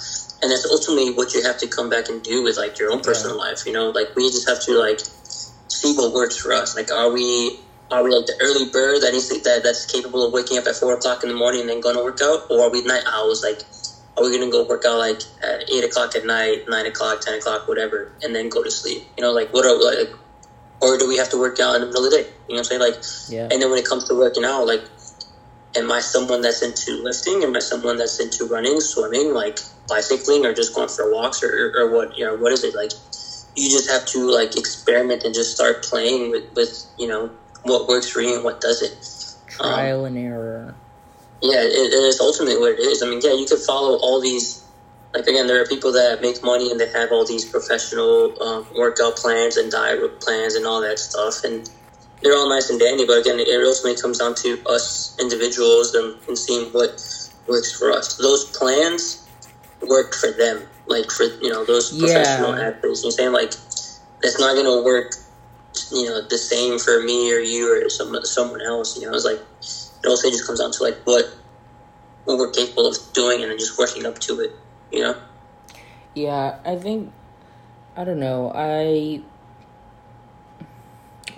and 0.43 0.51
that's 0.53 0.67
ultimately 0.71 1.11
what 1.11 1.33
you 1.33 1.43
have 1.43 1.57
to 1.59 1.67
come 1.67 1.89
back 1.89 2.09
and 2.11 2.23
do 2.23 2.43
with 2.43 2.59
like 2.59 2.79
your 2.79 2.93
own 2.93 3.01
personal 3.01 3.39
life. 3.39 3.65
You 3.65 3.73
know, 3.73 3.89
like 3.91 4.15
we 4.15 4.29
just 4.29 4.47
have 4.47 4.61
to 4.67 4.73
like 4.79 5.01
see 5.69 5.95
what 5.95 6.13
works 6.13 6.37
for 6.37 6.53
us. 6.53 6.77
Like, 6.77 6.91
are 6.93 7.11
we 7.11 7.59
are 7.91 8.05
we 8.05 8.11
like 8.15 8.27
the 8.27 8.37
early 8.43 8.67
bird 8.67 9.01
that 9.03 9.13
needs 9.13 9.29
to, 9.29 9.41
that 9.41 9.63
that's 9.63 9.87
capable 9.87 10.23
of 10.27 10.33
waking 10.35 10.59
up 10.59 10.67
at 10.67 10.77
four 10.77 10.93
o'clock 10.93 11.23
in 11.23 11.31
the 11.31 11.35
morning 11.35 11.63
and 11.63 11.71
then 11.71 11.81
going 11.81 11.97
to 11.97 12.03
work 12.03 12.21
out, 12.23 12.45
or 12.51 12.65
are 12.67 12.71
we 12.71 12.83
night 12.83 13.03
owls? 13.07 13.43
Like, 13.43 13.63
are 14.17 14.25
we 14.25 14.37
gonna 14.37 14.51
go 14.51 14.65
work 14.65 14.85
out 14.85 14.99
like 14.99 15.23
at 15.43 15.71
eight 15.73 15.83
o'clock 15.85 16.15
at 16.15 16.25
night, 16.27 16.69
nine 16.69 16.85
o'clock, 16.87 17.21
ten 17.23 17.35
o'clock, 17.35 17.67
whatever, 17.67 18.13
and 18.23 18.35
then 18.35 18.49
go 18.51 18.63
to 18.63 18.71
sleep? 18.71 19.03
You 19.17 19.23
know, 19.25 19.33
like 19.33 19.51
what 19.55 19.65
are 19.65 19.81
like, 19.83 20.13
or 20.81 20.97
do 20.99 21.07
we 21.09 21.17
have 21.17 21.29
to 21.31 21.39
work 21.39 21.61
out 21.61 21.75
in 21.75 21.81
the 21.81 21.87
middle 21.87 22.05
of 22.05 22.11
the 22.11 22.19
day? 22.19 22.27
You 22.49 22.55
know 22.55 22.59
what 22.59 22.59
I'm 22.59 22.65
saying? 22.65 22.81
Like, 22.81 22.97
yeah 23.29 23.49
and 23.51 23.63
then 23.63 23.71
when 23.71 23.79
it 23.79 23.85
comes 23.85 24.05
to 24.05 24.15
working 24.15 24.45
out, 24.45 24.67
like, 24.67 24.83
am 25.77 25.91
I 25.91 26.01
someone 26.01 26.41
that's 26.41 26.63
into 26.63 27.03
lifting? 27.03 27.43
Am 27.43 27.55
I 27.55 27.61
someone 27.61 27.97
that's 27.97 28.21
into 28.21 28.47
running, 28.47 28.81
swimming, 28.81 29.33
like 29.35 29.59
bicycling, 29.89 30.47
or 30.47 30.53
just 30.53 30.75
going 30.75 30.89
for 30.89 31.11
walks, 31.11 31.43
or, 31.43 31.73
or 31.77 31.89
what? 31.89 32.17
You 32.17 32.27
know, 32.27 32.35
what 32.37 32.53
is 32.53 32.65
it 32.65 32.75
like? 32.75 32.91
You 33.57 33.69
just 33.71 33.91
have 33.91 34.05
to 34.07 34.31
like 34.31 34.57
experiment 34.57 35.25
and 35.25 35.35
just 35.35 35.53
start 35.53 35.83
playing 35.83 36.31
with, 36.31 36.45
with 36.55 36.85
you 36.99 37.09
know 37.09 37.31
what 37.63 37.89
works 37.89 38.09
for 38.09 38.21
you 38.23 38.35
and 38.37 38.45
what 38.45 38.61
doesn't. 38.61 38.93
trial 39.49 40.01
um, 40.01 40.17
and 40.17 40.19
error 40.19 40.75
Yeah, 41.43 41.61
it, 41.63 41.93
it 41.93 42.05
is 42.05 42.21
ultimately 42.21 42.59
what 42.59 42.73
it 42.73 42.81
is. 42.81 43.03
I 43.03 43.07
mean, 43.07 43.21
yeah, 43.23 43.33
you 43.35 43.47
could 43.47 43.61
follow 43.61 43.99
all 44.03 44.21
these. 44.21 44.63
Like 45.15 45.27
again, 45.27 45.47
there 45.49 45.61
are 45.61 45.67
people 45.67 45.93
that 45.93 46.23
make 46.23 46.43
money 46.45 46.71
and 46.71 46.79
they 46.79 46.89
have 46.93 47.11
all 47.11 47.27
these 47.27 47.45
professional 47.45 48.41
um, 48.43 48.67
workout 48.79 49.17
plans 49.17 49.57
and 49.57 49.71
diet 49.71 50.21
plans 50.21 50.55
and 50.55 50.67
all 50.67 50.81
that 50.81 50.99
stuff, 50.99 51.43
and 51.43 51.69
they're 52.23 52.35
all 52.35 52.49
nice 52.49 52.71
and 52.71 52.79
dandy. 52.79 53.07
But 53.07 53.19
again, 53.19 53.41
it 53.41 53.49
ultimately 53.67 54.01
comes 54.01 54.19
down 54.19 54.35
to 54.37 54.63
us 54.69 55.17
individuals 55.21 55.95
and, 55.95 56.17
and 56.29 56.39
seeing 56.39 56.71
what 56.73 57.03
works 57.49 57.73
for 57.77 57.91
us. 57.91 58.17
Those 58.19 58.45
plans 58.57 59.29
work 59.89 60.15
for 60.15 60.31
them, 60.31 60.63
like 60.87 61.11
for 61.11 61.25
you 61.25 61.51
know 61.51 61.65
those 61.65 61.93
Yeah. 61.93 62.07
professional 62.15 62.55
athletes. 62.55 63.03
You're 63.03 63.11
saying 63.13 63.33
like 63.33 63.53
that's 64.23 64.39
not 64.39 64.55
going 64.55 64.67
to 64.67 64.85
work, 64.85 65.13
you 65.91 66.05
know, 66.07 66.21
the 66.29 66.39
same 66.39 66.79
for 66.79 67.03
me 67.03 67.33
or 67.33 67.39
you 67.41 67.85
or 67.85 67.89
some 67.91 68.15
someone 68.25 68.63
else. 68.63 68.97
You 68.97 69.11
know, 69.11 69.15
it's 69.15 69.25
like 69.25 69.41
it 69.61 70.09
also 70.09 70.31
just 70.31 70.47
comes 70.47 70.61
down 70.61 70.71
to 70.71 70.83
like 70.85 70.99
what 71.05 71.25
what 72.25 72.39
we're 72.39 72.51
capable 72.53 72.87
of 72.87 72.97
doing 73.13 73.43
and 73.43 73.51
then 73.51 73.59
just 73.59 73.77
working 73.77 74.07
up 74.07 74.19
to 74.21 74.41
it. 74.41 74.53
You 74.91 75.01
know. 75.01 75.17
Yeah, 76.15 76.59
I 76.65 76.77
think 76.77 77.13
I 77.97 78.05
don't 78.05 78.21
know. 78.21 78.53
I 78.55 79.23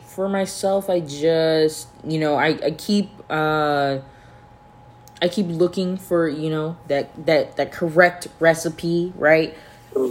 for 0.02 0.28
myself, 0.28 0.90
I 0.90 1.00
just 1.00 1.88
you 2.06 2.18
know 2.18 2.36
I 2.36 2.58
I 2.64 2.70
keep 2.72 3.10
uh 3.30 3.98
I 5.20 5.28
keep 5.28 5.46
looking 5.46 5.96
for 5.96 6.28
you 6.28 6.50
know 6.50 6.76
that 6.88 7.26
that 7.26 7.56
that 7.56 7.72
correct 7.72 8.28
recipe, 8.40 9.12
right? 9.16 9.54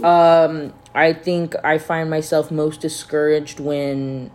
Um, 0.04 0.72
I 0.94 1.12
think 1.12 1.54
I 1.64 1.78
find 1.78 2.08
myself 2.08 2.50
most 2.50 2.80
discouraged 2.80 3.60
when 3.60 4.30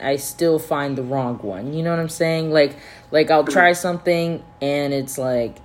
I 0.00 0.16
still 0.16 0.58
find 0.58 0.96
the 0.96 1.02
wrong 1.02 1.38
one. 1.38 1.72
You 1.72 1.82
know 1.82 1.90
what 1.90 1.98
I'm 1.98 2.08
saying? 2.08 2.50
Like 2.50 2.76
like 3.10 3.30
I'll 3.30 3.44
try 3.44 3.72
something 3.72 4.42
and 4.60 4.92
it's 4.92 5.18
like 5.18 5.58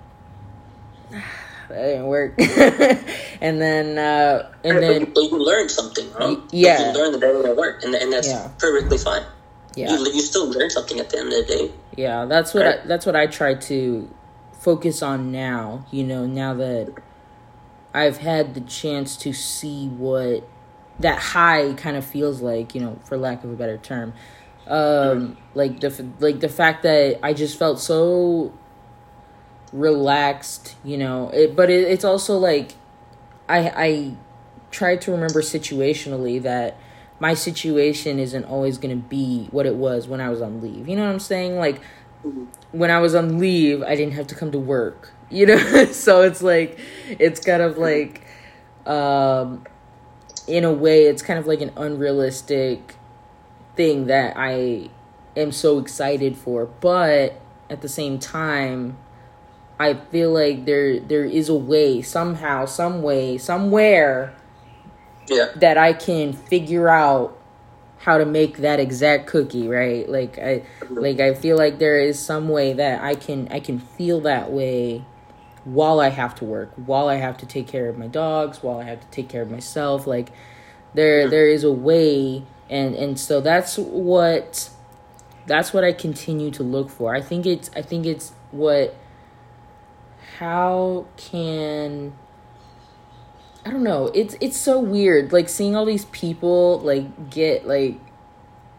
that 1.72 1.84
didn't 1.86 2.08
work. 2.08 2.34
and 3.42 3.62
then 3.62 3.98
uh 3.98 4.52
and 4.64 4.74
Right, 4.78 4.82
then 4.82 5.06
but, 5.14 5.22
you 5.24 5.38
learned 5.44 5.72
something, 5.72 6.12
right? 6.14 6.38
Yeah. 6.52 6.92
you 6.94 6.98
learned 7.00 7.14
that 7.16 7.22
that 7.22 7.34
didn't 7.34 7.58
work, 7.58 7.84
and, 7.84 7.96
and 7.96 8.12
that's 8.14 8.28
Yeah. 8.28 8.50
perfectly 8.58 8.98
fine. 8.98 9.24
yeah. 9.76 9.92
You, 9.92 10.06
you 10.14 10.22
still 10.22 10.50
learn 10.50 10.70
something 10.70 11.00
at 11.00 11.10
the 11.10 11.18
end 11.20 11.28
of 11.34 11.34
the 11.48 11.54
day. 11.54 11.72
Yeah, 11.98 12.26
that's 12.26 12.54
what 12.54 12.66
Right. 12.66 12.80
I, 12.84 12.88
that's 12.88 13.06
what 13.06 13.16
I 13.16 13.28
try 13.28 13.54
to 13.56 14.10
focus 14.60 15.02
on 15.02 15.32
now. 15.32 15.86
You 15.92 16.04
know, 16.04 16.26
now 16.26 16.54
that 16.56 16.94
I've 17.94 18.18
had 18.18 18.54
the 18.54 18.62
chance 18.62 19.18
to 19.18 19.34
see 19.34 19.88
what 19.88 20.48
that 21.00 21.20
high 21.20 21.74
kind 21.74 21.98
of 21.98 22.06
feels 22.06 22.42
like. 22.42 22.74
You 22.76 22.82
know, 22.82 23.00
for 23.06 23.18
lack 23.18 23.44
of 23.44 23.52
a 23.52 23.56
better 23.56 23.78
term, 23.78 24.14
um, 24.68 25.38
like 25.56 25.80
the 25.82 26.06
like 26.20 26.40
the 26.40 26.50
fact 26.50 26.84
that 26.84 27.20
I 27.24 27.34
just 27.34 27.58
felt 27.58 27.80
so 27.80 28.54
relaxed. 29.74 30.76
You 30.84 30.98
know, 30.98 31.30
it, 31.30 31.56
but 31.56 31.70
it, 31.70 31.88
it's 31.88 32.04
also 32.04 32.38
like 32.38 32.74
I 33.48 33.60
I 33.76 34.14
try 34.72 34.96
to 34.96 35.12
remember 35.12 35.42
situationally 35.42 36.42
that 36.42 36.78
my 37.20 37.34
situation 37.34 38.18
isn't 38.18 38.46
always 38.46 38.78
going 38.78 38.96
to 39.00 39.08
be 39.08 39.48
what 39.52 39.66
it 39.66 39.76
was 39.76 40.08
when 40.08 40.20
I 40.20 40.30
was 40.30 40.42
on 40.42 40.62
leave. 40.62 40.88
You 40.88 40.96
know 40.96 41.06
what 41.06 41.12
I'm 41.12 41.20
saying? 41.20 41.58
Like 41.58 41.82
when 42.72 42.90
I 42.90 43.00
was 43.00 43.14
on 43.14 43.38
leave, 43.38 43.84
I 43.84 43.96
didn't 43.96 44.14
have 44.14 44.28
to 44.28 44.36
come 44.36 44.52
to 44.52 44.60
work. 44.60 45.12
You 45.32 45.46
know, 45.46 45.86
so 45.86 46.24
it's 46.24 46.42
like 46.42 46.78
it's 47.08 47.40
kind 47.40 47.62
of 47.62 47.78
like 47.78 48.26
um 48.86 49.66
in 50.46 50.66
a 50.66 50.74
way 50.74 51.04
it's 51.04 51.22
kind 51.22 51.40
of 51.40 51.48
like 51.48 51.62
an 51.62 51.72
unrealistic 51.78 52.96
thing 53.78 54.08
that 54.08 54.34
I 54.36 54.90
am 55.38 55.54
so 55.54 55.80
excited 55.80 56.36
for, 56.36 56.66
but 56.66 57.40
at 57.70 57.82
the 57.82 57.88
same 57.88 58.20
time 58.20 58.98
I 59.82 59.96
feel 59.96 60.32
like 60.32 60.66
there 60.66 61.00
there 61.00 61.26
is 61.26 61.50
a 61.50 61.56
way 61.56 62.04
somehow, 62.04 62.66
some 62.66 63.02
way, 63.02 63.40
somewhere 63.40 64.36
Yeah, 65.28 65.48
that 65.56 65.78
I 65.80 65.94
can 65.94 66.34
figure 66.34 66.88
out 66.88 67.36
how 67.98 68.20
to 68.20 68.26
make 68.26 68.58
that 68.58 68.80
exact 68.80 69.26
cookie, 69.26 69.68
right? 69.68 70.08
Like 70.08 70.38
I 70.38 70.62
mm-hmm. 70.82 71.00
like 71.00 71.20
I 71.20 71.34
feel 71.34 71.58
like 71.58 71.80
there 71.80 72.00
is 72.00 72.20
some 72.20 72.48
way 72.48 72.74
that 72.74 73.02
I 73.02 73.16
can 73.16 73.48
I 73.50 73.60
can 73.60 73.80
feel 73.80 74.22
that 74.22 74.52
way 74.52 75.04
while 75.64 76.00
I 76.00 76.10
have 76.10 76.36
to 76.36 76.46
work, 76.46 76.72
while 76.76 77.08
I 77.08 77.16
have 77.16 77.38
to 77.38 77.48
take 77.48 77.68
care 77.68 77.90
of 77.90 77.98
my 77.98 78.08
dogs, 78.08 78.62
while 78.62 78.80
I 78.80 78.84
have 78.84 79.00
to 79.02 79.08
take 79.08 79.30
care 79.30 79.42
of 79.42 79.50
myself. 79.50 80.06
Like 80.06 80.32
there 80.94 81.22
mm-hmm. 81.22 81.32
there 81.32 81.48
is 81.48 81.64
a 81.64 81.72
way 81.72 82.44
and 82.70 82.94
and 82.94 83.20
so 83.20 83.42
that's 83.42 83.80
what 83.80 84.70
that's 85.48 85.74
what 85.74 85.84
I 85.84 85.92
continue 85.92 86.52
to 86.52 86.62
look 86.62 86.92
for. 86.92 87.16
I 87.16 87.22
think 87.22 87.48
it's 87.48 87.72
I 87.76 87.82
think 87.82 88.06
it's 88.06 88.34
what 88.52 88.96
how 90.42 91.06
can 91.18 92.12
I 93.64 93.70
don't 93.70 93.84
know. 93.84 94.08
It's 94.08 94.36
it's 94.42 94.58
so 94.58 94.80
weird 94.80 95.32
like 95.32 95.48
seeing 95.48 95.76
all 95.76 95.86
these 95.86 96.06
people 96.06 96.80
like 96.80 97.30
get 97.30 97.68
like 97.68 98.00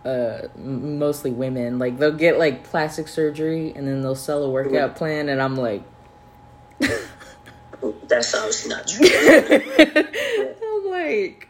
uh 0.05 0.49
mostly 0.57 1.31
women 1.31 1.79
like 1.79 1.99
they'll 1.99 2.11
get 2.11 2.37
like 2.37 2.65
plastic 2.65 3.07
surgery 3.07 3.73
and 3.77 3.87
then 3.87 4.03
they'll 4.03 4.17
sell 4.17 4.43
a 4.43 4.51
workout 4.51 4.97
plan 4.97 5.29
and 5.29 5.41
I'm 5.41 5.55
like 5.55 5.85
that 6.81 8.25
sounds 8.25 8.67
not 8.67 8.89
true. 8.89 9.07
I'm 10.67 10.91
like 10.91 11.49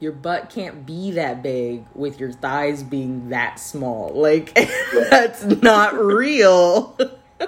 your 0.00 0.12
butt 0.12 0.48
can't 0.48 0.86
be 0.86 1.10
that 1.10 1.42
big 1.42 1.84
with 1.94 2.18
your 2.18 2.32
thighs 2.32 2.82
being 2.82 3.28
that 3.28 3.60
small. 3.60 4.12
Like 4.14 4.54
that's 5.10 5.44
not 5.44 5.94
real. 5.94 6.96
Yeah, 7.40 7.46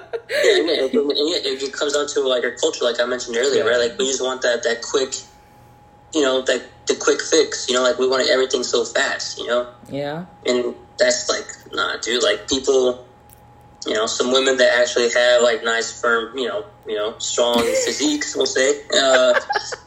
and 0.59 0.69
it, 0.69 0.93
and 0.93 1.11
it, 1.11 1.63
it 1.63 1.73
comes 1.73 1.93
down 1.93 2.07
to 2.07 2.21
like 2.27 2.43
our 2.43 2.51
culture, 2.51 2.83
like 2.83 2.99
I 2.99 3.05
mentioned 3.05 3.37
earlier, 3.37 3.63
Yeah. 3.63 3.69
right? 3.69 3.89
Like 3.89 3.97
we 3.97 4.05
just 4.07 4.21
want 4.21 4.41
that 4.41 4.63
that 4.63 4.81
quick, 4.81 5.13
you 6.13 6.21
know, 6.21 6.41
that 6.41 6.61
the 6.87 6.95
quick 6.95 7.21
fix. 7.21 7.67
You 7.69 7.75
know, 7.75 7.83
like 7.83 7.97
we 7.97 8.07
want 8.07 8.27
everything 8.29 8.63
so 8.63 8.83
fast. 8.83 9.39
You 9.39 9.47
know, 9.47 9.67
yeah. 9.89 10.25
and 10.45 10.75
that's 10.99 11.29
like 11.29 11.47
nah, 11.73 11.97
dude. 11.97 12.23
Like 12.23 12.47
people, 12.49 13.05
you 13.85 13.93
know, 13.93 14.05
some 14.05 14.31
women 14.31 14.57
that 14.57 14.77
actually 14.77 15.09
have 15.13 15.41
like 15.41 15.63
nice, 15.63 15.99
firm, 15.99 16.37
you 16.37 16.47
know, 16.47 16.65
you 16.85 16.95
know, 16.95 17.17
strong 17.19 17.59
physiques, 17.85 18.35
we'll 18.35 18.45
say. 18.45 18.81
Uh, 18.93 19.39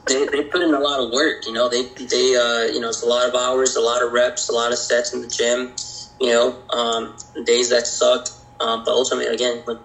they 0.06 0.26
they 0.26 0.44
put 0.44 0.62
in 0.62 0.72
a 0.74 0.80
lot 0.80 1.00
of 1.00 1.12
work. 1.12 1.46
You 1.46 1.52
know, 1.52 1.68
they 1.68 1.84
they 1.84 2.34
uh, 2.36 2.72
you 2.72 2.80
know, 2.80 2.88
it's 2.88 3.02
a 3.02 3.06
lot 3.06 3.28
of 3.28 3.34
hours, 3.34 3.76
a 3.76 3.80
lot 3.80 4.02
of 4.02 4.12
reps, 4.12 4.48
a 4.48 4.52
lot 4.52 4.72
of 4.72 4.78
sets 4.78 5.12
in 5.12 5.20
the 5.20 5.28
gym. 5.28 5.74
You 6.20 6.32
know, 6.32 6.58
um, 6.70 7.16
days 7.44 7.68
that 7.70 7.86
suck. 7.86 8.28
Um, 8.60 8.84
but 8.84 8.90
ultimately, 8.92 9.32
again, 9.32 9.62
when 9.64 9.78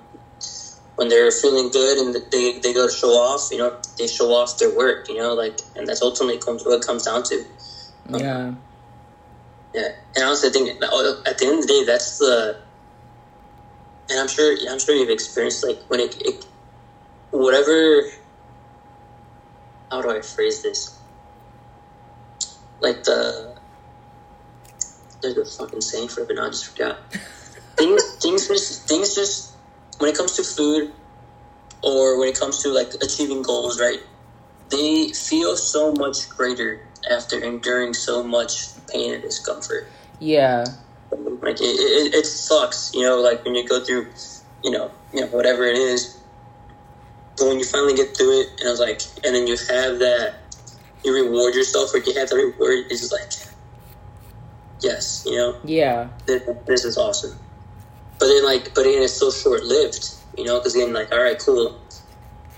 when 0.96 1.10
they're 1.10 1.32
feeling 1.32 1.70
good 1.70 1.98
and 1.98 2.16
they 2.32 2.60
they 2.60 2.74
go 2.74 2.88
to 2.88 2.94
show 2.94 3.10
off, 3.10 3.50
you 3.52 3.58
know, 3.58 3.78
they 3.98 4.08
show 4.08 4.32
off 4.34 4.58
their 4.58 4.76
work. 4.76 5.10
You 5.10 5.18
know, 5.18 5.34
like, 5.34 5.60
and 5.76 5.88
that's 5.88 6.02
ultimately 6.02 6.38
comes 6.40 6.66
what 6.66 6.82
it 6.82 6.86
comes 6.86 7.04
down 7.04 7.24
to. 7.24 7.44
Yeah. 8.10 8.54
Yeah, 9.74 9.90
and 10.16 10.24
honestly, 10.24 10.50
I 10.50 10.52
think 10.54 10.80
oh, 10.84 11.22
at 11.26 11.38
the 11.38 11.46
end 11.48 11.60
of 11.60 11.62
the 11.64 11.68
day, 11.68 11.84
that's 11.86 12.20
the. 12.20 12.62
And 14.10 14.20
I'm 14.20 14.28
sure, 14.30 14.56
I'm 14.70 14.80
sure 14.80 14.96
you've 14.96 15.10
experienced 15.10 15.66
like 15.66 15.80
when 15.90 16.00
it, 16.00 16.16
it 16.22 16.46
whatever. 17.32 18.04
How 19.92 20.02
do 20.02 20.10
I 20.10 20.22
phrase 20.22 20.64
this? 20.64 20.98
Like 22.80 23.04
the. 23.04 23.58
There's 25.22 25.38
a 25.38 25.46
fucking 25.46 25.82
saying 25.82 26.08
for 26.08 26.22
it, 26.22 26.30
but 26.30 26.40
I 26.40 26.48
just 26.48 26.68
forgot. 26.68 27.00
things, 27.76 28.16
things, 28.22 28.48
just, 28.48 28.88
things 28.88 29.16
just 29.16 29.55
when 30.00 30.10
it 30.10 30.18
comes 30.18 30.34
to 30.34 30.44
food, 30.44 30.92
or 31.84 32.20
when 32.20 32.28
it 32.28 32.40
comes 32.40 32.62
to 32.64 32.70
like 32.70 32.94
achieving 33.02 33.42
goals, 33.42 33.80
right? 33.80 34.00
They 34.70 35.10
feel 35.10 35.56
so 35.56 35.92
much 35.94 36.30
greater 36.30 36.82
after 37.12 37.40
enduring 37.40 37.94
so 37.94 38.24
much 38.24 38.70
pain 38.88 39.14
and 39.14 39.22
discomfort. 39.22 39.88
Yeah. 40.20 40.66
Like 41.12 41.62
it, 41.62 41.64
it, 41.64 42.14
it 42.16 42.26
sucks, 42.26 42.92
you 42.94 43.02
know, 43.04 43.22
like 43.22 43.46
when 43.46 43.54
you 43.56 43.68
go 43.68 43.84
through, 43.84 44.08
you 44.64 44.72
know, 44.72 44.92
you 45.14 45.22
know, 45.22 45.28
whatever 45.28 45.66
it 45.66 45.78
is. 45.78 46.20
But 47.38 47.48
when 47.48 47.60
you 47.60 47.66
finally 47.66 47.94
get 47.94 48.18
through 48.18 48.42
it, 48.42 48.48
and 48.60 48.68
I 48.68 48.72
was 48.72 48.80
like, 48.80 49.02
and 49.24 49.36
then 49.36 49.46
you 49.46 49.58
have 49.70 50.00
that, 50.00 50.36
you 51.04 51.14
reward 51.14 51.54
yourself, 51.54 51.94
or 51.94 52.00
you 52.00 52.14
have 52.18 52.30
that 52.30 52.36
reward, 52.36 52.86
it's 52.90 53.02
just 53.02 53.12
like, 53.12 53.32
yes, 54.82 55.24
you 55.26 55.38
know, 55.38 55.56
Yeah. 55.64 56.10
this, 56.26 56.42
this 56.66 56.86
is 56.86 56.98
awesome. 56.98 57.38
But 58.20 58.28
then, 58.28 58.46
like, 58.46 58.74
but 58.74 58.84
then 58.84 59.02
it's 59.02 59.14
so 59.14 59.30
short 59.30 59.64
lived, 59.64 60.10
you 60.38 60.46
know, 60.46 60.60
because 60.60 60.74
then, 60.74 60.94
like, 60.94 61.12
all 61.12 61.22
right, 61.22 61.38
cool, 61.38 61.80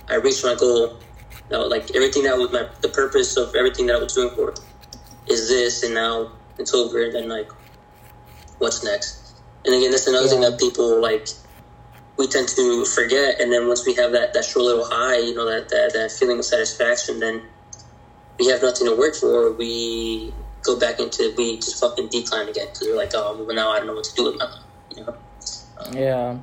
I 0.09 0.15
reached 0.15 0.43
my 0.43 0.55
goal. 0.55 0.97
Know, 1.49 1.65
like 1.65 1.95
everything 1.95 2.23
that 2.23 2.37
was 2.37 2.51
my 2.51 2.67
the 2.81 2.89
purpose 2.89 3.37
of 3.37 3.55
everything 3.55 3.85
that 3.87 3.95
I 3.95 3.99
was 3.99 4.13
doing 4.13 4.35
for 4.35 4.53
is 5.27 5.47
this, 5.47 5.81
and 5.81 5.93
now 5.93 6.33
it's 6.57 6.73
over. 6.73 7.01
And 7.01 7.15
then, 7.15 7.29
like, 7.29 7.49
what's 8.57 8.83
next? 8.83 9.39
And 9.65 9.73
again, 9.73 9.91
that's 9.91 10.07
another 10.07 10.27
thing 10.27 10.41
that 10.41 10.59
people 10.59 11.01
like 11.01 11.27
we 12.17 12.27
tend 12.27 12.49
to 12.49 12.85
forget. 12.85 13.39
And 13.39 13.51
then 13.51 13.67
once 13.67 13.85
we 13.85 13.93
have 13.93 14.11
that 14.11 14.33
that 14.33 14.43
short 14.43 14.65
little 14.65 14.85
high, 14.85 15.19
you 15.19 15.35
know, 15.35 15.45
that 15.45 15.69
that, 15.69 15.93
that 15.93 16.11
feeling 16.11 16.39
of 16.39 16.45
satisfaction, 16.45 17.19
then 17.19 17.41
we 18.39 18.47
have 18.47 18.61
nothing 18.61 18.87
to 18.87 18.95
work 18.95 19.15
for. 19.15 19.51
We 19.53 20.33
go 20.63 20.77
back 20.77 20.99
into 20.99 21.33
we 21.37 21.57
just 21.57 21.79
fucking 21.79 22.09
decline 22.09 22.49
again 22.49 22.67
because 22.67 22.87
we're 22.87 22.97
like, 22.97 23.11
oh, 23.13 23.43
well, 23.45 23.55
now 23.55 23.71
I 23.71 23.77
don't 23.77 23.87
know 23.87 23.95
what 23.95 24.03
to 24.05 24.15
do 24.15 24.25
with 24.25 24.37
my 24.37 24.45
life. 24.45 24.63
You 24.95 25.05
know. 25.05 25.17
Yeah. 25.91 26.37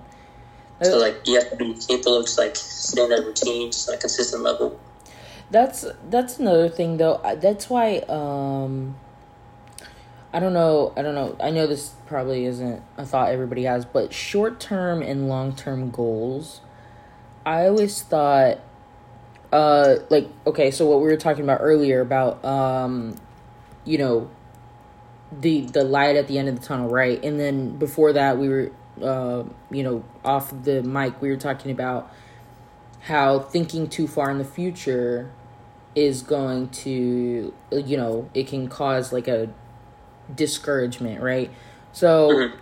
So 0.82 0.98
like 0.98 1.26
you 1.26 1.38
have 1.38 1.50
to 1.50 1.56
be 1.56 1.74
capable 1.74 2.18
of 2.18 2.26
just 2.26 2.38
like 2.38 2.56
staying 2.56 3.08
that 3.10 3.24
routine, 3.24 3.70
just 3.70 3.88
like 3.88 4.00
consistent 4.00 4.42
level. 4.42 4.78
That's 5.50 5.86
that's 6.10 6.38
another 6.38 6.68
thing 6.68 6.96
though. 6.96 7.20
That's 7.40 7.70
why 7.70 7.98
um 8.08 8.96
I 10.32 10.40
don't 10.40 10.52
know, 10.52 10.92
I 10.96 11.02
don't 11.02 11.14
know. 11.14 11.36
I 11.40 11.50
know 11.50 11.68
this 11.68 11.94
probably 12.06 12.44
isn't 12.46 12.82
a 12.96 13.06
thought 13.06 13.30
everybody 13.30 13.64
has, 13.64 13.84
but 13.84 14.12
short-term 14.12 15.00
and 15.00 15.28
long-term 15.28 15.90
goals 15.90 16.60
I 17.46 17.66
always 17.66 18.02
thought 18.02 18.58
uh 19.52 19.96
like 20.10 20.28
okay, 20.46 20.70
so 20.70 20.86
what 20.86 20.98
we 20.98 21.04
were 21.04 21.16
talking 21.16 21.44
about 21.44 21.58
earlier 21.60 22.00
about 22.00 22.44
um 22.44 23.16
you 23.84 23.98
know 23.98 24.30
the 25.30 25.62
the 25.62 25.84
light 25.84 26.16
at 26.16 26.26
the 26.26 26.38
end 26.38 26.48
of 26.48 26.60
the 26.60 26.66
tunnel, 26.66 26.88
right? 26.88 27.22
And 27.24 27.38
then 27.38 27.76
before 27.76 28.12
that 28.12 28.38
we 28.38 28.48
were 28.48 28.72
uh 29.02 29.44
you 29.70 29.82
know 29.82 30.04
off 30.24 30.52
the 30.62 30.82
mic 30.82 31.20
we 31.20 31.28
were 31.28 31.36
talking 31.36 31.70
about 31.70 32.12
how 33.00 33.38
thinking 33.38 33.88
too 33.88 34.06
far 34.06 34.30
in 34.30 34.38
the 34.38 34.44
future 34.44 35.30
is 35.94 36.22
going 36.22 36.68
to 36.68 37.52
you 37.72 37.96
know 37.96 38.28
it 38.34 38.46
can 38.46 38.68
cause 38.68 39.12
like 39.12 39.28
a 39.28 39.48
discouragement, 40.34 41.22
right? 41.22 41.50
So 41.92 42.30
Mhm. 42.30 42.52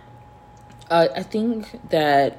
uh, 0.89 1.07
I 1.15 1.23
think 1.23 1.79
that 1.89 2.37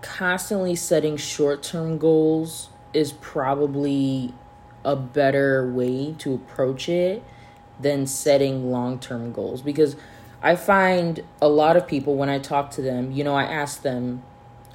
constantly 0.00 0.74
setting 0.74 1.16
short 1.16 1.62
term 1.62 1.98
goals 1.98 2.70
is 2.92 3.12
probably 3.12 4.34
a 4.84 4.96
better 4.96 5.70
way 5.70 6.14
to 6.18 6.34
approach 6.34 6.88
it 6.88 7.22
than 7.80 8.06
setting 8.06 8.70
long 8.70 8.98
term 8.98 9.32
goals 9.32 9.62
because 9.62 9.96
I 10.42 10.56
find 10.56 11.22
a 11.40 11.48
lot 11.48 11.76
of 11.76 11.86
people 11.86 12.16
when 12.16 12.28
I 12.28 12.38
talk 12.38 12.70
to 12.72 12.82
them, 12.82 13.12
you 13.12 13.22
know, 13.24 13.34
I 13.34 13.44
ask 13.44 13.82
them, 13.82 14.22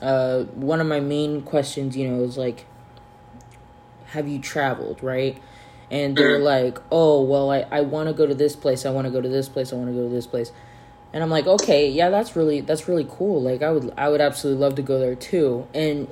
uh, 0.01 0.43
one 0.43 0.80
of 0.80 0.88
my 0.88 0.99
main 0.99 1.41
questions, 1.41 1.97
you 1.97 2.07
know, 2.09 2.24
is 2.24 2.38
like, 2.38 2.65
have 4.07 4.28
you 4.28 4.39
traveled, 4.39 5.03
right? 5.03 5.38
And 5.91 6.18
they're 6.18 6.39
Mhm. 6.39 6.43
like, 6.43 6.80
oh, 6.91 7.22
well, 7.22 7.51
I, 7.51 7.65
I 7.72 7.82
want 7.82 8.07
to 8.07 8.13
go 8.13 8.26
to 8.26 8.36
this 8.36 8.55
place, 8.55 8.86
I 8.86 8.91
want 8.91 9.05
to 9.05 9.11
go 9.11 9.22
to 9.22 9.30
this 9.30 9.49
place, 9.49 9.74
I 9.74 9.76
want 9.76 9.89
to 9.89 9.93
go 9.95 10.03
to 10.03 10.13
this 10.13 10.28
place. 10.28 10.51
And 11.13 11.24
I'm 11.24 11.30
like, 11.30 11.47
okay, 11.47 11.89
yeah, 11.89 12.09
that's 12.09 12.36
really 12.36 12.61
that's 12.61 12.88
really 12.88 13.07
cool. 13.09 13.41
Like 13.41 13.61
I 13.61 13.72
would 13.72 13.93
I 13.97 14.09
would 14.09 14.22
absolutely 14.22 14.61
love 14.61 14.76
to 14.76 14.82
go 14.82 14.99
there 14.99 15.15
too. 15.15 15.68
And 15.74 16.07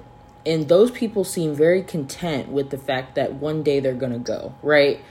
and 0.45 0.67
those 0.69 0.89
people 0.89 1.23
seem 1.23 1.53
very 1.53 1.83
content 1.83 2.49
with 2.49 2.69
the 2.69 2.77
fact 2.77 3.15
that 3.15 3.33
one 3.33 3.61
day 3.61 3.79
they're 3.81 3.93
gonna 3.93 4.19
go, 4.19 4.53
right? 4.63 5.01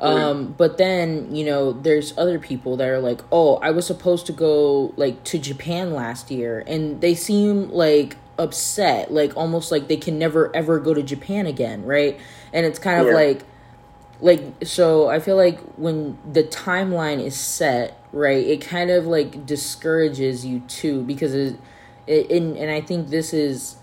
Um, 0.00 0.54
but 0.56 0.78
then, 0.78 1.34
you 1.34 1.44
know, 1.44 1.72
there's 1.72 2.16
other 2.16 2.38
people 2.38 2.76
that 2.76 2.88
are 2.88 3.00
like, 3.00 3.20
oh, 3.32 3.56
I 3.56 3.70
was 3.72 3.86
supposed 3.86 4.26
to 4.26 4.32
go 4.32 4.94
like 4.96 5.24
to 5.24 5.38
Japan 5.38 5.92
last 5.92 6.30
year, 6.30 6.62
and 6.66 7.00
they 7.00 7.14
seem 7.14 7.70
like 7.70 8.16
upset, 8.38 9.12
like 9.12 9.36
almost 9.36 9.72
like 9.72 9.88
they 9.88 9.96
can 9.96 10.18
never 10.18 10.54
ever 10.54 10.78
go 10.78 10.94
to 10.94 11.02
Japan 11.02 11.46
again, 11.46 11.84
right? 11.84 12.18
And 12.52 12.64
it's 12.64 12.78
kind 12.78 13.00
of 13.00 13.08
Yeah. 13.08 13.14
like, 13.14 13.42
like 14.20 14.42
so 14.64 15.08
I 15.08 15.20
feel 15.20 15.36
like 15.36 15.60
when 15.76 16.18
the 16.30 16.44
timeline 16.44 17.20
is 17.24 17.36
set, 17.36 17.96
right, 18.12 18.44
it 18.46 18.60
kind 18.60 18.90
of 18.90 19.06
like 19.06 19.46
discourages 19.46 20.44
you 20.46 20.60
too 20.60 21.02
because 21.02 21.34
it, 21.34 21.56
it 22.06 22.30
and, 22.30 22.56
and 22.56 22.70
I 22.70 22.80
think 22.80 23.08
this 23.08 23.32
is 23.32 23.76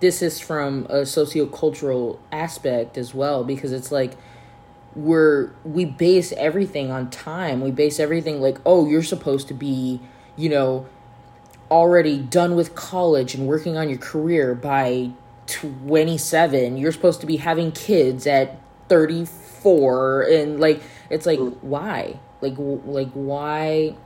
this 0.00 0.20
is 0.22 0.40
from 0.40 0.84
a 0.90 1.02
sociocultural 1.02 2.18
aspect 2.32 2.98
as 2.98 3.14
well 3.14 3.44
because 3.44 3.72
it's 3.72 3.90
like 3.92 4.12
we're 4.96 5.50
we 5.64 5.84
base 5.84 6.32
everything 6.32 6.90
on 6.90 7.10
time. 7.10 7.60
We 7.60 7.70
base 7.70 7.98
everything 7.98 8.40
like, 8.40 8.58
oh, 8.64 8.86
you're 8.88 9.02
supposed 9.02 9.48
to 9.48 9.54
be, 9.54 10.00
you 10.36 10.48
know, 10.48 10.86
already 11.70 12.18
done 12.18 12.54
with 12.54 12.74
college 12.74 13.34
and 13.34 13.46
working 13.46 13.76
on 13.76 13.88
your 13.88 13.98
career 13.98 14.54
by 14.54 15.10
27. 15.46 16.76
You're 16.76 16.92
supposed 16.92 17.20
to 17.20 17.26
be 17.26 17.38
having 17.38 17.72
kids 17.72 18.26
at 18.26 18.58
34 18.88 20.22
and 20.22 20.60
like 20.60 20.82
it's 21.10 21.26
like 21.26 21.38
mm. 21.38 21.56
why? 21.62 22.18
Like 22.40 22.54
like 22.58 23.10
why 23.12 23.96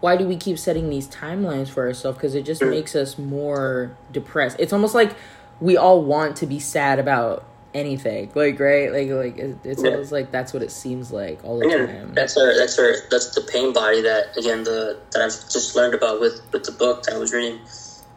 why 0.00 0.16
do 0.16 0.26
we 0.26 0.36
keep 0.36 0.58
setting 0.58 0.90
these 0.90 1.06
timelines 1.06 1.68
for 1.68 1.86
ourselves 1.86 2.18
because 2.18 2.34
it 2.34 2.44
just 2.44 2.60
mm. 2.60 2.70
makes 2.70 2.96
us 2.96 3.18
more 3.18 3.96
depressed. 4.10 4.56
It's 4.58 4.72
almost 4.72 4.94
like 4.94 5.14
we 5.60 5.76
all 5.76 6.02
want 6.02 6.36
to 6.38 6.46
be 6.46 6.58
sad 6.58 6.98
about 6.98 7.46
anything 7.74 8.30
like 8.34 8.60
right 8.60 8.92
like 8.92 9.08
like 9.08 9.38
it, 9.38 9.58
it's 9.64 9.82
Yeah. 9.82 9.90
almost 9.90 10.12
like 10.12 10.30
that's 10.30 10.52
what 10.52 10.62
it 10.62 10.70
seems 10.70 11.10
like 11.10 11.42
all 11.44 11.58
the 11.58 11.66
Again, 11.66 11.88
time 11.88 12.14
that's 12.14 12.36
our 12.36 12.54
that's 12.56 12.78
our 12.78 12.92
that's 13.10 13.34
the 13.34 13.40
pain 13.40 13.72
body 13.72 14.02
that 14.02 14.36
again 14.36 14.64
the 14.64 15.00
that 15.12 15.22
I've 15.22 15.32
just 15.50 15.74
learned 15.74 15.94
about 15.94 16.20
with 16.20 16.40
with 16.52 16.64
the 16.64 16.72
book 16.72 17.04
that 17.04 17.14
I 17.14 17.18
was 17.18 17.32
reading. 17.32 17.60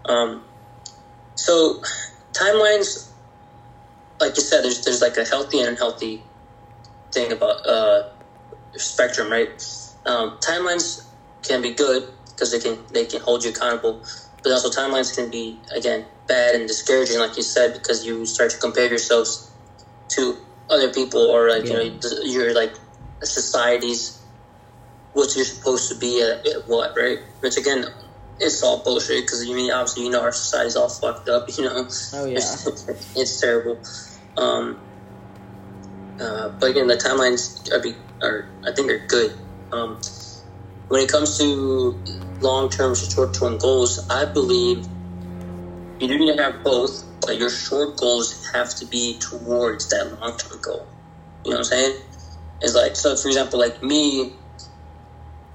Um, 0.06 0.44
so 1.36 1.82
timelines, 2.34 3.12
like 4.20 4.36
you 4.36 4.44
said, 4.44 4.64
there's 4.64 4.84
there's 4.84 5.02
like 5.02 5.18
a 5.18 5.26
healthy 5.26 5.60
and 5.60 5.70
unhealthy 5.70 6.24
thing 7.14 7.32
about 7.32 7.66
uh 7.66 8.04
spectrum, 8.74 9.32
right? 9.32 9.50
Um, 10.06 10.38
timelines 10.42 11.06
can 11.44 11.62
be 11.62 11.74
good 11.74 12.10
because 12.32 12.52
they 12.52 12.60
can 12.60 12.78
they 12.94 13.06
can 13.06 13.22
hold 13.22 13.44
you 13.46 13.52
accountable, 13.52 14.04
but 14.44 14.52
also 14.52 14.70
timelines 14.70 15.16
can 15.16 15.32
be 15.32 15.62
again 15.76 16.06
bad 16.28 16.56
and 16.56 16.68
discouraging, 16.68 17.20
like 17.20 17.38
you 17.38 17.44
said, 17.44 17.74
because 17.74 18.06
you 18.06 18.26
start 18.26 18.52
to 18.52 18.58
compare 18.58 18.88
yourselves 18.88 19.52
to 20.10 20.38
other 20.70 20.92
people 20.92 21.22
or 21.22 21.50
like 21.50 21.66
Yeah. 21.66 21.82
you 21.82 21.92
know 21.92 22.10
you're 22.24 22.54
like 22.56 22.74
society's 23.24 24.22
what 25.14 25.36
you're 25.36 25.46
supposed 25.46 25.90
to 25.90 25.98
be 25.98 26.22
at, 26.22 26.46
at 26.46 26.68
what, 26.68 26.94
right? 26.98 27.20
Which 27.42 27.58
again, 27.58 27.86
it's 28.40 28.62
all 28.64 28.84
bullshit 28.84 29.24
because 29.24 29.46
you 29.48 29.56
mean 29.56 29.72
obviously 29.72 30.04
you 30.06 30.10
know 30.10 30.22
our 30.22 30.32
society's 30.32 30.76
all 30.76 30.90
fucked 30.90 31.30
up, 31.30 31.46
you 31.58 31.64
know. 31.64 31.88
oh 32.14 32.26
yeah 32.26 32.38
it's 33.16 33.40
terrible. 33.40 33.80
Um, 34.38 34.82
uh, 36.20 36.50
but 36.60 36.72
again, 36.72 36.88
the 36.88 36.96
timelines 36.96 37.72
are, 37.74 37.82
be, 37.82 37.94
are 38.22 38.46
I 38.68 38.74
think 38.74 38.92
are 38.92 39.06
good. 39.08 39.32
Um, 39.72 40.00
when 40.88 41.02
it 41.02 41.12
comes 41.12 41.38
to 41.38 42.04
long 42.42 42.70
term, 42.70 42.96
short 42.96 43.34
term 43.34 43.58
goals, 43.58 44.06
I 44.10 44.26
believe 44.26 44.88
you 46.00 46.08
do 46.08 46.18
need 46.18 46.36
to 46.36 46.44
have 46.44 46.64
both, 46.64 47.04
but 47.26 47.38
your 47.38 47.50
short 47.50 47.98
goals 47.98 48.36
have 48.54 48.74
to 48.76 48.88
be 48.88 49.18
towards 49.20 49.88
that 49.90 50.08
long 50.22 50.36
term 50.38 50.60
goal. 50.62 50.88
You 51.46 51.52
know 51.52 51.58
what 51.58 51.60
I'm 51.60 51.64
saying? 51.66 51.94
It's 52.62 52.76
like 52.76 52.96
so. 52.96 53.16
For 53.16 53.30
example, 53.30 53.60
like 53.60 53.82
me 53.84 54.32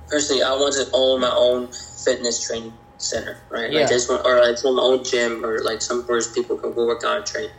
personally, 0.09 0.43
I 0.43 0.53
want 0.53 0.75
to 0.75 0.87
own 0.93 1.21
my 1.21 1.33
own 1.35 1.71
fitness 2.05 2.41
training 2.41 2.75
center, 2.99 3.39
right? 3.51 3.71
Yeah. 3.73 3.81
Like 3.81 3.89
I 3.91 3.95
just 3.95 4.09
want, 4.11 4.23
or 4.27 4.41
like 4.41 4.57
own 4.65 4.77
my 4.77 4.83
own 4.83 5.03
gym, 5.05 5.45
or 5.45 5.61
like 5.63 5.83
some 5.83 6.03
where 6.07 6.21
people 6.35 6.59
can 6.59 6.73
go 6.73 6.87
work 6.87 7.03
out 7.05 7.17
and 7.19 7.27
train. 7.27 7.51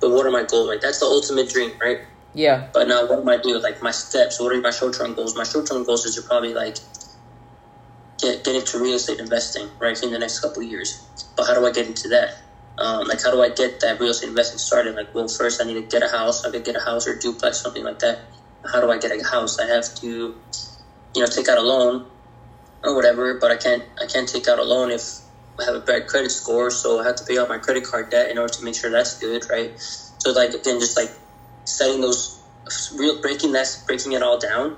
But 0.00 0.10
what 0.10 0.26
are 0.26 0.30
my 0.32 0.44
goals? 0.44 0.68
Like 0.68 0.80
that's 0.80 1.00
the 1.00 1.06
ultimate 1.06 1.48
dream, 1.50 1.72
right? 1.82 1.98
yeah 2.34 2.62
But 2.74 2.88
now, 2.88 3.06
what 3.06 3.20
am 3.20 3.28
I 3.28 3.38
doing? 3.38 3.62
Like 3.62 3.82
my 3.82 3.92
steps. 3.92 4.40
What 4.40 4.54
are 4.54 4.60
my 4.60 4.70
short 4.70 4.94
term 4.98 5.14
goals? 5.14 5.36
My 5.36 5.44
short 5.44 5.66
term 5.68 5.84
goals 5.84 6.04
is 6.06 6.14
to 6.16 6.22
probably 6.22 6.54
like 6.54 6.78
get 8.20 8.42
get 8.44 8.56
into 8.56 8.78
real 8.80 8.96
estate 8.96 9.20
investing 9.20 9.70
right 9.80 9.98
in 10.02 10.10
the 10.12 10.18
next 10.18 10.40
couple 10.40 10.62
years. 10.62 11.00
But 11.36 11.46
how 11.46 11.54
do 11.54 11.66
I 11.66 11.70
get 11.70 11.86
into 11.86 12.08
that? 12.10 12.30
Um, 12.78 13.06
like 13.08 13.20
how 13.24 13.30
do 13.30 13.42
I 13.42 13.50
get 13.50 13.72
that 13.80 13.98
real 14.00 14.10
estate 14.10 14.28
investing 14.28 14.58
started? 14.58 14.94
Like, 14.96 15.08
well, 15.14 15.28
first 15.28 15.60
I 15.62 15.64
need 15.64 15.74
to 15.74 15.82
get 15.82 16.02
a 16.02 16.08
house. 16.08 16.42
I 16.44 16.50
could 16.50 16.64
get 16.64 16.76
a 16.76 16.80
house 16.80 17.06
or 17.06 17.12
a 17.12 17.18
duplex, 17.18 17.60
something 17.62 17.84
like 17.84 17.98
that. 18.00 18.18
How 18.72 18.80
do 18.80 18.90
I 18.90 18.98
get 18.98 19.12
a 19.12 19.22
house? 19.30 19.58
I 19.60 19.66
have 19.66 19.84
to, 20.02 20.06
you 20.06 21.22
know, 21.22 21.26
take 21.26 21.48
out 21.48 21.58
a 21.58 21.62
loan 21.62 22.02
or 22.84 22.94
whatever. 22.94 23.34
But 23.40 23.52
I 23.52 23.56
can't 23.56 23.84
I 24.00 24.06
can't 24.06 24.28
take 24.28 24.48
out 24.48 24.58
a 24.58 24.64
loan 24.64 24.90
if 24.90 25.02
I 25.60 25.64
have 25.64 25.74
a 25.76 25.80
bad 25.80 26.06
credit 26.06 26.32
score. 26.32 26.70
So 26.70 27.00
I 27.00 27.04
have 27.06 27.16
to 27.16 27.24
pay 27.24 27.38
off 27.38 27.48
my 27.48 27.58
credit 27.58 27.84
card 27.84 28.08
debt 28.10 28.30
in 28.30 28.38
order 28.38 28.52
to 28.54 28.64
make 28.64 28.76
sure 28.76 28.90
that's 28.90 29.14
good, 29.14 29.42
right? 29.50 29.72
So 29.76 30.32
like 30.32 30.54
again, 30.54 30.80
just 30.80 30.96
like 30.96 31.10
setting 31.66 32.00
those 32.00 32.30
real 32.92 33.14
breaking 33.22 33.52
that 33.52 33.66
breaking 33.86 34.12
it 34.12 34.22
all 34.22 34.38
down, 34.38 34.74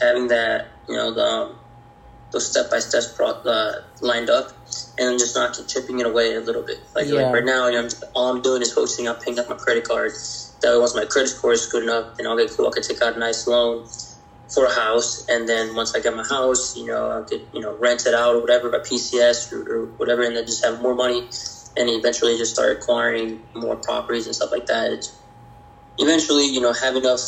having 0.00 0.28
that 0.28 0.64
you 0.88 0.96
know 0.96 1.12
the 1.12 1.22
um, 1.24 1.61
those 2.32 2.46
step 2.46 2.70
by 2.70 2.78
steps 2.80 3.08
uh, 3.46 3.72
lined 4.02 4.30
up, 4.30 4.46
and 4.98 5.18
just 5.18 5.36
not 5.36 5.52
keep 5.52 5.66
chipping 5.68 6.00
it 6.00 6.06
away 6.06 6.34
a 6.34 6.40
little 6.40 6.62
bit. 6.62 6.78
Like, 6.96 7.06
Yeah. 7.06 7.22
like 7.24 7.34
right 7.34 7.44
now, 7.44 7.66
you 7.66 7.74
know, 7.74 7.80
I'm 7.80 7.86
just, 7.88 8.04
all 8.14 8.30
I'm 8.30 8.40
doing 8.40 8.62
is 8.62 8.72
focusing 8.72 9.08
on 9.08 9.16
paying 9.24 9.38
off 9.38 9.48
my 9.48 9.56
credit 9.56 9.84
card. 9.84 10.12
That 10.62 10.72
way, 10.72 10.78
once 10.78 10.94
my 10.94 11.06
credit 11.06 11.28
score 11.28 11.52
is 11.52 11.66
good 11.66 11.82
enough, 11.84 12.06
then 12.18 12.26
okay, 12.28 12.46
cool, 12.56 12.66
I 12.68 12.70
can 12.72 12.82
take 12.82 13.02
out 13.02 13.16
a 13.16 13.18
nice 13.18 13.46
loan 13.46 13.82
for 14.52 14.66
a 14.66 14.70
house, 14.70 15.20
and 15.28 15.48
then 15.48 15.74
once 15.74 15.92
I 15.96 16.00
get 16.00 16.14
my 16.14 16.24
house, 16.28 16.72
you 16.76 16.86
know, 16.86 17.10
I 17.10 17.22
could 17.28 17.42
you 17.52 17.60
know 17.60 17.76
rent 17.80 18.04
it 18.06 18.14
out 18.14 18.34
or 18.36 18.40
whatever 18.40 18.70
by 18.70 18.78
PCS 18.80 19.52
or, 19.52 19.64
or 19.68 19.90
whatever, 19.98 20.22
and 20.22 20.36
then 20.36 20.46
just 20.46 20.64
have 20.64 20.78
more 20.80 20.94
money, 20.94 21.24
and 21.76 21.88
eventually 21.90 22.36
just 22.36 22.52
start 22.52 22.72
acquiring 22.72 23.40
more 23.56 23.76
properties 23.82 24.26
and 24.26 24.34
stuff 24.34 24.50
like 24.52 24.66
that. 24.66 24.92
It's, 24.92 25.10
eventually, 25.98 26.46
you 26.46 26.60
know, 26.60 26.72
have 26.72 26.96
enough 26.96 27.22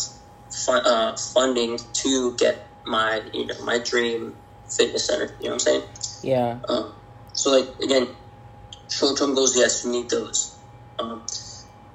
fun, 0.67 0.83
uh, 0.85 1.13
funding 1.35 1.79
to 2.03 2.33
get 2.39 2.57
my 2.87 3.23
you 3.33 3.47
know 3.47 3.55
my 3.61 3.79
dream 3.83 4.35
fitness 4.77 5.07
center. 5.07 5.35
You 5.41 5.49
know 5.49 5.51
what 5.51 5.53
I'm 5.53 5.59
saying? 5.61 5.83
yeah 6.23 6.59
Um, 6.69 6.93
so 7.33 7.51
like 7.51 7.69
again, 7.81 8.09
short 8.91 9.19
term 9.19 9.35
goals, 9.35 9.57
yes, 9.57 9.85
you 9.85 9.91
need 9.91 10.09
those, 10.11 10.57
um, 10.99 11.23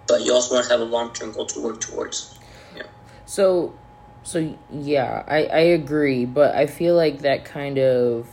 but 0.07 0.21
you 0.21 0.33
also 0.33 0.55
want 0.55 0.65
to 0.67 0.71
have 0.71 0.81
a 0.81 0.85
long 0.85 1.13
term 1.13 1.31
goal 1.31 1.45
to 1.47 1.61
work 1.61 1.81
towards. 1.81 2.37
Yeah. 2.75 2.83
So, 3.25 3.73
so 4.23 4.55
yeah, 4.71 5.23
I 5.27 5.45
I 5.45 5.59
agree, 5.59 6.25
but 6.25 6.55
I 6.55 6.67
feel 6.67 6.95
like 6.95 7.19
that 7.19 7.45
kind 7.45 7.79
of 7.79 8.27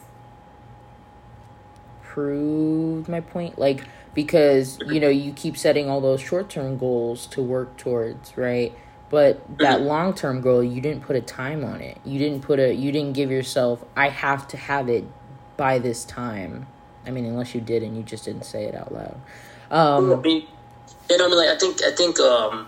proved 2.03 3.09
my 3.09 3.21
point. 3.21 3.59
Like 3.59 3.85
because 4.15 4.79
you 4.87 4.99
know 4.99 5.09
you 5.09 5.33
keep 5.33 5.57
setting 5.57 5.89
all 5.89 6.01
those 6.01 6.21
short 6.21 6.49
term 6.51 6.77
goals 6.79 7.27
to 7.29 7.43
work 7.43 7.77
towards, 7.77 8.37
right? 8.37 8.75
But 9.09 9.59
that 9.59 9.83
long 9.83 10.15
term 10.15 10.41
goal, 10.41 10.65
you 10.65 10.81
didn't 10.81 11.03
put 11.05 11.15
a 11.17 11.21
time 11.21 11.65
on 11.65 11.81
it. 11.81 11.99
You 12.05 12.19
didn't 12.19 12.43
put 12.43 12.59
a. 12.59 12.75
You 12.75 12.91
didn't 12.91 13.13
give 13.13 13.31
yourself. 13.31 13.85
I 13.97 14.09
have 14.09 14.49
to 14.49 14.57
have 14.57 14.89
it 14.89 15.05
by 15.57 15.79
this 15.79 16.05
time. 16.05 16.67
I 17.07 17.11
mean, 17.11 17.25
unless 17.25 17.55
you 17.55 17.61
did 17.61 17.83
and 17.85 17.97
you 17.97 18.03
just 18.03 18.25
didn't 18.25 18.45
say 18.45 18.65
it 18.65 18.75
out 18.75 18.93
loud. 18.93 19.17
I 19.71 19.99
Um, 19.99 20.21
mean, 20.23 20.47
you 21.09 21.17
know, 21.19 21.27
I 21.27 21.29
mean, 21.29 21.37
like 21.37 21.49
I 21.49 21.57
think 21.57 21.83
I 21.85 21.93
think 21.93 22.19
um, 22.19 22.67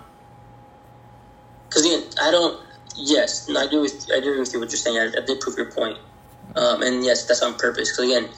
because 1.68 1.84
again, 1.84 2.04
I 2.22 2.30
don't. 2.30 2.60
Yes, 2.96 3.48
no, 3.48 3.60
I 3.60 3.64
agree 3.64 3.80
with 3.80 4.08
I 4.12 4.18
agree 4.18 4.38
with 4.38 4.52
you 4.52 4.60
what 4.60 4.70
you're 4.70 4.76
saying. 4.78 4.96
I, 4.96 5.06
I 5.20 5.24
did 5.24 5.40
prove 5.40 5.56
your 5.56 5.70
point, 5.70 5.98
um, 6.56 6.82
and 6.82 7.04
yes, 7.04 7.26
that's 7.26 7.42
on 7.42 7.54
purpose. 7.54 7.90
Because 7.90 8.10
again, 8.10 8.28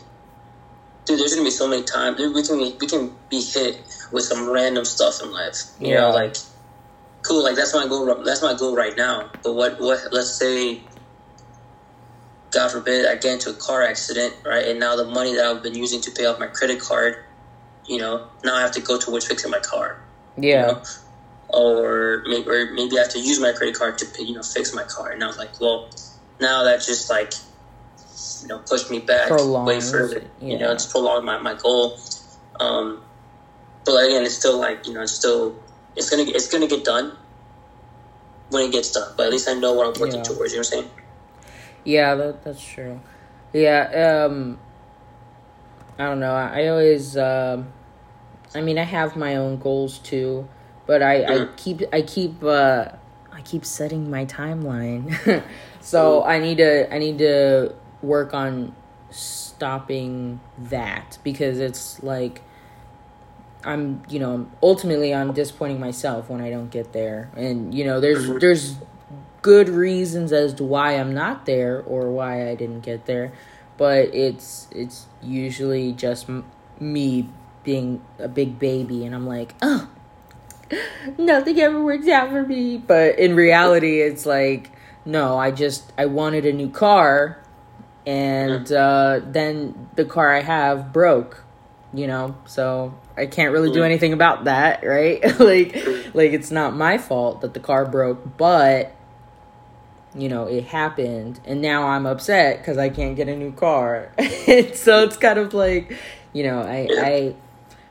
dude, 1.05 1.21
there's 1.21 1.33
gonna 1.35 1.45
be 1.45 1.51
so 1.51 1.69
many 1.69 1.83
times 1.83 2.19
we 2.19 2.43
can 2.43 2.59
be, 2.59 2.77
we 2.81 2.87
can 2.87 3.13
be 3.29 3.43
hit 3.43 3.83
with 4.13 4.25
some 4.25 4.51
random 4.51 4.85
stuff 4.85 5.23
in 5.23 5.33
life. 5.33 5.65
You 5.81 5.89
Yeah. 5.89 6.01
know, 6.01 6.11
like 6.11 6.37
cool, 7.23 7.43
like 7.43 7.57
that's 7.57 7.75
my 7.75 7.87
goal. 7.87 8.23
That's 8.25 8.43
my 8.43 8.55
goal 8.55 8.77
right 8.77 8.97
now. 8.97 9.31
But 9.43 9.55
what 9.55 9.81
what? 9.81 10.13
Let's 10.13 10.33
say 10.33 10.83
God 12.51 12.71
forbid, 12.71 13.07
I 13.07 13.15
get 13.15 13.35
into 13.35 13.51
a 13.51 13.55
car 13.55 13.85
accident, 13.85 14.35
right? 14.45 14.67
And 14.67 14.81
now 14.81 14.97
the 14.97 15.05
money 15.05 15.35
that 15.35 15.45
I've 15.45 15.63
been 15.63 15.75
using 15.75 16.01
to 16.03 16.11
pay 16.11 16.27
off 16.27 16.39
my 16.39 16.49
credit 16.49 16.81
card, 16.81 17.25
you 17.87 17.99
know, 17.99 18.27
now 18.45 18.57
I 18.57 18.61
have 18.61 18.73
to 18.73 18.81
go 18.81 18.99
towards 18.99 19.27
fixing 19.27 19.51
my 19.51 19.61
car. 19.61 20.01
Yeah. 20.37 20.67
You 20.67 20.73
know? 20.73 20.83
Or 21.49 22.23
maybe, 22.27 22.49
or 22.49 22.73
maybe 22.73 22.97
I 22.99 23.03
have 23.03 23.11
to 23.13 23.21
use 23.21 23.41
my 23.41 23.53
credit 23.53 23.75
card 23.75 23.99
to, 23.99 24.25
you 24.25 24.35
know, 24.35 24.43
fix 24.43 24.75
my 24.75 24.85
car. 24.85 25.11
And 25.11 25.23
I 25.23 25.27
was 25.27 25.39
like, 25.39 25.61
well, 25.61 25.91
now 26.41 26.65
that 26.65 26.81
just 26.83 27.11
like, 27.11 27.33
you 28.43 28.49
know, 28.49 28.59
pushed 28.59 28.91
me 28.91 29.01
back 29.01 29.29
Prolongs 29.29 29.67
way 29.67 29.81
further. 29.81 30.19
it, 30.19 30.31
You 30.41 30.59
know, 30.59 30.73
it's 30.73 30.87
prolonged 30.87 31.25
my, 31.25 31.39
my 31.39 31.55
goal. 31.55 31.99
Um, 32.59 33.03
but 33.85 34.05
again, 34.05 34.25
it's 34.25 34.37
still 34.37 34.59
like, 34.59 34.87
you 34.87 34.93
know, 34.93 35.03
it's 35.03 35.13
still, 35.13 35.57
it's 35.97 36.11
gonna, 36.11 36.25
it's 36.27 36.49
gonna 36.49 36.67
get 36.67 36.85
done 36.85 37.17
when 38.51 38.65
it 38.65 38.73
gets 38.73 38.93
done. 38.93 39.13
But 39.17 39.27
at 39.27 39.33
least 39.33 39.49
I 39.49 39.55
know 39.55 39.73
what 39.73 39.87
I'm 39.87 40.01
working 40.01 40.17
Yeah. 40.19 40.23
towards. 40.23 40.53
You 40.53 40.59
know 40.59 40.61
what 40.69 40.75
I'm 40.75 40.83
saying? 40.85 40.91
Yeah, 41.85 42.15
that, 42.15 42.45
that's 42.45 42.63
true. 42.63 43.01
Yeah, 43.53 44.27
um, 44.27 44.59
I 45.99 46.05
don't 46.05 46.21
know. 46.21 46.33
I, 46.33 46.63
I 46.63 46.69
always, 46.69 47.17
um, 47.17 47.69
I 48.55 48.61
mean, 48.61 48.79
I 48.79 48.85
have 48.85 49.17
my 49.17 49.37
own 49.37 49.59
goals 49.59 49.99
too, 49.99 50.49
but 50.87 51.03
I, 51.03 51.25
I 51.25 51.39
Mhm. 51.39 51.57
keep, 51.57 51.83
I 51.93 52.03
keep, 52.03 52.43
uh, 52.43 52.87
I 53.33 53.41
keep 53.43 53.65
setting 53.65 54.11
my 54.11 54.25
timeline. 54.27 55.15
so 55.81 56.23
I 56.25 56.39
need 56.39 56.59
to, 56.59 56.93
I 56.95 56.99
need 56.99 57.19
to 57.19 57.75
work 58.03 58.35
on 58.35 58.75
stopping 59.11 60.41
that 60.59 61.19
because 61.25 61.59
it's 61.59 62.03
like, 62.03 62.43
I'm, 63.65 64.03
you 64.09 64.19
know, 64.19 64.47
ultimately 64.63 65.15
I'm 65.15 65.33
disappointing 65.33 65.81
myself 65.81 66.31
when 66.31 66.41
I 66.41 66.51
don't 66.51 66.71
get 66.71 66.93
there. 66.93 67.31
And, 67.37 67.75
you 67.75 67.85
know, 67.85 68.01
there's, 68.01 68.29
Mhm. 68.29 68.41
there's 68.41 68.77
good 69.43 69.69
reasons 69.69 70.33
as 70.33 70.55
to 70.55 70.65
why 70.65 70.93
I'm 70.93 71.15
not 71.15 71.47
there 71.47 71.83
or 71.87 72.11
why 72.11 72.49
I 72.49 72.55
didn't 72.55 72.81
get 72.81 73.07
there, 73.07 73.33
but 73.79 74.15
it's 74.15 74.69
it's 74.71 75.07
usually 75.23 75.93
just 75.93 76.29
m- 76.29 76.45
me 76.79 77.29
being 77.65 78.01
a 78.19 78.29
big 78.29 78.59
baby 78.59 79.05
and 79.07 79.15
I'm 79.15 79.27
like, 79.27 79.55
"Oh, 79.63 79.89
nothing 81.19 81.59
ever 81.61 81.83
works 81.83 82.09
out 82.09 82.31
for 82.31 82.43
me." 82.43 82.77
But 82.79 83.19
in 83.19 83.35
reality, 83.35 84.01
it's 84.01 84.27
like, 84.27 84.71
no, 85.05 85.39
I 85.39 85.51
just 85.51 85.93
I 85.97 86.07
wanted 86.07 86.45
a 86.47 86.53
new 86.53 86.69
car 86.69 87.39
and 88.07 88.71
uh 88.73 89.21
then 89.25 89.89
the 89.97 90.05
car 90.05 90.35
I 90.35 90.41
have 90.43 90.93
broke, 90.93 91.45
you 91.95 92.07
know. 92.07 92.35
So 92.47 92.95
I 93.21 93.27
can't 93.27 93.53
really 93.53 93.71
do 93.71 93.81
Mhm. 93.81 93.85
anything 93.87 94.13
about 94.13 94.45
that, 94.45 94.83
right? 94.87 95.23
like 95.41 95.77
like 96.15 96.33
it's 96.33 96.51
not 96.51 96.75
my 96.75 96.99
fault 96.99 97.43
that 97.43 97.55
the 97.55 97.61
car 97.61 97.85
broke, 97.87 98.37
but 98.37 98.93
you 100.13 100.29
know 100.29 100.47
it 100.47 100.65
happened 100.65 101.39
and 101.45 101.63
now 101.63 101.87
i'm 101.87 102.05
upset 102.05 102.59
because 102.59 102.77
i 102.77 102.89
can't 102.89 103.15
get 103.15 103.29
a 103.29 103.37
new 103.37 103.53
car 103.53 104.11
so 104.75 105.05
it's 105.05 105.17
kind 105.17 105.39
of 105.39 105.55
like 105.55 105.97
you 106.33 106.43
know 106.43 106.59
i 106.63 106.89
i 106.99 107.35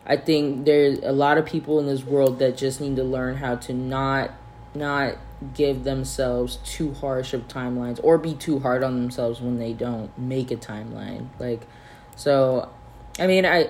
i 0.05 0.17
think 0.17 0.65
there's 0.65 0.99
a 0.99 1.13
lot 1.13 1.37
of 1.37 1.45
people 1.45 1.79
in 1.79 1.85
this 1.85 2.03
world 2.03 2.39
that 2.39 2.57
just 2.57 2.81
need 2.81 2.97
to 2.97 3.05
learn 3.05 3.37
how 3.37 3.55
to 3.55 3.71
not 3.73 4.31
not 4.75 5.15
give 5.53 5.85
themselves 5.85 6.57
too 6.65 6.93
harsh 6.95 7.33
of 7.33 7.47
timelines 7.47 8.01
or 8.03 8.17
be 8.17 8.33
too 8.33 8.59
hard 8.59 8.83
on 8.83 8.99
themselves 8.99 9.39
when 9.39 9.57
they 9.57 9.71
don't 9.71 10.11
make 10.19 10.51
a 10.51 10.57
timeline 10.57 11.25
like 11.39 11.65
so 12.17 12.67
i 13.17 13.27
mean 13.27 13.45
i 13.45 13.69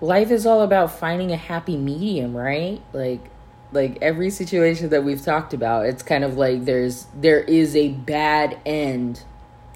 life 0.00 0.30
is 0.30 0.44
all 0.46 0.60
about 0.62 0.90
finding 0.90 1.32
a 1.32 1.36
happy 1.36 1.76
medium 1.76 2.36
right 2.36 2.80
like 2.92 3.30
like 3.72 3.98
every 4.02 4.30
situation 4.30 4.88
that 4.90 5.02
we've 5.04 5.22
talked 5.22 5.52
about 5.54 5.86
it's 5.86 6.02
kind 6.02 6.22
of 6.24 6.36
like 6.36 6.64
there's 6.64 7.06
there 7.14 7.40
is 7.40 7.74
a 7.74 7.88
bad 7.88 8.58
end 8.66 9.22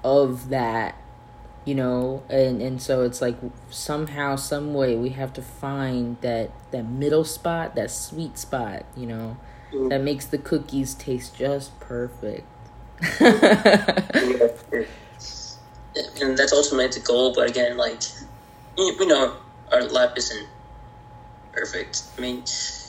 of 0.04 0.48
that 0.50 0.94
you 1.64 1.74
know 1.74 2.22
and 2.28 2.60
and 2.62 2.80
so 2.82 3.02
it's 3.02 3.20
like 3.20 3.36
somehow 3.70 4.36
some 4.36 4.72
way 4.74 4.94
we 4.96 5.10
have 5.10 5.32
to 5.32 5.42
find 5.42 6.16
that 6.20 6.50
that 6.70 6.84
middle 6.84 7.24
spot 7.24 7.74
that 7.74 7.90
sweet 7.90 8.36
spot 8.38 8.84
you 8.96 9.06
know 9.06 9.36
Mhm. 9.72 9.88
that 9.90 10.00
makes 10.02 10.26
the 10.26 10.38
cookies 10.38 10.94
taste 10.94 11.36
just 11.36 11.78
perfect 11.80 12.44
and 16.20 16.36
that's 16.36 16.52
ultimately 16.52 16.88
the 16.88 17.00
goal. 17.04 17.32
But 17.34 17.48
again, 17.48 17.76
like 17.76 18.00
you- 18.76 19.06
know, 19.06 19.34
our 19.72 19.82
life 19.88 20.12
isn't 20.16 20.48
perfect. 21.52 22.02
I 22.18 22.20
mean, 22.20 22.44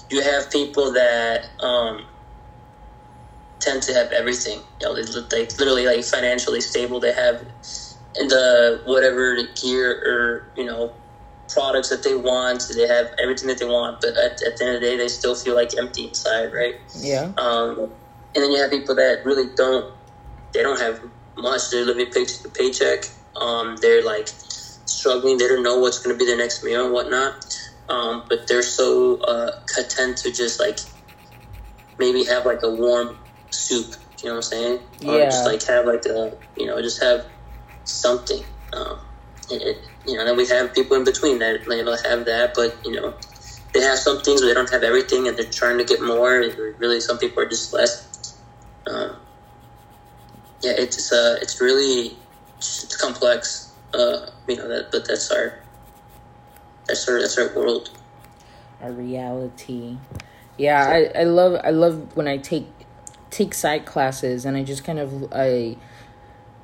you 0.10 0.22
have 0.22 0.52
people 0.52 0.92
that 0.94 1.48
um, 1.62 2.06
tend 3.60 3.84
to 3.84 3.94
have 3.94 4.12
everything. 4.12 4.62
You 4.82 4.88
know, 4.88 4.96
they 4.96 5.04
look 5.04 5.32
like 5.32 5.58
literally 5.60 5.86
like 5.86 6.04
financially 6.04 6.62
stable. 6.62 7.00
They 7.00 7.14
have 7.14 7.46
the 8.16 8.82
whatever 8.86 9.36
the 9.36 9.48
gear 9.62 9.92
or 10.06 10.44
you 10.56 10.66
know 10.66 10.94
products 11.50 11.90
that 11.90 12.04
they 12.04 12.16
want. 12.16 12.64
They 12.76 12.88
have 12.88 13.14
everything 13.22 13.48
that 13.50 13.60
they 13.60 13.66
want, 13.66 14.02
but 14.02 14.18
at, 14.18 14.42
at 14.42 14.58
the 14.58 14.66
end 14.66 14.76
of 14.76 14.82
the 14.82 14.88
day, 14.88 14.98
they 14.98 15.08
still 15.08 15.36
feel 15.36 15.56
like 15.56 15.78
empty 15.78 16.06
inside, 16.06 16.54
right? 16.54 16.76
yeah 16.96 17.32
Um, 17.38 17.92
and 18.34 18.44
then 18.44 18.52
you 18.52 18.62
have 18.62 18.72
people 18.72 18.96
that 18.96 19.20
really 19.26 19.48
don't, 19.58 19.86
they 20.54 20.62
don't 20.64 20.80
have 20.80 21.02
much. 21.38 21.70
They're 21.70 21.84
living 21.86 22.08
paycheck 22.08 22.42
to 22.44 22.50
paycheck. 22.50 23.04
Um, 23.36 23.76
they're 23.82 24.04
like 24.04 24.30
struggling. 25.02 25.38
They 25.38 25.47
don't 25.49 25.64
know 25.64 25.80
what's 25.80 25.99
going 25.99 26.16
to 26.16 26.20
be 26.20 26.26
their 26.26 26.38
next 26.38 26.64
meal 26.64 26.86
and 26.86 26.93
whatnot. 26.93 27.34
Um, 27.89 28.24
but 28.30 28.47
they're 28.47 28.64
so 28.64 29.20
uh, 29.22 29.52
content 29.76 30.18
to 30.20 30.32
just 30.32 30.60
like 30.60 30.80
maybe 31.99 32.24
have 32.26 32.45
like 32.45 32.64
a 32.64 32.72
warm 32.72 33.18
soup. 33.52 33.95
You 34.24 34.30
know 34.30 34.36
what 34.36 34.38
I'm 34.38 34.41
saying? 34.43 34.80
Or 35.08 35.18
Yeah. 35.18 35.26
just 35.30 35.45
like 35.45 35.64
have 35.68 35.86
like 35.86 36.06
a, 36.06 36.38
you 36.56 36.68
know, 36.68 36.82
just 36.82 37.02
have 37.04 37.26
something. 37.86 38.43
Um, 38.74 38.99
and 39.52 39.62
it, 39.62 39.78
you 40.06 40.18
know, 40.18 40.26
then 40.26 40.38
we 40.38 40.47
have 40.47 40.74
people 40.74 40.97
in 40.97 41.04
between 41.04 41.39
that 41.39 41.62
you 41.68 41.84
know 41.84 41.97
have 42.06 42.26
that, 42.26 42.54
but 42.56 42.80
you 42.86 42.93
know, 42.93 43.16
they 43.74 43.82
have 43.82 43.97
some 43.99 44.22
things, 44.22 44.41
but 44.41 44.47
they 44.47 44.54
don't 44.54 44.72
have 44.72 44.84
everything, 44.84 45.28
and 45.28 45.38
they're 45.38 45.52
trying 45.52 45.78
to 45.78 45.84
get 45.84 46.02
more. 46.02 46.39
And 46.39 46.56
really, 46.80 47.02
some 47.02 47.18
people 47.18 47.43
are 47.43 47.49
just 47.49 47.74
less. 47.74 48.38
Um, 48.88 49.18
yeah, 50.64 50.74
it's 50.78 51.12
uh, 51.12 51.38
it's 51.41 51.62
really 51.62 52.18
it's 52.58 52.95
complex. 52.97 53.61
Uh, 53.94 54.28
you 54.48 54.56
know 54.56 54.68
that, 54.68 54.92
but 54.92 55.08
that's 55.08 55.30
our 55.32 55.60
that's 56.88 57.08
our 57.08 57.20
that's 57.20 57.38
our 57.38 57.54
world. 57.56 57.92
our 58.82 58.92
reality. 58.92 59.98
Yeah, 60.58 60.86
I, 60.86 61.22
I 61.22 61.24
love 61.24 61.60
I 61.64 61.72
love 61.72 62.16
when 62.16 62.28
I 62.28 62.38
take 62.38 62.68
take 63.30 63.54
side 63.54 63.86
classes 63.86 64.46
and 64.46 64.56
I 64.56 64.64
just 64.64 64.84
kind 64.84 65.00
of 65.00 65.32
I 65.34 65.78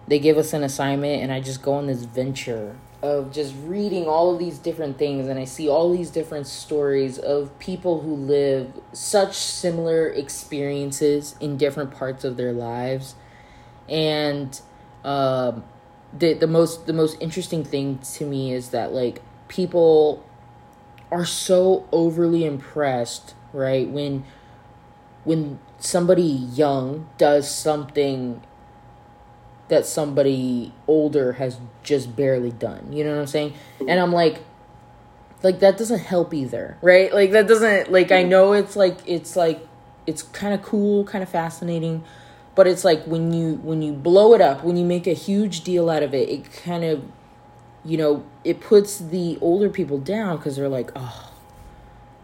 they 0.07 0.19
give 0.19 0.38
us 0.38 0.53
an 0.53 0.63
assignment 0.63 1.23
and 1.23 1.32
I 1.32 1.41
just 1.41 1.61
go 1.61 1.73
on 1.73 1.88
this 1.88 2.03
venture 2.03 2.78
of 3.01 3.32
just 3.32 3.53
reading 3.63 4.05
all 4.05 4.34
of 4.34 4.39
these 4.39 4.57
different 4.57 4.97
things 4.97 5.28
and 5.28 5.39
I 5.39 5.45
see 5.45 5.69
all 5.69 5.91
these 5.93 6.09
different 6.09 6.47
stories 6.47 7.19
of 7.19 7.57
people 7.59 8.01
who 8.01 8.15
live 8.15 8.73
such 8.91 9.36
similar 9.36 10.07
experiences 10.07 11.36
in 11.39 11.57
different 11.57 11.91
parts 11.91 12.23
of 12.23 12.38
their 12.38 12.53
lives 12.53 13.15
and 13.88 14.59
um 15.03 15.63
the 16.14 16.34
the 16.34 16.47
most 16.47 16.86
the 16.86 16.93
most 16.93 17.18
interesting 17.20 17.64
thing 17.64 17.99
to 18.16 18.26
me 18.26 18.53
is 18.53 18.70
that 18.70 18.91
like 18.93 19.22
people 19.47 20.24
are 21.12 21.26
so 21.26 21.88
overly 21.91 22.45
impressed, 22.45 23.36
right? 23.53 23.88
When 23.89 24.26
when 25.24 25.60
somebody 25.80 26.24
young 26.24 27.10
does 27.18 27.49
something 27.49 28.41
that 29.68 29.86
somebody 29.86 30.74
older 30.88 31.34
has 31.34 31.60
just 31.84 32.16
barely 32.16 32.51
done. 32.51 32.91
You 32.91 33.03
know 33.03 33.12
what 33.12 33.22
I'm 33.22 33.28
saying? 33.28 33.53
And 33.88 33.99
I'm 33.99 34.14
like 34.14 34.43
like 35.43 35.60
that 35.60 35.78
doesn't 35.78 35.99
help 35.99 36.34
either, 36.34 36.78
right? 36.82 37.14
Like 37.14 37.32
that 37.32 37.47
doesn't 37.47 37.91
like 37.91 38.12
I 38.12 38.24
know 38.24 38.53
it's 38.53 38.76
like 38.76 38.97
it's 39.05 39.36
like 39.36 39.66
it's 40.05 40.24
kind 40.24 40.53
of 40.53 40.62
cool, 40.62 41.03
kind 41.03 41.24
of 41.24 41.30
fascinating, 41.30 42.03
but 42.58 42.68
it's 42.68 42.84
like 42.84 43.05
when 43.05 43.32
you 43.34 43.53
when 43.64 43.82
you 43.82 43.93
blow 43.93 44.34
it 44.34 44.41
up, 44.41 44.64
when 44.66 44.76
you 44.76 44.84
make 44.84 45.08
a 45.08 45.14
huge 45.14 45.62
deal 45.62 45.89
out 45.89 46.03
of 46.03 46.14
it, 46.14 46.28
it 46.28 46.51
kind 46.51 46.84
of 46.84 47.03
you 47.86 47.97
know, 47.97 48.26
it 48.43 48.60
puts 48.60 48.97
the 48.97 49.38
older 49.39 49.70
people 49.70 49.97
down 49.97 50.36
because 50.36 50.58
they're 50.58 50.68
like, 50.68 50.91
oh, 50.95 51.32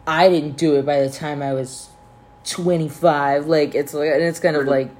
I 0.05 0.27
didn't 0.27 0.57
do 0.57 0.75
it 0.75 0.85
by 0.85 1.01
the 1.01 1.09
time 1.09 1.41
I 1.41 1.53
was 1.53 1.89
25. 2.45 3.47
Like, 3.47 3.73
it's 3.73 3.93
like, 3.93 4.11
and 4.11 4.21
it's 4.21 4.39
kind 4.39 4.57
of 4.57 4.65
like, 4.65 4.91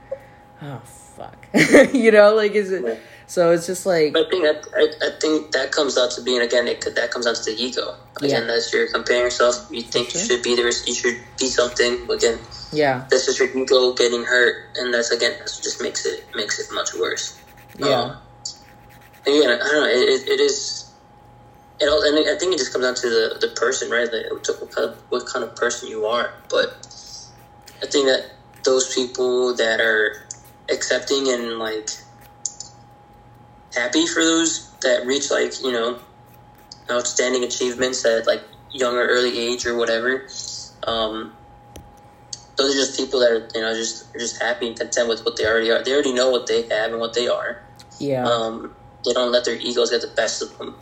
oh, 0.62 0.82
fuck. 0.86 1.48
you 1.94 2.12
know, 2.12 2.34
like, 2.34 2.54
is 2.54 2.72
it, 2.72 3.02
so 3.28 3.52
it's 3.52 3.66
just 3.66 3.86
like, 3.86 4.16
I 4.18 4.24
think 4.30 4.44
that 4.44 4.66
I, 4.76 5.08
I 5.08 5.10
think 5.20 5.52
that 5.52 5.72
comes 5.72 5.98
out 5.98 6.12
to 6.12 6.22
being 6.22 6.42
again 6.42 6.68
it, 6.68 6.82
that 6.96 7.12
comes 7.12 7.26
out 7.28 7.36
to 7.38 7.44
the 7.46 7.56
ego. 7.62 7.96
Again, 8.18 8.30
Yeah. 8.44 8.48
that's 8.48 8.72
you're 8.74 8.92
comparing 8.92 9.24
yourself. 9.24 9.68
You 9.72 9.82
think 9.82 10.14
you 10.14 10.20
should 10.20 10.44
be 10.44 10.56
there. 10.56 10.68
You 10.68 10.94
should 10.94 11.20
be 11.40 11.48
something. 11.48 12.10
Again, 12.10 12.40
yeah, 12.72 13.06
that's 13.10 13.26
just 13.26 13.40
your 13.40 13.50
ego 13.56 13.94
getting 13.94 14.24
hurt, 14.24 14.56
and 14.78 14.94
that's 14.94 15.12
again 15.12 15.34
that's 15.40 15.60
just 15.60 15.82
makes 15.82 16.06
it 16.06 16.26
makes 16.36 16.60
it 16.60 16.68
much 16.74 16.94
worse. 16.94 17.40
yeah, 17.80 17.88
Um, 18.02 18.18
again, 19.26 19.50
I 19.50 19.58
don't 19.58 19.74
know. 19.82 19.88
It, 19.88 20.10
it, 20.10 20.28
it 20.30 20.40
is. 20.40 20.90
It 21.80 21.88
all, 21.90 22.04
and 22.04 22.16
I 22.30 22.38
think 22.38 22.54
it 22.54 22.60
just 22.60 22.72
comes 22.72 22.86
down 22.86 22.96
to 22.96 23.10
the, 23.10 23.38
the 23.42 23.48
person, 23.56 23.90
right? 23.90 24.08
Like 24.12 24.32
what 24.32 24.72
kind, 24.72 24.90
of, 24.90 24.96
what 25.10 25.26
kind 25.26 25.44
of 25.44 25.56
person 25.56 25.90
you 25.90 26.06
are. 26.06 26.32
But 26.48 26.70
I 27.82 27.88
think 27.88 28.06
that 28.06 28.30
those 28.64 28.94
people 28.94 29.56
that 29.56 29.82
are 29.82 30.28
accepting 30.70 31.28
and 31.30 31.58
like 31.58 31.90
happy 33.76 34.06
for 34.08 34.24
those 34.24 34.72
that 34.82 35.06
reach 35.06 35.32
like 35.32 35.62
you 35.62 35.72
know 35.72 36.00
outstanding 36.90 37.44
achievements 37.44 38.06
at 38.06 38.28
like 38.28 38.44
young 38.72 38.96
or 38.96 39.06
early 39.08 39.38
age 39.38 39.66
or 39.66 39.76
whatever. 39.78 40.28
Um, 40.86 41.34
those 42.56 42.76
are 42.76 42.80
just 42.80 42.98
people 42.98 43.20
that 43.22 43.32
are 43.32 43.48
you 43.56 43.62
know 43.62 43.74
just 43.74 44.14
just 44.14 44.42
happy 44.42 44.68
and 44.68 44.78
content 44.78 45.10
with 45.10 45.24
what 45.26 45.38
they 45.38 45.46
already 45.46 45.72
are. 45.72 45.84
They 45.84 45.94
already 45.94 46.14
know 46.14 46.30
what 46.30 46.48
they 46.48 46.64
have 46.64 46.92
and 46.92 47.00
what 47.00 47.14
they 47.14 47.28
are. 47.28 47.62
Yeah. 48.00 48.26
Um, 48.26 48.76
they 49.06 49.14
don't 49.14 49.32
let 49.32 49.46
their 49.46 49.56
egos 49.56 49.92
get 49.92 50.02
the 50.02 50.08
best 50.16 50.42
of 50.42 50.58
them. 50.58 50.76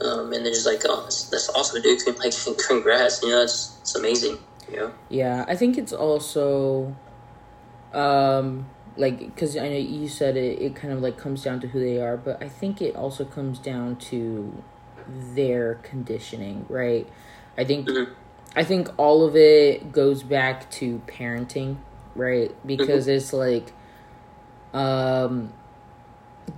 Um, 0.00 0.32
and 0.32 0.44
they're 0.44 0.52
just 0.52 0.66
like, 0.66 0.82
oh, 0.84 1.02
that's, 1.02 1.24
that's 1.30 1.48
awesome, 1.50 1.82
dude. 1.82 2.00
Like, 2.18 2.32
congrats. 2.66 3.22
You 3.22 3.30
know, 3.30 3.42
it's, 3.42 3.78
it's 3.80 3.94
amazing. 3.94 4.38
You 4.70 4.76
know? 4.76 4.92
Yeah, 5.08 5.44
I 5.46 5.54
think 5.54 5.78
it's 5.78 5.92
also, 5.92 6.96
um, 7.92 8.66
like, 8.96 9.18
because 9.18 9.56
I 9.56 9.68
know 9.68 9.76
you 9.76 10.08
said 10.08 10.36
it, 10.36 10.60
it 10.60 10.74
kind 10.76 10.92
of 10.92 11.00
like 11.00 11.16
comes 11.16 11.42
down 11.42 11.60
to 11.60 11.66
who 11.68 11.80
they 11.80 12.00
are, 12.00 12.16
but 12.16 12.42
I 12.42 12.48
think 12.48 12.80
it 12.82 12.94
also 12.96 13.24
comes 13.24 13.58
down 13.58 13.96
to 13.96 14.62
their 15.08 15.76
conditioning, 15.76 16.66
right? 16.68 17.08
I 17.56 17.64
think, 17.64 17.88
Mhm. 17.88 18.08
I 18.54 18.64
think 18.64 18.88
all 18.98 19.24
of 19.24 19.36
it 19.36 19.92
goes 19.92 20.22
back 20.22 20.70
to 20.72 21.00
parenting, 21.06 21.76
right? 22.14 22.54
Because 22.66 23.06
Mm-hmm. 23.06 23.16
it's 23.16 23.32
like, 23.32 23.72
um, 24.74 25.52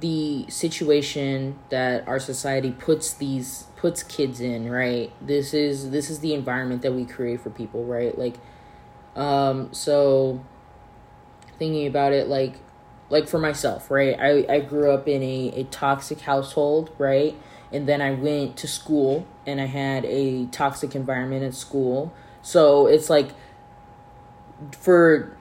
the 0.00 0.46
situation 0.48 1.58
that 1.68 2.06
our 2.08 2.18
society 2.18 2.72
puts 2.72 3.12
these 3.14 3.64
puts 3.76 4.02
kids 4.02 4.40
in 4.40 4.70
right 4.70 5.12
this 5.24 5.52
is 5.52 5.90
this 5.90 6.08
is 6.08 6.20
the 6.20 6.32
environment 6.32 6.82
that 6.82 6.92
we 6.92 7.04
create 7.04 7.40
for 7.40 7.50
people 7.50 7.84
right 7.84 8.18
like 8.18 8.34
um 9.14 9.72
so 9.72 10.42
thinking 11.64 11.86
about 11.86 12.12
it 12.12 12.28
like 12.28 12.54
like 13.08 13.26
for 13.26 13.38
myself 13.38 13.90
right 13.90 14.18
i 14.20 14.44
i 14.52 14.60
grew 14.60 14.90
up 14.90 15.08
in 15.08 15.22
a, 15.22 15.52
a 15.56 15.64
toxic 15.64 16.20
household 16.20 16.90
right 16.98 17.34
and 17.72 17.88
then 17.88 18.02
i 18.02 18.10
went 18.10 18.56
to 18.56 18.68
school 18.68 19.26
and 19.46 19.60
i 19.60 19.66
had 19.66 20.04
a 20.04 20.44
toxic 20.46 20.94
environment 20.94 21.42
at 21.42 21.54
school 21.54 22.12
so 22.42 22.86
it's 22.86 23.08
like 23.08 23.30
for 24.78 25.34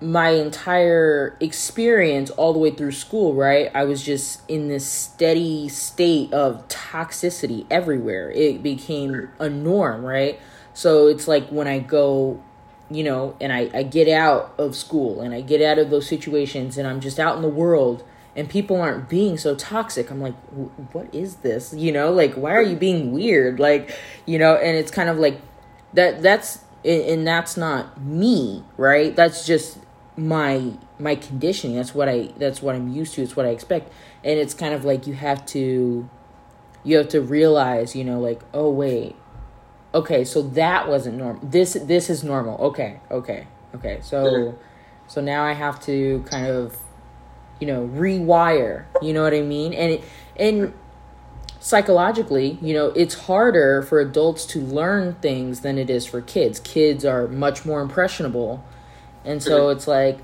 my 0.00 0.30
entire 0.30 1.36
experience 1.40 2.30
all 2.30 2.54
the 2.54 2.58
way 2.58 2.70
through 2.70 2.92
school, 2.92 3.34
right? 3.34 3.70
I 3.74 3.84
was 3.84 4.02
just 4.02 4.40
in 4.48 4.68
this 4.68 4.86
steady 4.86 5.68
state 5.68 6.32
of 6.32 6.66
toxicity 6.68 7.66
everywhere. 7.70 8.30
It 8.30 8.62
became 8.62 9.28
a 9.38 9.50
norm, 9.50 10.02
right? 10.02 10.40
So 10.72 11.06
it's 11.06 11.28
like 11.28 11.48
when 11.48 11.68
I 11.68 11.80
go, 11.80 12.42
you 12.90 13.04
know, 13.04 13.36
and 13.40 13.52
I, 13.52 13.70
I 13.72 13.82
get 13.82 14.08
out 14.08 14.54
of 14.58 14.74
school 14.76 15.20
and 15.20 15.32
I 15.34 15.40
get 15.40 15.62
out 15.62 15.78
of 15.78 15.90
those 15.90 16.06
situations 16.08 16.76
and 16.76 16.88
I'm 16.88 17.00
just 17.00 17.18
out 17.20 17.36
in 17.36 17.42
the 17.42 17.48
world 17.48 18.04
and 18.36 18.48
people 18.48 18.80
aren't 18.80 19.08
being 19.08 19.36
so 19.38 19.54
toxic. 19.54 20.10
I'm 20.10 20.20
like, 20.20 20.34
"Wh- 20.50 20.94
what 20.94 21.12
is 21.14 21.36
this? 21.36 21.74
You 21.74 21.92
know, 21.92 22.12
like, 22.12 22.34
why 22.34 22.52
are 22.52 22.62
you 22.62 22.76
being 22.76 23.12
weird? 23.12 23.58
Like, 23.58 23.96
you 24.26 24.38
know, 24.38 24.54
and 24.56 24.76
it's 24.76 24.90
kind 24.90 25.08
of 25.08 25.18
like 25.18 25.40
that, 25.94 26.22
that's, 26.22 26.60
and 26.84 27.26
that's 27.26 27.56
not 27.56 28.00
me, 28.00 28.64
right? 28.76 29.14
That's 29.14 29.46
just 29.46 29.78
my 30.16 30.72
my 30.98 31.14
conditioning 31.14 31.76
that's 31.76 31.94
what 31.94 32.08
i 32.08 32.28
that's 32.36 32.60
what 32.60 32.74
i'm 32.74 32.88
used 32.92 33.14
to 33.14 33.22
it's 33.22 33.36
what 33.36 33.46
i 33.46 33.48
expect 33.48 33.90
and 34.22 34.38
it's 34.38 34.52
kind 34.52 34.74
of 34.74 34.84
like 34.84 35.06
you 35.06 35.14
have 35.14 35.44
to 35.46 36.08
you 36.84 36.96
have 36.96 37.08
to 37.08 37.20
realize 37.20 37.96
you 37.96 38.04
know 38.04 38.20
like 38.20 38.40
oh 38.52 38.70
wait 38.70 39.16
okay 39.94 40.24
so 40.24 40.42
that 40.42 40.88
wasn't 40.88 41.16
normal 41.16 41.40
this 41.44 41.74
this 41.84 42.08
is 42.10 42.22
normal 42.22 42.56
okay 42.58 43.00
okay 43.10 43.46
okay 43.74 43.98
so 44.02 44.56
so 45.06 45.20
now 45.20 45.42
i 45.44 45.52
have 45.52 45.80
to 45.80 46.24
kind 46.30 46.46
of 46.46 46.76
you 47.60 47.66
know 47.66 47.88
rewire 47.88 48.84
you 49.02 49.12
know 49.12 49.22
what 49.22 49.34
i 49.34 49.42
mean? 49.42 49.72
And 49.72 49.92
it, 49.92 50.04
and 50.36 50.72
psychologically 51.62 52.58
you 52.62 52.72
know 52.72 52.86
it's 52.96 53.14
harder 53.26 53.82
for 53.82 54.00
adults 54.00 54.46
to 54.46 54.60
learn 54.60 55.14
things 55.16 55.60
than 55.60 55.76
it 55.78 55.90
is 55.90 56.06
for 56.06 56.22
kids. 56.22 56.58
Kids 56.60 57.04
are 57.04 57.28
much 57.28 57.66
more 57.66 57.82
impressionable. 57.82 58.64
And 59.26 59.42
so 59.42 59.68
it's 59.68 59.86
like 59.86 60.20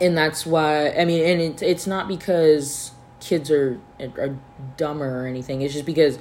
and 0.00 0.16
that's 0.16 0.46
why 0.46 0.90
i 0.90 1.04
mean 1.04 1.24
and 1.24 1.40
it, 1.40 1.62
it's 1.62 1.86
not 1.86 2.08
because 2.08 2.92
kids 3.20 3.50
are 3.50 3.78
are 4.00 4.36
dumber 4.76 5.22
or 5.22 5.26
anything. 5.26 5.60
It's 5.60 5.74
just 5.74 5.84
because 5.86 6.18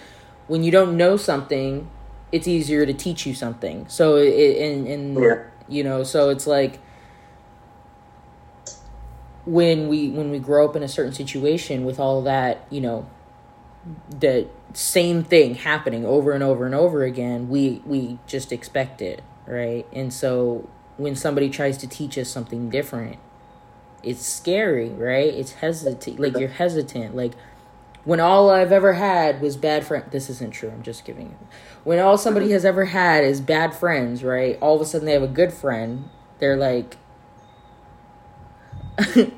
when 0.47 0.63
you 0.63 0.72
don't 0.72 0.97
know 0.97 1.16
something 1.16 1.89
it's 2.36 2.47
easier 2.47 2.86
to 2.86 2.93
teach 2.93 3.25
you 3.25 3.33
something. 3.33 3.88
So 3.88 4.15
it 4.17 4.57
and 4.61 4.88
and 4.88 5.17
Yeah. 5.17 5.43
you 5.69 5.83
know 5.83 6.03
so 6.03 6.29
it's 6.29 6.45
like 6.45 6.79
when 9.45 9.88
we 9.88 10.09
when 10.09 10.31
we 10.31 10.39
grow 10.39 10.67
up 10.67 10.75
in 10.75 10.83
a 10.83 10.88
certain 10.88 11.13
situation 11.13 11.86
with 11.86 11.99
all 11.99 12.21
that 12.23 12.65
you 12.69 12.81
know 12.81 13.07
the 14.09 14.47
same 14.73 15.23
thing 15.23 15.53
happening 15.55 16.05
over 16.05 16.31
and 16.31 16.43
over 16.43 16.65
and 16.65 16.73
over 16.75 17.03
again 17.03 17.47
we 17.49 17.81
we 17.86 18.17
just 18.27 18.51
expect 18.51 19.01
it 19.01 19.21
right? 19.47 19.86
And 19.93 20.11
so 20.11 20.67
when 20.97 21.15
somebody 21.15 21.49
tries 21.49 21.77
to 21.77 21.88
teach 21.88 22.17
us 22.17 22.27
something 22.29 22.69
different 22.69 23.17
it's 24.03 24.25
scary 24.25 24.89
right? 24.89 25.33
It's 25.33 25.53
hesitant 25.53 26.19
like 26.19 26.38
you're 26.38 26.49
hesitant. 26.49 27.15
Like 27.15 27.33
when 28.03 28.19
all 28.19 28.51
i've 28.51 28.71
ever 28.71 28.93
had 28.93 29.41
was 29.41 29.57
bad 29.57 29.83
friend 29.86 30.05
this 30.11 30.29
isn't 30.29 30.51
true 30.51 30.69
i'm 30.69 30.83
just 30.83 31.03
giving 31.05 31.31
it 31.31 31.38
when 31.86 31.99
all 31.99 32.17
somebody 32.19 32.51
has 32.51 32.65
ever 32.65 32.86
had 32.88 33.23
is 33.23 33.41
bad 33.41 33.73
friends 33.75 34.23
right 34.25 34.59
all 34.61 34.75
of 34.75 34.81
a 34.81 34.86
sudden 34.86 35.05
they 35.07 35.13
have 35.13 35.23
a 35.23 35.27
good 35.29 35.53
friend 35.53 36.09
they're 36.39 36.57
like 36.57 36.97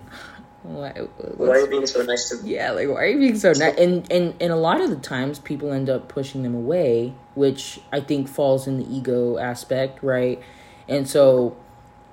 what, 0.63 0.95
Why 1.37 1.55
are 1.55 1.59
you 1.61 1.67
being 1.67 1.87
so 1.87 2.03
nice 2.03 2.29
to 2.29 2.43
me? 2.43 2.55
yeah, 2.55 2.71
like 2.71 2.87
why 2.89 3.03
are 3.03 3.07
you 3.07 3.19
being 3.19 3.37
so 3.37 3.53
nice? 3.53 3.75
And 3.77 4.11
and 4.11 4.35
and 4.41 4.51
a 4.53 4.55
lot 4.57 4.81
of 4.81 4.89
the 4.89 4.95
times 4.97 5.39
people 5.39 5.71
end 5.71 5.89
up 5.89 6.07
pushing 6.09 6.43
them 6.43 6.55
away, 6.55 7.13
which 7.35 7.79
I 7.91 8.01
think 8.01 8.27
falls 8.27 8.67
in 8.67 8.77
the 8.77 8.85
ego 8.95 9.37
aspect, 9.37 10.03
right? 10.03 10.41
And 10.87 11.09
so, 11.09 11.57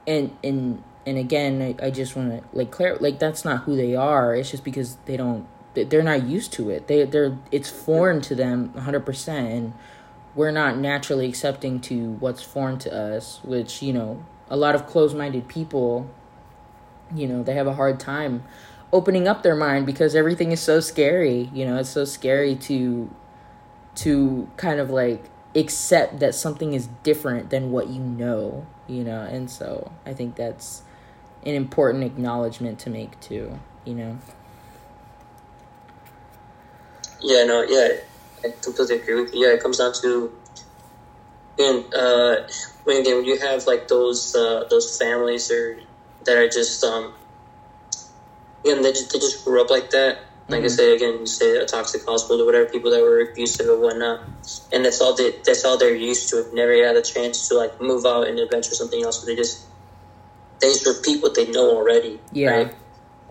and 0.07 0.37
and 0.45 0.83
and 1.07 1.19
again, 1.19 1.63
I, 1.81 1.87
I 1.87 1.91
just 1.91 2.17
want 2.17 2.31
to 2.31 2.57
like 2.57 2.71
clear, 2.71 2.97
like 2.97 3.19
that's 3.19 3.45
not 3.45 3.65
who 3.65 3.77
they 3.77 3.95
are. 3.97 4.35
It's 4.35 4.51
just 4.51 4.65
because 4.65 4.97
they 5.07 5.17
don't, 5.19 5.47
they- 5.75 5.85
they're 5.85 6.03
not 6.03 6.25
used 6.25 6.53
to 6.55 6.71
it. 6.71 6.87
They 6.89 7.05
they're 7.05 7.37
it's 7.53 7.71
foreign 7.71 8.21
to 8.23 8.35
them, 8.35 8.73
hundred 8.75 9.05
percent, 9.05 9.49
and 9.49 9.73
we're 10.35 10.51
not 10.51 10.77
naturally 10.79 11.27
accepting 11.29 11.81
to 11.81 12.13
what's 12.15 12.43
foreign 12.43 12.79
to 12.81 12.95
us. 12.95 13.41
Which 13.45 13.83
you 13.83 13.93
know, 13.93 14.25
a 14.49 14.57
lot 14.57 14.75
of 14.75 14.87
closed-minded 14.87 15.49
people 15.49 16.11
you 17.15 17.27
know 17.27 17.43
they 17.43 17.55
have 17.55 17.67
a 17.67 17.75
hard 17.75 18.01
time 18.01 18.43
opening 18.93 19.29
up 19.29 19.43
their 19.43 19.55
mind 19.55 19.87
because 19.87 20.15
everything 20.15 20.53
is 20.53 20.61
so 20.61 20.81
scary 20.81 21.51
you 21.53 21.65
know 21.65 21.77
it's 21.77 21.91
so 21.91 22.05
scary 22.05 22.55
to 22.55 23.15
to 23.95 24.49
kind 24.57 24.81
of 24.81 24.91
like 24.91 25.25
accept 25.55 26.19
that 26.21 26.35
something 26.35 26.73
is 26.73 26.89
different 27.03 27.51
than 27.51 27.71
what 27.71 27.89
you 27.89 28.01
know 28.01 28.67
you 28.89 29.05
know 29.05 29.21
and 29.21 29.51
so 29.51 29.93
i 30.05 30.13
think 30.13 30.35
that's 30.35 30.83
an 31.45 31.55
important 31.55 32.03
acknowledgement 32.03 32.79
to 32.79 32.91
make 32.91 33.19
too 33.21 33.59
you 33.85 33.95
know 33.95 34.19
Yeah, 37.27 37.45
no, 37.45 37.63
yeah, 37.63 37.89
I 38.45 38.51
completely 38.63 38.97
agree 38.97 39.17
with 39.17 39.31
you. 39.35 39.47
Yeah, 39.47 39.55
it 39.55 39.61
comes 39.61 39.79
down 39.79 39.93
to, 40.03 40.31
and 41.59 41.85
uh, 41.95 42.37
when 42.85 42.99
again 42.99 43.17
when 43.17 43.25
you 43.27 43.39
have 43.39 43.67
like 43.67 43.89
those 43.89 44.35
uh, 44.37 44.65
those 44.71 44.97
families 44.99 45.51
or 45.51 45.77
that 46.27 46.39
are 46.39 46.49
just 46.49 46.85
um, 46.85 47.13
and 48.65 48.85
they 48.85 48.93
just 48.93 49.13
they 49.13 49.19
just 49.19 49.45
grew 49.45 49.61
up 49.61 49.71
like 49.71 49.91
that. 49.91 50.19
Like 50.49 50.63
I 50.65 50.67
Mhm. 50.67 50.71
say 50.71 50.95
again, 50.95 51.21
you 51.21 51.27
say 51.27 51.57
a 51.57 51.65
toxic 51.67 52.03
household 52.07 52.41
or 52.41 52.45
whatever, 52.47 52.67
people 52.67 52.91
that 52.91 53.03
were 53.03 53.21
abusive 53.21 53.69
or 53.69 53.79
whatnot, 53.79 54.21
and 54.73 54.85
that's 54.85 55.01
all 55.01 55.15
they 55.15 55.33
that's 55.47 55.65
all 55.65 55.79
they're 55.79 55.95
used 55.95 56.29
to. 56.31 56.45
Never 56.53 56.75
had 56.85 56.97
a 56.97 57.03
chance 57.03 57.49
to 57.49 57.55
like 57.57 57.73
move 57.81 58.05
out 58.07 58.27
and 58.29 58.39
adventure 58.39 58.75
something 58.75 59.03
else. 59.05 59.21
So 59.21 59.27
they 59.27 59.37
just 59.37 59.61
they 60.61 60.69
just 60.69 60.87
repeat 60.87 61.23
what 61.23 61.35
they 61.35 61.47
know 61.47 61.71
already. 61.71 62.21
Yeah. 62.33 62.51
Right? 62.51 62.69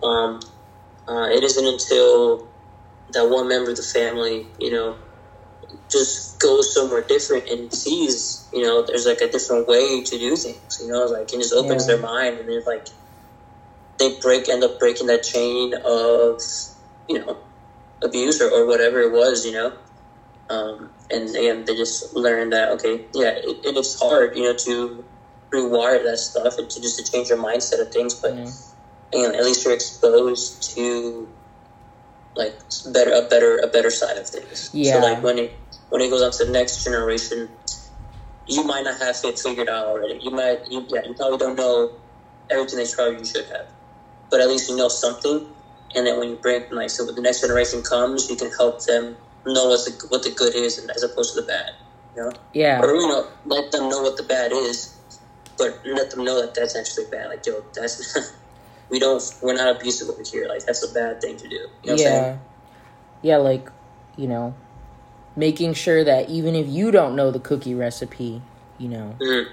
Um, 0.02 0.40
uh, 1.08 1.28
it 1.30 1.44
isn't 1.44 1.66
until 1.66 2.40
that 3.12 3.28
one 3.30 3.48
member 3.48 3.70
of 3.70 3.76
the 3.76 3.82
family, 3.82 4.48
you 4.58 4.70
know, 4.72 4.98
just 5.90 6.40
goes 6.40 6.74
somewhere 6.74 7.04
different 7.06 7.48
and 7.48 7.72
sees, 7.72 8.48
you 8.52 8.62
know, 8.62 8.84
there's 8.86 9.06
like 9.06 9.20
a 9.20 9.30
different 9.30 9.68
way 9.68 10.02
to 10.04 10.18
do 10.18 10.36
things, 10.36 10.78
you 10.80 10.88
know, 10.88 11.04
like 11.06 11.32
it 11.32 11.38
just 11.38 11.54
opens 11.54 11.88
Yeah. 11.88 11.94
their 11.96 12.02
mind 12.02 12.38
and 12.38 12.48
then 12.48 12.62
like 12.66 12.86
they 13.98 14.18
break 14.20 14.48
end 14.48 14.64
up 14.64 14.78
breaking 14.80 15.08
that 15.08 15.22
chain 15.22 15.74
of, 15.84 16.40
you 17.08 17.18
know, 17.24 17.38
abuse 18.04 18.40
or, 18.40 18.50
or 18.50 18.66
whatever 18.66 19.00
it 19.00 19.12
was, 19.12 19.46
you 19.46 19.52
know. 19.52 19.72
Um, 20.50 20.94
and 21.10 21.30
again, 21.30 21.64
they 21.66 21.76
just 21.76 22.14
learn 22.16 22.50
that 22.50 22.70
okay, 22.72 23.06
yeah, 23.14 23.30
it, 23.36 23.58
it 23.64 23.76
is 23.76 23.98
hard, 24.00 24.36
you 24.36 24.44
know, 24.44 24.56
to 24.66 25.04
rewire 25.54 26.02
that 26.04 26.18
stuff 26.18 26.54
and 26.58 26.70
to 26.70 26.80
just 26.82 26.98
to 26.98 27.12
change 27.12 27.28
your 27.30 27.38
mindset 27.38 27.80
of 27.80 27.92
things, 27.92 28.14
but 28.14 28.32
and 29.12 29.34
at 29.36 29.44
least 29.44 29.64
you're 29.64 29.74
exposed 29.74 30.74
to 30.76 31.28
like 32.36 32.54
better 32.92 33.12
a 33.12 33.28
better 33.28 33.58
a 33.58 33.68
better 33.68 33.90
side 33.90 34.16
of 34.16 34.26
things. 34.26 34.70
Yeah. 34.72 34.94
So 34.94 34.98
like 35.00 35.22
when 35.22 35.38
it 35.38 35.52
when 35.90 36.00
it 36.02 36.10
goes 36.10 36.22
on 36.22 36.32
to 36.32 36.44
the 36.44 36.52
next 36.52 36.84
generation, 36.84 37.48
you 38.46 38.64
might 38.64 38.84
not 38.84 38.98
have 39.00 39.16
it 39.24 39.38
figured 39.38 39.68
out 39.68 39.86
already. 39.86 40.20
You 40.22 40.30
might 40.30 40.70
you 40.70 40.84
yeah, 40.88 41.04
you 41.06 41.14
probably 41.14 41.38
don't 41.38 41.56
know 41.56 41.92
everything 42.50 42.78
that 42.78 42.88
you 42.88 42.94
probably 42.94 43.18
you 43.18 43.24
should 43.24 43.46
have. 43.46 43.66
But 44.30 44.40
at 44.40 44.48
least 44.48 44.68
you 44.68 44.76
know 44.76 44.88
something 44.88 45.46
and 45.94 46.06
then 46.06 46.18
when 46.18 46.30
you 46.30 46.36
bring 46.36 46.68
like 46.70 46.90
so 46.90 47.06
when 47.06 47.14
the 47.14 47.22
next 47.22 47.40
generation 47.40 47.82
comes, 47.82 48.28
you 48.28 48.36
can 48.36 48.50
help 48.50 48.84
them 48.84 49.16
know 49.46 49.68
what 49.68 49.84
the 49.84 50.06
what 50.08 50.22
the 50.22 50.30
good 50.30 50.54
is, 50.54 50.78
and 50.78 50.90
as 50.90 51.02
opposed 51.02 51.34
to 51.34 51.40
the 51.40 51.46
bad. 51.46 51.72
You 52.16 52.22
know? 52.22 52.32
Yeah. 52.52 52.80
Or 52.80 52.94
you 52.94 53.06
know, 53.06 53.28
let 53.44 53.72
them 53.72 53.88
know 53.88 54.02
what 54.02 54.16
the 54.16 54.22
bad 54.22 54.52
is, 54.52 54.96
but 55.56 55.80
let 55.84 56.10
them 56.10 56.24
know 56.24 56.40
that 56.40 56.54
that's 56.54 56.76
actually 56.76 57.06
bad. 57.10 57.28
Like, 57.28 57.46
yo, 57.46 57.62
that's 57.74 58.32
we 58.90 58.98
don't 58.98 59.22
we're 59.42 59.54
not 59.54 59.76
abusive 59.76 60.08
over 60.08 60.22
here. 60.22 60.46
Like, 60.48 60.64
that's 60.64 60.82
a 60.88 60.92
bad 60.92 61.20
thing 61.20 61.36
to 61.38 61.48
do. 61.48 61.54
You 61.54 61.60
know 61.60 61.68
what 61.82 61.92
I'm 61.92 61.98
yeah. 61.98 62.04
saying? 62.04 62.40
Yeah, 63.22 63.36
like, 63.38 63.68
you 64.16 64.28
know, 64.28 64.54
making 65.36 65.74
sure 65.74 66.04
that 66.04 66.28
even 66.28 66.54
if 66.54 66.68
you 66.68 66.90
don't 66.90 67.16
know 67.16 67.30
the 67.30 67.40
cookie 67.40 67.74
recipe, 67.74 68.42
you 68.78 68.88
know, 68.88 69.16
Mhm. 69.20 69.46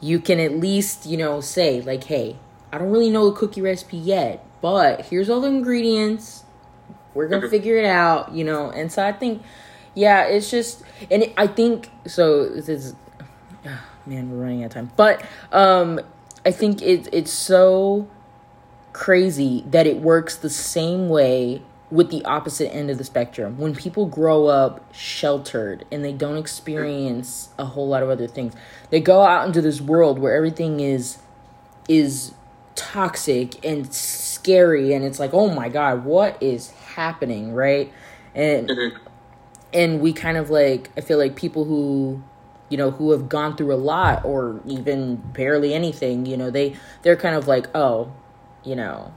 you 0.00 0.18
can 0.18 0.40
at 0.40 0.56
least, 0.58 1.06
you 1.06 1.16
know, 1.16 1.40
say, 1.40 1.80
like, 1.80 2.04
hey, 2.04 2.36
I 2.72 2.78
don't 2.78 2.90
really 2.90 3.10
know 3.10 3.30
the 3.30 3.36
cookie 3.36 3.60
recipe 3.60 3.98
yet, 3.98 4.44
but 4.60 5.02
here's 5.06 5.28
all 5.28 5.40
the 5.40 5.48
ingredients. 5.48 6.44
We're 7.14 7.28
going 7.28 7.42
to 7.42 7.46
Mhm. 7.46 7.50
figure 7.50 7.76
it 7.76 7.84
out, 7.84 8.32
you 8.32 8.42
know. 8.44 8.70
And 8.70 8.90
so 8.90 9.04
I 9.04 9.12
think, 9.12 9.42
yeah, 9.94 10.24
it's 10.24 10.50
just, 10.50 10.82
and 11.10 11.24
it, 11.24 11.32
I 11.36 11.46
think, 11.46 11.90
so 12.06 12.48
this 12.48 12.68
is, 12.70 12.94
ah, 13.66 13.84
man, 14.06 14.30
we're 14.30 14.38
running 14.42 14.62
out 14.62 14.66
of 14.68 14.72
time. 14.72 14.90
But 14.96 15.22
um 15.52 16.00
I 16.44 16.50
think 16.50 16.82
it, 16.82 17.08
it's 17.12 17.30
so 17.30 18.08
crazy 18.92 19.64
that 19.68 19.86
it 19.86 19.98
works 19.98 20.36
the 20.36 20.50
same 20.50 21.08
way 21.08 21.62
with 21.90 22.10
the 22.10 22.24
opposite 22.24 22.72
end 22.74 22.90
of 22.90 22.96
the 22.98 23.04
spectrum. 23.04 23.58
When 23.58 23.74
people 23.74 24.06
grow 24.06 24.46
up 24.46 24.82
sheltered 24.94 25.84
and 25.92 26.02
they 26.04 26.12
don't 26.12 26.38
experience 26.38 27.50
a 27.58 27.66
whole 27.66 27.86
lot 27.86 28.02
of 28.02 28.08
other 28.08 28.26
things, 28.26 28.54
they 28.90 29.00
go 29.00 29.22
out 29.22 29.46
into 29.46 29.60
this 29.60 29.80
world 29.80 30.18
where 30.18 30.34
everything 30.34 30.80
is 30.80 31.18
is 31.88 32.32
toxic 32.74 33.62
and 33.64 33.92
scary 33.92 34.94
and 34.94 35.04
it's 35.04 35.18
like, 35.20 35.34
"Oh 35.34 35.48
my 35.52 35.68
god, 35.68 36.04
what 36.04 36.42
is 36.42 36.70
happening?" 36.70 37.52
right? 37.54 37.92
And 38.34 38.68
Mhm. 38.68 38.92
and 39.74 40.00
we 40.00 40.12
kind 40.12 40.38
of 40.38 40.48
like 40.48 40.90
I 40.96 41.02
feel 41.02 41.18
like 41.18 41.36
people 41.36 41.64
who 41.64 42.22
you 42.70 42.78
know 42.78 42.90
who 42.90 43.10
have 43.10 43.28
gone 43.28 43.54
through 43.56 43.74
a 43.74 43.76
lot 43.76 44.24
or 44.24 44.60
even 44.66 45.16
barely 45.16 45.74
anything, 45.74 46.24
you 46.24 46.38
know, 46.38 46.50
they 46.50 46.74
they're 47.02 47.16
kind 47.16 47.36
of 47.36 47.46
like, 47.46 47.66
"Oh, 47.74 48.08
you 48.64 48.76
know, 48.76 49.12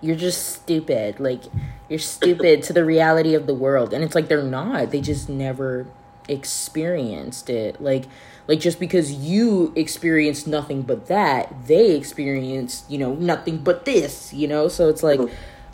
you're 0.00 0.16
just 0.16 0.54
stupid. 0.54 1.20
Like 1.20 1.44
you're 1.88 1.98
stupid 1.98 2.62
to 2.64 2.72
the 2.72 2.84
reality 2.84 3.34
of 3.34 3.46
the 3.46 3.54
world." 3.54 3.92
And 3.92 4.04
it's 4.04 4.14
like 4.14 4.28
they're 4.28 4.42
not. 4.42 4.90
They 4.90 5.00
just 5.00 5.28
never 5.28 5.86
experienced 6.28 7.50
it. 7.50 7.80
Like 7.80 8.04
like 8.46 8.60
just 8.60 8.78
because 8.78 9.12
you 9.12 9.72
experienced 9.76 10.46
nothing 10.46 10.82
but 10.82 11.06
that, 11.06 11.66
they 11.66 11.96
experienced, 11.96 12.90
you 12.90 12.98
know, 12.98 13.14
nothing 13.14 13.58
but 13.58 13.84
this, 13.84 14.32
you 14.34 14.46
know? 14.46 14.68
So 14.68 14.88
it's 14.88 15.02
like 15.02 15.20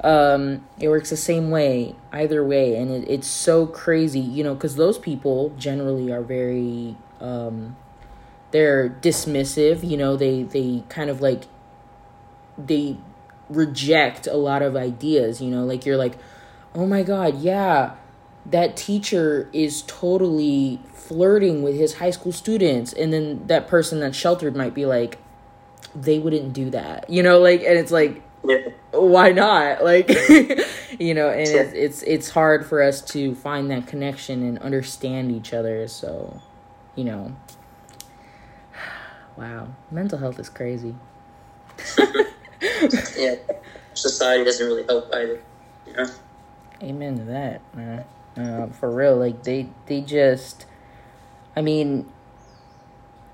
um 0.02 0.64
it 0.78 0.88
works 0.88 1.10
the 1.10 1.16
same 1.16 1.50
way 1.50 1.94
either 2.12 2.44
way 2.44 2.76
and 2.76 2.90
it, 2.90 3.04
it's 3.06 3.26
so 3.26 3.66
crazy 3.66 4.20
you 4.20 4.42
know 4.42 4.54
because 4.54 4.76
those 4.76 4.98
people 4.98 5.50
generally 5.58 6.10
are 6.10 6.22
very 6.22 6.96
um 7.20 7.76
they're 8.50 8.88
dismissive 8.88 9.86
you 9.86 9.98
know 9.98 10.16
they 10.16 10.42
they 10.42 10.82
kind 10.88 11.10
of 11.10 11.20
like 11.20 11.42
they 12.66 12.96
reject 13.48 14.26
a 14.26 14.36
lot 14.36 14.62
of 14.62 14.76
ideas 14.76 15.40
you 15.40 15.50
know 15.50 15.64
like 15.64 15.84
you're 15.84 15.96
like 15.96 16.16
oh 16.74 16.86
my 16.86 17.02
god 17.02 17.38
yeah 17.40 17.94
that 18.46 18.76
teacher 18.76 19.48
is 19.52 19.82
totally 19.82 20.80
flirting 20.94 21.62
with 21.62 21.76
his 21.76 21.94
high 21.94 22.10
school 22.10 22.32
students. 22.32 22.92
And 22.92 23.12
then 23.12 23.46
that 23.48 23.68
person 23.68 24.00
that's 24.00 24.16
sheltered 24.16 24.56
might 24.56 24.74
be 24.74 24.86
like 24.86 25.18
they 25.94 26.20
wouldn't 26.20 26.52
do 26.52 26.70
that 26.70 27.10
you 27.10 27.20
know 27.20 27.40
like 27.40 27.62
and 27.62 27.76
it's 27.76 27.90
like 27.90 28.22
Yeah. 28.44 28.58
why 28.92 29.32
not? 29.32 29.82
Like 29.84 30.08
you 31.00 31.14
know 31.14 31.28
and 31.30 31.40
it's, 31.40 31.72
it's 31.74 32.02
it's 32.02 32.30
hard 32.30 32.64
for 32.64 32.80
us 32.80 33.00
to 33.12 33.34
find 33.34 33.70
that 33.72 33.88
connection 33.88 34.42
and 34.44 34.58
understand 34.60 35.32
each 35.32 35.52
other 35.52 35.88
so 35.88 36.40
you 36.94 37.04
know. 37.04 37.36
Wow. 39.36 39.68
Mental 39.90 40.18
health 40.18 40.38
is 40.38 40.48
crazy 40.50 40.94
Yeah. 43.16 43.36
Society 43.94 44.44
doesn't 44.44 44.66
really 44.66 44.84
help 44.84 45.12
either. 45.14 45.40
Amen 46.82 47.18
to 47.18 47.24
that 47.24 47.60
man 47.74 48.04
uh, 48.36 48.66
for 48.68 48.90
real 48.90 49.16
like 49.16 49.42
they 49.42 49.68
they 49.86 50.00
just 50.00 50.66
i 51.56 51.60
mean 51.60 52.10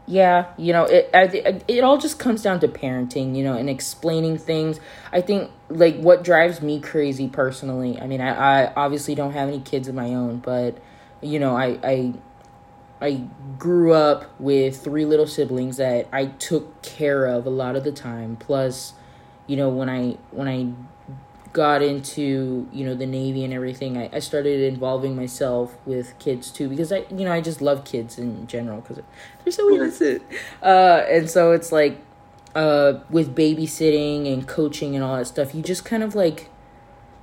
yeah 0.06 0.46
you 0.56 0.72
know 0.72 0.84
it 0.84 1.10
I, 1.12 1.60
it 1.68 1.84
all 1.84 1.98
just 1.98 2.18
comes 2.18 2.42
down 2.42 2.60
to 2.60 2.68
parenting 2.68 3.36
you 3.36 3.42
know 3.42 3.54
and 3.54 3.68
explaining 3.68 4.38
things 4.38 4.80
i 5.12 5.20
think 5.20 5.50
like 5.68 5.96
what 5.96 6.24
drives 6.24 6.62
me 6.62 6.80
crazy 6.80 7.28
personally 7.28 8.00
i 8.00 8.06
mean 8.06 8.20
i, 8.20 8.64
I 8.64 8.72
obviously 8.74 9.14
don't 9.14 9.32
have 9.32 9.48
any 9.48 9.60
kids 9.60 9.88
of 9.88 9.94
my 9.94 10.14
own 10.14 10.38
but 10.38 10.78
you 11.20 11.38
know 11.38 11.56
i 11.56 11.78
i 11.82 12.14
i 13.00 13.22
grew 13.58 13.92
up 13.92 14.24
with 14.40 14.82
three 14.82 15.04
little 15.04 15.26
siblings 15.26 15.76
that 15.76 16.08
i 16.12 16.26
took 16.26 16.82
care 16.82 17.26
of 17.26 17.46
a 17.46 17.50
lot 17.50 17.74
of 17.74 17.84
the 17.84 17.92
time 17.92 18.36
plus 18.36 18.94
you 19.46 19.56
know 19.56 19.68
when 19.68 19.88
i 19.88 20.16
when 20.30 20.48
i 20.48 20.66
got 21.56 21.80
into 21.80 22.68
you 22.70 22.84
know 22.84 22.94
the 22.94 23.06
navy 23.06 23.42
and 23.42 23.54
everything 23.54 23.96
I, 23.96 24.10
I 24.12 24.18
started 24.18 24.60
involving 24.60 25.16
myself 25.16 25.74
with 25.86 26.18
kids 26.18 26.50
too 26.50 26.68
because 26.68 26.92
i 26.92 27.06
you 27.08 27.24
know 27.24 27.32
i 27.32 27.40
just 27.40 27.62
love 27.62 27.82
kids 27.82 28.18
in 28.18 28.46
general 28.46 28.82
because 28.82 29.02
they're 29.42 29.52
so 29.52 29.72
innocent. 29.72 30.22
Uh 30.62 31.02
and 31.08 31.30
so 31.30 31.52
it's 31.52 31.72
like 31.72 31.98
uh 32.54 33.00
with 33.08 33.34
babysitting 33.34 34.30
and 34.30 34.46
coaching 34.46 34.94
and 34.94 35.02
all 35.02 35.16
that 35.16 35.28
stuff 35.28 35.54
you 35.54 35.62
just 35.62 35.82
kind 35.82 36.02
of 36.02 36.14
like 36.14 36.50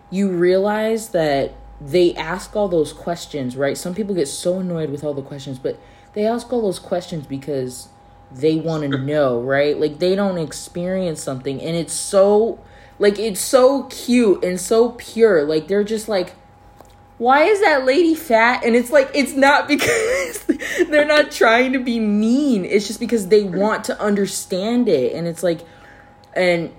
you 0.09 0.29
realize 0.29 1.09
that 1.09 1.53
they 1.79 2.15
ask 2.15 2.55
all 2.55 2.67
those 2.67 2.91
questions 2.91 3.55
right? 3.55 3.77
Some 3.77 3.93
people 3.93 4.15
get 4.15 4.27
so 4.27 4.57
annoyed 4.57 4.89
with 4.89 5.03
all 5.03 5.13
the 5.13 5.21
questions 5.21 5.59
but 5.59 5.79
they 6.13 6.25
ask 6.25 6.51
all 6.51 6.63
those 6.63 6.79
questions 6.79 7.27
because 7.27 7.89
they 8.33 8.55
want 8.55 8.83
to 8.83 8.97
know 8.97 9.41
right? 9.41 9.79
Like 9.79 9.99
they 9.99 10.15
don't 10.15 10.37
experience 10.37 11.21
something 11.21 11.61
and 11.61 11.75
it's 11.75 11.93
so 11.93 12.59
like 12.99 13.19
it's 13.19 13.41
so 13.41 13.83
cute 13.83 14.43
and 14.43 14.59
so 14.59 14.91
pure. 14.91 15.43
Like 15.43 15.67
they're 15.67 15.83
just 15.83 16.07
like 16.07 16.35
why 17.17 17.43
is 17.43 17.61
that 17.61 17.85
lady 17.85 18.15
fat? 18.15 18.65
And 18.65 18.75
it's 18.75 18.91
like 18.91 19.09
it's 19.13 19.33
not 19.33 19.67
because 19.67 20.43
they're 20.89 21.05
not 21.05 21.31
trying 21.31 21.73
to 21.73 21.79
be 21.79 21.99
mean. 21.99 22.65
It's 22.65 22.87
just 22.87 22.99
because 22.99 23.27
they 23.27 23.43
want 23.43 23.85
to 23.85 23.99
understand 23.99 24.89
it. 24.89 25.13
And 25.13 25.27
it's 25.27 25.43
like 25.43 25.61
and 26.35 26.71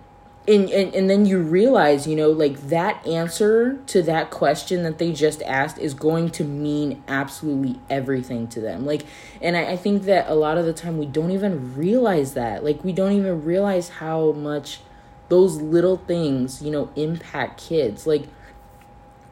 and, 0.47 0.69
and 0.69 0.95
and 0.95 1.09
then 1.09 1.25
you 1.25 1.39
realize 1.39 2.07
you 2.07 2.15
know 2.15 2.31
like 2.31 2.69
that 2.69 3.07
answer 3.07 3.79
to 3.87 4.03
that 4.03 4.31
question 4.31 4.83
that 4.83 4.99
they 4.99 5.13
just 5.13 5.43
asked 5.43 5.79
is 5.79 5.95
going 5.95 6.31
to 6.31 6.45
mean 6.45 7.03
absolutely 7.09 7.81
everything 7.89 8.47
to 8.49 8.61
them. 8.61 8.85
Like 8.85 9.07
and 9.41 9.57
I, 9.57 9.73
I 9.73 9.77
think 9.77 10.03
that 10.05 10.29
a 10.29 10.35
lot 10.35 10.59
of 10.59 10.67
the 10.67 10.75
time 10.75 10.99
we 10.99 11.07
don't 11.07 11.31
even 11.31 11.75
realize 11.75 12.35
that. 12.35 12.63
Like 12.63 12.85
we 12.85 12.93
don't 12.93 13.13
even 13.13 13.45
realize 13.45 13.89
how 13.89 14.33
much 14.33 14.81
those 15.31 15.57
little 15.57 15.97
things 15.97 16.61
you 16.61 16.71
know 16.71 16.91
impact 16.95 17.63
kids. 17.67 18.07
Like 18.07 18.25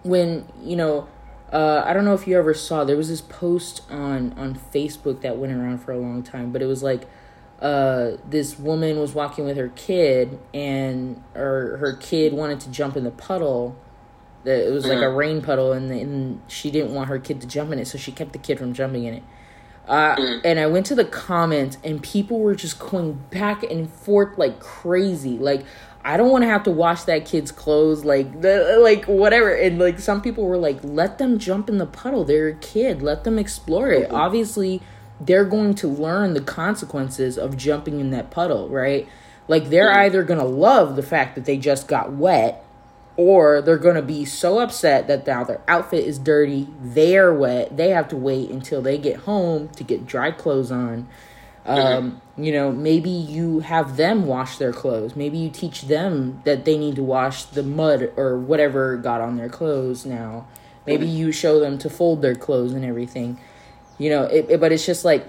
when 0.03 0.49
you 0.63 0.77
know 0.77 1.09
uh, 1.53 1.83
I 1.85 1.93
don't 1.93 2.07
know 2.07 2.15
if 2.15 2.27
you 2.27 2.39
ever 2.39 2.55
saw 2.55 2.85
there 2.85 2.97
was 2.97 3.11
this 3.11 3.21
post 3.21 3.83
on 3.91 4.33
on 4.39 4.59
Facebook 4.73 5.21
that 5.21 5.37
went 5.37 5.53
around 5.53 5.79
for 5.79 5.93
a 5.93 5.99
long 5.99 6.23
time, 6.23 6.53
but 6.53 6.63
it 6.63 6.67
was 6.67 6.83
like 6.83 7.07
uh, 7.63 8.17
this 8.29 8.59
woman 8.59 8.99
was 8.99 9.15
walking 9.15 9.45
with 9.45 9.57
her 9.57 9.69
kid, 9.77 10.39
and 10.53 11.23
or 11.35 11.77
her 11.79 11.97
kid 12.01 12.33
wanted 12.33 12.61
to 12.61 12.71
jump 12.71 12.97
in 12.97 13.05
the 13.05 13.11
puddle. 13.11 13.77
That 14.45 14.67
it 14.67 14.73
was 14.73 14.85
like 14.87 14.99
a 14.99 15.03
Mhm. 15.03 15.17
rain 15.17 15.41
puddle, 15.43 15.73
and, 15.73 15.91
and 15.93 16.41
she 16.49 16.73
didn't 16.73 16.93
want 16.93 17.09
her 17.09 17.21
kid 17.21 17.41
to 17.43 17.47
jump 17.47 17.71
in 17.73 17.79
it, 17.79 17.87
so 17.87 17.97
she 17.97 18.11
kept 18.11 18.33
the 18.33 18.41
kid 18.41 18.59
from 18.59 18.73
jumping 18.73 19.05
in 19.05 19.15
it. 19.15 19.23
Uh, 19.87 20.17
Mhm. 20.17 20.41
and 20.45 20.59
I 20.59 20.67
went 20.67 20.87
to 20.87 20.97
the 20.97 21.05
comments, 21.05 21.79
and 21.85 22.03
people 22.03 22.41
were 22.41 22.57
just 22.57 22.81
going 22.81 23.21
back 23.31 23.63
and 23.71 23.89
forth 23.89 24.37
like 24.37 24.59
crazy. 24.59 25.39
Like, 25.39 25.63
I 26.05 26.17
don't 26.17 26.31
want 26.31 26.43
to 26.43 26.49
have 26.49 26.65
to 26.65 26.73
wash 26.73 27.05
that 27.05 27.25
kid's 27.25 27.53
clothes, 27.53 28.05
like 28.05 28.41
the 28.41 28.79
like 28.83 29.05
whatever. 29.05 29.51
And 29.51 29.79
like 29.79 30.01
some 30.01 30.21
people 30.21 30.45
were 30.45 30.57
like, 30.57 30.79
let 30.83 31.19
them 31.19 31.39
jump 31.39 31.69
in 31.69 31.79
the 31.79 31.87
puddle. 31.87 32.25
They're 32.25 32.49
a 32.49 32.55
kid. 32.55 33.03
Let 33.03 33.23
them 33.23 33.39
explore 33.39 33.91
it. 33.93 34.11
Obviously, 34.11 34.83
they're 35.27 35.45
going 35.45 35.75
to 35.77 35.89
learn 35.89 36.35
the 36.35 36.41
consequences 36.41 37.39
of 37.39 37.57
jumping 37.57 38.01
in 38.01 38.11
that 38.11 38.31
puddle, 38.31 38.68
right? 38.68 39.09
Like 39.49 39.70
they're 39.70 39.93
either 39.93 40.23
gonna 40.23 40.45
love 40.45 40.97
the 40.97 41.03
fact 41.03 41.35
that 41.35 41.45
they 41.45 41.57
just 41.57 41.89
got 41.89 42.12
wet, 42.12 42.64
or 43.16 43.61
they're 43.61 43.77
gonna 43.77 44.03
be 44.03 44.25
so 44.25 44.59
upset 44.59 45.07
that 45.09 45.27
now 45.27 45.45
their 45.45 45.61
outfit 45.68 46.05
is 46.05 46.18
dirty, 46.18 46.68
they're 46.81 47.33
wet, 47.33 47.77
they 47.77 47.91
have 47.91 48.09
to 48.09 48.16
wait 48.16 48.51
until 48.51 48.81
they 48.83 48.99
get 48.99 49.16
home 49.20 49.68
to 49.70 49.85
get 49.85 50.07
dry 50.07 50.31
clothes 50.31 50.73
on. 50.73 51.09
Um, 51.64 52.20
you 52.37 52.51
know, 52.53 52.73
maybe 52.73 53.11
you 53.11 53.61
have 53.61 53.97
them 53.97 54.27
wash 54.27 54.59
their 54.59 54.73
clothes. 54.73 55.14
Maybe 55.14 55.39
you 55.39 55.49
teach 55.49 55.83
them 55.83 56.43
that 56.45 56.64
they 56.64 56.77
need 56.77 56.97
to 56.97 57.05
wash 57.05 57.45
the 57.45 57.62
mud 57.62 58.12
or 58.16 58.37
whatever 58.37 58.97
got 58.97 59.20
on 59.20 59.37
their 59.37 59.49
clothes 59.49 60.05
now. 60.05 60.49
Maybe 60.87 61.07
you 61.07 61.31
show 61.31 61.61
them 61.61 61.79
to 61.79 61.89
fold 61.89 62.23
their 62.23 62.35
clothes 62.35 62.73
and 62.73 62.85
everything. 62.85 63.39
You 64.03 64.11
know, 64.11 64.22
it, 64.24 64.46
it- 64.50 64.61
but 64.61 64.72
it's 64.72 64.84
just 64.84 65.05
like 65.05 65.28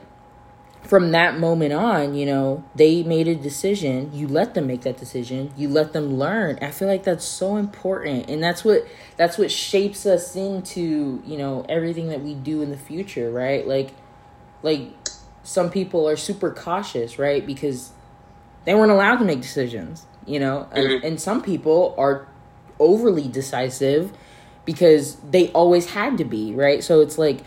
from 0.82 1.12
that 1.12 1.40
moment 1.40 1.72
on, 1.74 2.14
you 2.14 2.26
know, 2.26 2.64
they 2.76 3.04
made 3.04 3.28
a 3.28 3.36
decision. 3.36 4.10
You 4.14 4.28
let 4.28 4.54
them 4.54 4.68
make 4.68 4.82
that 4.82 4.98
decision. 4.98 5.52
You 5.56 5.70
let 5.70 5.94
them 5.94 6.18
learn. 6.18 6.60
I 6.62 6.72
feel 6.72 6.88
like 6.88 7.04
that's 7.04 7.24
so 7.24 7.56
important, 7.58 8.30
and 8.30 8.44
that's 8.44 8.66
what 8.66 8.86
that's 9.16 9.38
what 9.38 9.52
shapes 9.52 10.06
us 10.06 10.36
into 10.36 11.22
you 11.26 11.38
know 11.38 11.66
everything 11.70 12.08
that 12.10 12.22
we 12.22 12.34
do 12.34 12.62
in 12.64 12.70
the 12.72 12.78
future, 12.78 13.30
right? 13.32 13.66
Like, 13.68 13.92
like 14.64 14.90
some 15.44 15.70
people 15.70 16.10
are 16.10 16.18
super 16.18 16.52
cautious, 16.52 17.20
right? 17.20 17.46
Because 17.46 17.92
they 18.66 18.74
weren't 18.74 18.92
allowed 18.92 19.18
to 19.18 19.26
make 19.26 19.42
decisions, 19.42 20.06
you 20.26 20.40
know, 20.40 20.68
and, 20.72 20.88
Mhm. 20.88 21.04
and 21.04 21.22
some 21.22 21.42
people 21.42 21.94
are 21.98 22.28
overly 22.80 23.28
decisive 23.28 24.12
because 24.66 25.18
they 25.30 25.50
always 25.50 25.92
had 25.92 26.18
to 26.18 26.24
be, 26.26 26.54
right? 26.54 26.82
So 26.84 27.02
it's 27.02 27.18
like 27.18 27.40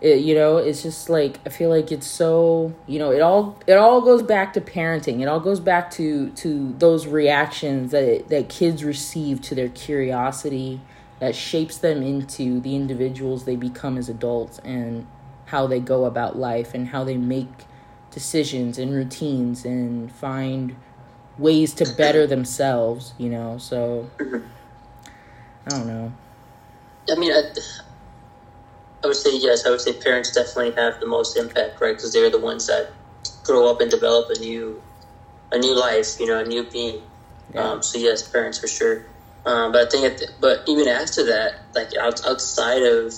it, 0.00 0.20
you 0.20 0.34
know 0.34 0.58
it's 0.58 0.82
just 0.82 1.08
like 1.08 1.40
i 1.44 1.48
feel 1.48 1.70
like 1.70 1.90
it's 1.90 2.06
so 2.06 2.72
you 2.86 2.98
know 2.98 3.10
it 3.10 3.20
all 3.20 3.58
it 3.66 3.74
all 3.74 4.00
goes 4.00 4.22
back 4.22 4.52
to 4.52 4.60
parenting. 4.60 5.20
It 5.20 5.26
all 5.26 5.40
goes 5.40 5.60
back 5.60 5.90
to 5.92 6.30
to 6.30 6.74
those 6.78 7.06
reactions 7.06 7.90
that 7.90 8.28
that 8.28 8.48
kids 8.48 8.84
receive 8.84 9.40
to 9.42 9.54
their 9.54 9.68
curiosity 9.68 10.80
that 11.20 11.34
shapes 11.34 11.78
them 11.78 12.02
into 12.02 12.60
the 12.60 12.76
individuals 12.76 13.44
they 13.44 13.56
become 13.56 13.98
as 13.98 14.08
adults 14.08 14.60
and 14.60 15.06
how 15.46 15.66
they 15.66 15.80
go 15.80 16.04
about 16.04 16.38
life 16.38 16.74
and 16.74 16.88
how 16.88 17.02
they 17.02 17.16
make 17.16 17.64
decisions 18.12 18.78
and 18.78 18.92
routines 18.92 19.64
and 19.64 20.12
find 20.12 20.76
ways 21.38 21.74
to 21.74 21.84
better 21.96 22.26
themselves 22.26 23.14
you 23.18 23.28
know 23.28 23.58
so 23.58 24.08
mm-hmm. 24.18 24.46
i 25.66 25.70
don't 25.70 25.86
know. 25.86 26.12
I 27.10 27.14
mean, 27.14 27.32
I, 27.32 27.42
I 29.02 29.06
would 29.06 29.16
say 29.16 29.36
yes. 29.36 29.66
I 29.66 29.70
would 29.70 29.80
say 29.80 29.92
parents 29.92 30.32
definitely 30.32 30.72
have 30.72 31.00
the 31.00 31.06
most 31.06 31.36
impact, 31.36 31.80
right? 31.80 31.94
Because 31.94 32.12
they're 32.12 32.30
the 32.30 32.40
ones 32.40 32.66
that 32.66 32.90
grow 33.44 33.70
up 33.70 33.80
and 33.80 33.90
develop 33.90 34.28
a 34.30 34.38
new, 34.40 34.82
a 35.52 35.58
new 35.58 35.78
life. 35.78 36.18
You 36.18 36.26
know, 36.26 36.40
a 36.40 36.44
new 36.44 36.64
being. 36.64 37.02
Yeah. 37.54 37.62
Um, 37.62 37.82
so 37.82 37.98
yes, 37.98 38.28
parents 38.28 38.58
for 38.58 38.68
sure. 38.68 39.06
Um, 39.46 39.72
but 39.72 39.86
I 39.86 39.90
think, 39.90 40.04
at 40.04 40.18
the, 40.18 40.28
but 40.40 40.64
even 40.66 40.88
after 40.88 41.24
that, 41.26 41.54
like 41.74 41.90
out, 41.98 42.26
outside 42.26 42.82
of 42.82 43.14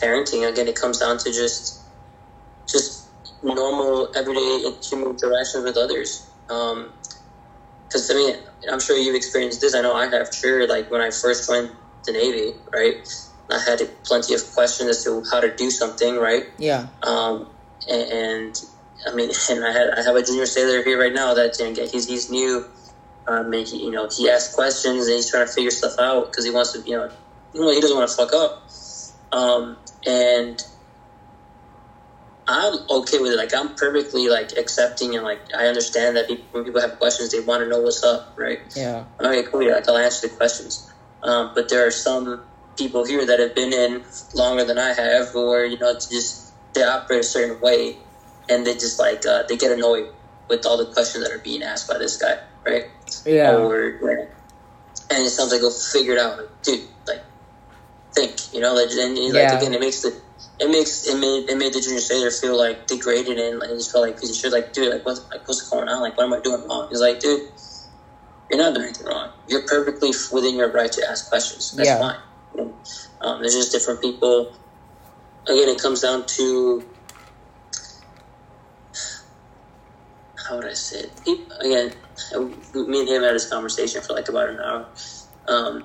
parenting, 0.00 0.48
again, 0.48 0.68
it 0.68 0.76
comes 0.76 0.98
down 0.98 1.18
to 1.18 1.32
just, 1.32 1.82
just 2.68 3.08
normal 3.42 4.08
everyday 4.16 4.70
human 4.82 5.10
interactions 5.10 5.64
with 5.64 5.76
others. 5.76 6.26
Um, 6.48 6.92
because 7.88 8.10
I 8.10 8.14
mean, 8.14 8.36
I'm 8.70 8.80
sure 8.80 8.96
you've 8.96 9.14
experienced 9.14 9.60
this. 9.60 9.74
I 9.74 9.80
know 9.82 9.94
I 9.94 10.06
have. 10.06 10.34
Sure, 10.34 10.66
like 10.66 10.90
when 10.90 11.00
I 11.00 11.10
first 11.10 11.48
joined 11.48 11.70
the 12.04 12.12
Navy, 12.12 12.54
right? 12.72 13.06
I 13.50 13.58
had 13.58 13.80
plenty 14.04 14.34
of 14.34 14.42
questions 14.54 14.90
as 14.90 15.04
to 15.04 15.22
how 15.30 15.40
to 15.40 15.54
do 15.54 15.70
something, 15.70 16.16
right? 16.16 16.44
yeah 16.58 16.88
Um, 17.02 17.48
and, 17.88 18.02
and 18.10 18.56
I 19.06 19.14
mean, 19.14 19.30
and 19.50 19.64
I 19.64 19.72
had 19.72 19.90
I 19.90 20.02
have 20.02 20.16
a 20.16 20.22
junior 20.22 20.46
sailor 20.46 20.82
here 20.82 20.98
right 20.98 21.12
now 21.12 21.34
that 21.34 21.58
you 21.58 21.72
know, 21.72 21.86
he's 21.86 22.08
he's 22.08 22.30
new. 22.30 22.64
Um, 23.28 23.52
and 23.52 23.66
he, 23.66 23.78
you 23.84 23.90
know, 23.90 24.08
he 24.16 24.30
asks 24.30 24.54
questions 24.54 25.06
and 25.06 25.16
he's 25.16 25.28
trying 25.28 25.46
to 25.46 25.52
figure 25.52 25.72
stuff 25.72 25.94
out 25.98 26.26
because 26.26 26.44
he 26.44 26.52
wants 26.52 26.72
to, 26.74 26.88
you 26.88 26.96
know, 26.96 27.10
he 27.52 27.80
doesn't 27.80 27.96
want 27.96 28.08
to 28.08 28.16
fuck 28.16 28.32
up. 28.32 28.62
Um, 29.32 29.78
and 30.06 30.62
I'm 32.46 32.74
okay 32.88 33.18
with 33.18 33.32
it. 33.32 33.36
Like 33.36 33.52
I'm 33.54 33.74
perfectly 33.74 34.28
like 34.28 34.52
accepting 34.56 35.16
and 35.16 35.24
like 35.24 35.40
I 35.56 35.66
understand 35.66 36.16
that 36.16 36.28
people, 36.28 36.44
when 36.52 36.64
people 36.64 36.80
have 36.80 36.98
questions, 36.98 37.32
they 37.32 37.40
want 37.40 37.62
to 37.62 37.68
know 37.68 37.80
what's 37.80 38.04
up, 38.04 38.34
right? 38.38 38.60
yeah 38.76 39.04
Okay, 39.20 39.42
cool. 39.50 39.62
Yeah, 39.62 39.74
like, 39.74 39.88
I'll 39.88 39.98
answer 39.98 40.28
the 40.28 40.36
questions. 40.36 40.92
Um, 41.22 41.52
but 41.54 41.68
there 41.68 41.86
are 41.86 41.90
some 41.90 42.44
people 42.76 43.04
here 43.04 43.24
that 43.26 43.38
have 43.38 43.54
been 43.54 43.72
in 43.72 44.00
longer 44.34 44.64
than 44.64 44.78
I 44.78 44.92
have, 44.92 45.34
or 45.34 45.64
you 45.64 45.76
know 45.78 45.90
it's 45.90 46.06
just 46.06 46.52
they 46.74 46.82
operate 46.82 47.20
a 47.20 47.24
certain 47.24 47.58
way, 47.60 47.96
and 48.48 48.64
they 48.66 48.74
just 48.74 48.98
like 48.98 49.24
uh, 49.26 49.42
they 49.48 49.56
get 49.56 49.70
annoyed 49.72 50.06
with 50.48 50.64
all 50.66 50.76
the 50.76 50.86
questions 50.86 51.24
that 51.24 51.32
are 51.32 51.38
being 51.40 51.62
asked 51.62 51.88
by 51.88 51.98
this 51.98 52.16
guy, 52.16 52.36
right? 52.66 52.84
yeah 53.24 53.50
Or 53.52 53.92
and 55.10 55.24
it 55.24 55.30
sounds 55.30 55.52
like 55.52 55.60
go 55.60 55.70
figure 55.70 56.12
it 56.14 56.18
out, 56.18 56.36
like, 56.38 56.48
dude. 56.62 56.80
Like 57.06 57.22
think, 58.14 58.52
you 58.52 58.60
know, 58.60 58.74
like 58.74 58.90
and, 58.90 59.16
and, 59.16 59.34
Yeah. 59.34 59.42
like 59.52 59.60
again, 59.62 59.74
it 59.74 59.80
makes 59.80 60.00
the 60.02 60.12
it 60.58 60.70
makes 60.70 61.06
it 61.06 61.16
made 61.16 61.48
it 61.48 61.56
made 61.56 61.72
the 61.72 61.80
junior 61.80 62.00
sailor 62.00 62.30
feel 62.30 62.56
like 62.58 62.86
degraded 62.86 63.38
and 63.38 63.58
like, 63.60 63.70
just 63.70 63.92
felt 63.92 64.04
like 64.06 64.22
of 64.22 64.34
shit. 64.34 64.52
Like, 64.52 64.72
dude, 64.72 64.92
like 64.92 65.04
what 65.06 65.18
like 65.32 65.46
what's 65.46 65.62
going 65.68 65.88
on? 65.88 66.00
Like, 66.02 66.16
what 66.16 66.24
am 66.24 66.32
I 66.34 66.40
doing 66.40 66.62
wrong? 66.68 66.86
He's 66.90 67.00
like, 67.00 67.18
dude, 67.20 67.42
you're 68.50 68.58
not 68.60 68.74
doing 68.74 68.86
anything 68.86 69.06
wrong. 69.06 69.30
You're 69.46 69.62
perfectly 69.66 70.12
within 70.32 70.56
your 70.56 70.70
right 70.70 70.90
to 70.92 71.08
ask 71.10 71.28
questions. 71.28 71.72
That's 71.72 71.88
Yeah. 71.88 71.98
fine. 71.98 72.18
Um, 73.20 73.40
there's 73.40 73.54
just 73.54 73.72
different 73.72 74.02
people. 74.02 74.52
Again, 75.48 75.68
it 75.68 75.80
comes 75.82 76.02
down 76.02 76.26
to 76.36 76.86
how 80.48 80.56
would 80.56 80.66
I 80.66 80.74
say 80.74 81.00
it? 81.00 81.20
He, 81.24 81.48
again, 81.60 81.94
me 82.74 83.00
and 83.00 83.08
him 83.08 83.22
had 83.22 83.34
this 83.34 83.50
conversation 83.50 84.02
for 84.02 84.14
like 84.14 84.28
about 84.28 84.50
an 84.50 84.60
hour. 84.60 84.88
Um, 85.48 85.84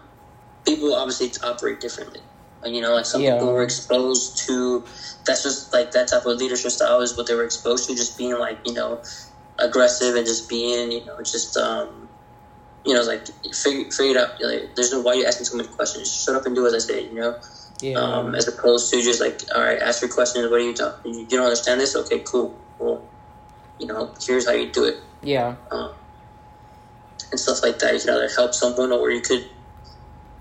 people 0.65 0.95
obviously 0.95 1.31
operate 1.43 1.81
differently. 1.81 2.21
And, 2.63 2.75
you 2.75 2.81
know, 2.81 2.93
like 2.93 3.05
some 3.05 3.21
Yeah. 3.23 3.33
people 3.33 3.53
were 3.53 3.63
exposed 3.63 4.45
to 4.47 4.85
that's 5.25 5.43
just 5.43 5.73
like 5.73 5.91
that 5.91 6.09
type 6.09 6.25
of 6.25 6.37
leadership 6.37 6.71
style 6.71 7.01
is 7.01 7.17
what 7.17 7.27
they 7.27 7.35
were 7.35 7.45
exposed 7.45 7.87
to, 7.89 7.95
just 7.95 8.17
being 8.17 8.37
like 8.39 8.59
you 8.65 8.73
know 8.73 9.01
aggressive 9.59 10.15
and 10.15 10.27
just 10.27 10.49
being 10.49 10.91
you 10.93 11.05
know 11.05 11.17
just 11.23 11.57
um, 11.57 12.10
you 12.85 12.93
know 12.93 13.03
like 13.03 13.27
figure, 13.53 13.89
figure 13.91 14.11
it 14.11 14.17
out. 14.17 14.41
Like, 14.41 14.75
there's 14.75 14.91
no 14.91 15.01
why 15.01 15.13
you 15.13 15.25
asking 15.25 15.45
so 15.45 15.57
many 15.57 15.69
questions. 15.69 16.09
Just 16.09 16.25
shut 16.25 16.35
up 16.35 16.45
and 16.45 16.55
do 16.55 16.65
as 16.65 16.73
I 16.73 16.79
say. 16.79 17.05
You 17.05 17.15
know, 17.15 17.39
yeah 17.81 17.95
um, 17.95 18.35
as 18.35 18.47
opposed 18.47 18.91
to 18.91 19.01
just 19.01 19.21
like 19.21 19.41
all 19.55 19.61
right, 19.61 19.81
ask 19.81 20.01
your 20.01 20.11
questions. 20.11 20.49
What 20.49 20.61
are 20.61 20.63
you 20.63 20.73
talking? 20.73 21.13
You 21.13 21.27
don't 21.27 21.43
understand 21.43 21.79
this? 21.79 21.95
Okay, 21.95 22.19
cool. 22.19 22.55
Well, 22.79 23.03
you 23.79 23.87
know, 23.87 24.13
here's 24.25 24.47
how 24.47 24.53
you 24.53 24.71
do 24.71 24.85
it 24.85 24.97
yeah 25.23 25.55
um, 25.69 25.93
and 27.31 27.39
stuff 27.39 27.61
like 27.63 27.79
that. 27.79 27.93
You 27.93 27.99
can 27.99 28.09
either 28.09 28.29
help 28.35 28.53
someone 28.53 28.91
or 28.91 29.11
you 29.11 29.21
could, 29.21 29.47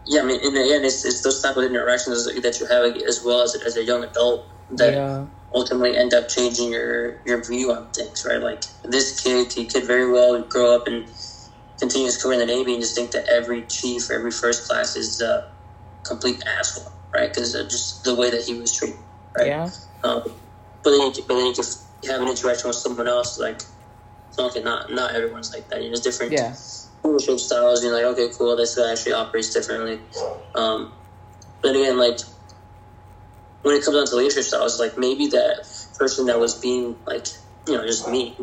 yeah. 0.06 0.22
I 0.22 0.24
mean, 0.24 0.40
in 0.40 0.54
the 0.54 0.74
end, 0.74 0.84
it's, 0.84 1.04
it's 1.04 1.22
those 1.22 1.40
type 1.42 1.56
of 1.56 1.64
interactions 1.64 2.24
that 2.24 2.60
you 2.60 2.66
have 2.66 2.96
as 3.06 3.22
well 3.24 3.42
as 3.42 3.54
as 3.54 3.76
a 3.76 3.84
young 3.84 4.02
adult 4.04 4.46
that 4.70 4.94
yeah 4.94 5.26
ultimately 5.52 5.96
end 5.96 6.14
up 6.14 6.28
changing 6.28 6.70
your 6.70 7.20
your 7.24 7.44
view 7.44 7.72
on 7.72 7.90
things, 7.90 8.24
right? 8.28 8.40
Like 8.40 8.62
this 8.84 9.20
kid, 9.20 9.52
he 9.52 9.66
could 9.66 9.84
very 9.84 10.10
well 10.10 10.40
grow 10.42 10.76
up 10.76 10.86
and 10.86 11.08
continue 11.80 12.06
his 12.06 12.22
career 12.22 12.40
in 12.40 12.46
the 12.46 12.52
Navy 12.54 12.74
and 12.74 12.82
just 12.82 12.94
think 12.94 13.10
that 13.12 13.26
every 13.28 13.62
chief 13.66 14.10
or 14.10 14.14
every 14.14 14.30
first 14.30 14.68
class 14.68 14.96
is 14.96 15.20
a 15.20 15.44
complete 16.04 16.42
asshole, 16.58 16.92
right? 17.14 17.30
Because 17.30 17.52
just 17.70 18.04
the 18.04 18.14
way 18.14 18.30
that 18.30 18.42
he 18.42 18.54
was 18.60 18.76
treated, 18.76 19.00
right? 19.38 19.46
yeah 19.48 19.70
Um, 20.04 20.22
but 20.84 20.90
then, 20.90 21.00
you, 21.00 21.12
but 21.26 21.34
then 21.34 21.46
you 21.46 21.54
can 21.54 21.64
have 22.10 22.22
an 22.22 22.28
interaction 22.28 22.68
with 22.68 22.76
someone 22.76 23.08
else. 23.08 23.38
Like, 23.38 23.62
okay, 24.38 24.62
not 24.62 24.92
not 24.92 25.14
everyone's 25.14 25.52
like 25.52 25.68
that. 25.70 25.78
You 25.82 25.84
know, 25.90 25.96
there's 25.96 26.00
different 26.02 26.32
yeah 26.32 26.54
leadership 27.04 27.38
styles. 27.38 27.82
You're 27.82 27.94
like, 27.94 28.04
okay, 28.04 28.32
cool. 28.36 28.56
This 28.56 28.76
guy 28.76 28.92
actually 28.92 29.12
operates 29.12 29.52
differently. 29.52 30.00
Um, 30.54 30.92
but 31.62 31.70
again, 31.70 31.98
like 31.98 32.18
when 33.62 33.76
it 33.76 33.84
comes 33.84 33.96
down 33.96 34.06
to 34.06 34.16
leadership 34.16 34.44
styles, 34.44 34.80
like 34.80 34.98
maybe 34.98 35.28
that 35.28 35.66
person 35.98 36.26
that 36.26 36.38
was 36.38 36.58
being 36.60 36.96
like, 37.06 37.26
you 37.68 37.76
know, 37.76 37.86
just 37.86 38.08
me. 38.08 38.36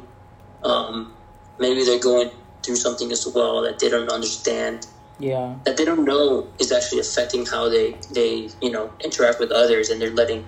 Um, 0.63 1.17
maybe 1.59 1.83
they're 1.83 1.99
going 1.99 2.31
through 2.67 2.75
something 2.75 3.11
as 3.13 3.25
well 3.33 3.61
that 3.63 3.79
they 3.79 3.89
don't 3.89 4.09
understand. 4.11 4.85
Yeah. 5.19 5.55
That 5.65 5.77
they 5.77 5.85
don't 5.85 6.05
know 6.05 6.53
is 6.59 6.71
actually 6.71 6.99
affecting 6.99 7.45
how 7.47 7.69
they 7.69 7.99
they 8.13 8.51
you 8.61 8.71
know 8.71 8.91
interact 9.03 9.39
with 9.39 9.51
others 9.51 9.89
and 9.89 10.01
they're 10.01 10.13
letting 10.13 10.45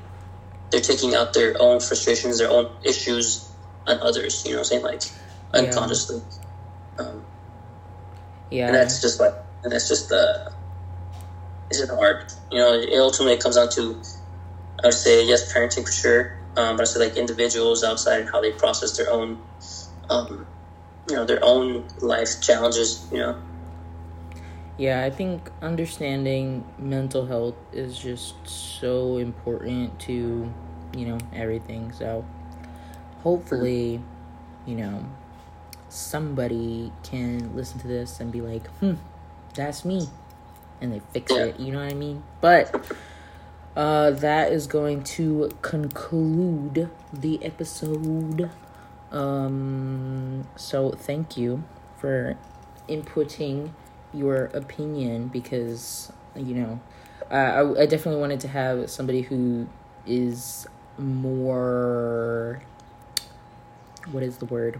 they're 0.71 0.81
taking 0.91 1.15
out 1.15 1.33
their 1.33 1.55
own 1.59 1.79
frustrations 1.79 2.37
their 2.39 2.51
own 2.51 2.67
issues 2.85 3.55
on 3.87 3.99
others 4.01 4.43
you 4.45 4.51
know 4.51 4.59
what 4.59 4.71
i'm 4.73 4.83
saying? 4.83 4.83
Like 4.83 5.03
Yeah. 5.55 5.61
unconsciously. 5.61 6.21
Um, 6.99 7.25
yeah. 8.51 8.67
and 8.67 8.75
that's 8.75 9.01
just 9.01 9.19
like 9.19 9.33
and 9.63 9.71
that's 9.73 9.87
just 9.89 10.11
uh 10.11 10.51
it's 11.71 11.79
just 11.79 11.91
hard. 11.91 12.25
You 12.51 12.59
know 12.59 12.73
it 12.73 12.99
ultimately 12.99 13.37
comes 13.37 13.55
down 13.55 13.69
to 13.77 14.01
i 14.83 14.87
would 14.87 14.93
say 14.93 15.25
yes 15.25 15.51
parenting 15.53 15.85
for 15.85 15.91
sure 15.91 16.21
um, 16.57 16.77
but 16.77 16.83
i 16.83 16.85
say 16.85 16.99
like 16.99 17.17
individuals 17.17 17.83
outside 17.83 18.21
and 18.21 18.29
how 18.31 18.41
they 18.41 18.51
process 18.51 18.97
their 18.97 19.11
own 19.11 19.29
um, 20.09 20.47
you 21.09 21.15
know 21.15 21.25
their 21.25 21.43
own 21.43 21.83
life 22.01 22.41
challenges 22.41 23.07
you 23.11 23.19
know 23.19 23.35
Yeah, 24.79 25.03
I 25.03 25.09
think 25.09 25.51
understanding 25.61 26.63
mental 26.79 27.25
health 27.25 27.55
is 27.73 27.99
just 27.99 28.35
so 28.47 29.17
important 29.19 29.99
to, 30.07 30.47
you 30.95 31.05
know, 31.05 31.19
everything. 31.35 31.91
So 31.91 32.23
hopefully, 33.23 33.99
you 34.65 34.75
know, 34.79 35.03
somebody 35.89 36.93
can 37.03 37.53
listen 37.59 37.77
to 37.83 37.87
this 37.91 38.21
and 38.21 38.31
be 38.31 38.39
like, 38.39 38.67
hmm, 38.79 38.95
that's 39.53 39.83
me. 39.83 40.07
And 40.79 40.93
they 40.93 41.01
fix 41.11 41.27
Yeah. 41.31 41.51
it. 41.51 41.59
You 41.59 41.73
know 41.73 41.83
what 41.83 41.91
I 41.91 41.99
mean? 41.99 42.23
But 42.39 42.71
uh, 43.75 44.11
that 44.23 44.53
is 44.55 44.65
going 44.65 45.03
to 45.19 45.51
conclude 45.61 46.89
the 47.11 47.43
episode. 47.43 48.49
Um, 49.11 50.47
so 50.55 50.91
thank 50.91 51.35
you 51.35 51.63
for 51.97 52.37
inputting 52.87 53.71
your 54.13 54.45
opinion 54.45 55.27
because 55.27 56.11
you 56.35 56.55
know 56.55 56.79
I, 57.29 57.61
I 57.61 57.85
definitely 57.85 58.19
wanted 58.19 58.39
to 58.41 58.47
have 58.47 58.89
somebody 58.89 59.21
who 59.21 59.67
is 60.05 60.67
more 60.97 62.61
what 64.11 64.23
is 64.23 64.37
the 64.37 64.45
word? 64.45 64.79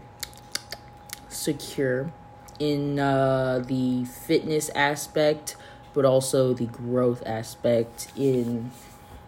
Secure 1.28 2.12
in 2.58 2.98
uh, 2.98 3.62
the 3.66 4.04
fitness 4.04 4.70
aspect 4.74 5.56
but 5.92 6.04
also 6.04 6.52
the 6.52 6.66
growth 6.66 7.22
aspect 7.26 8.12
in 8.16 8.70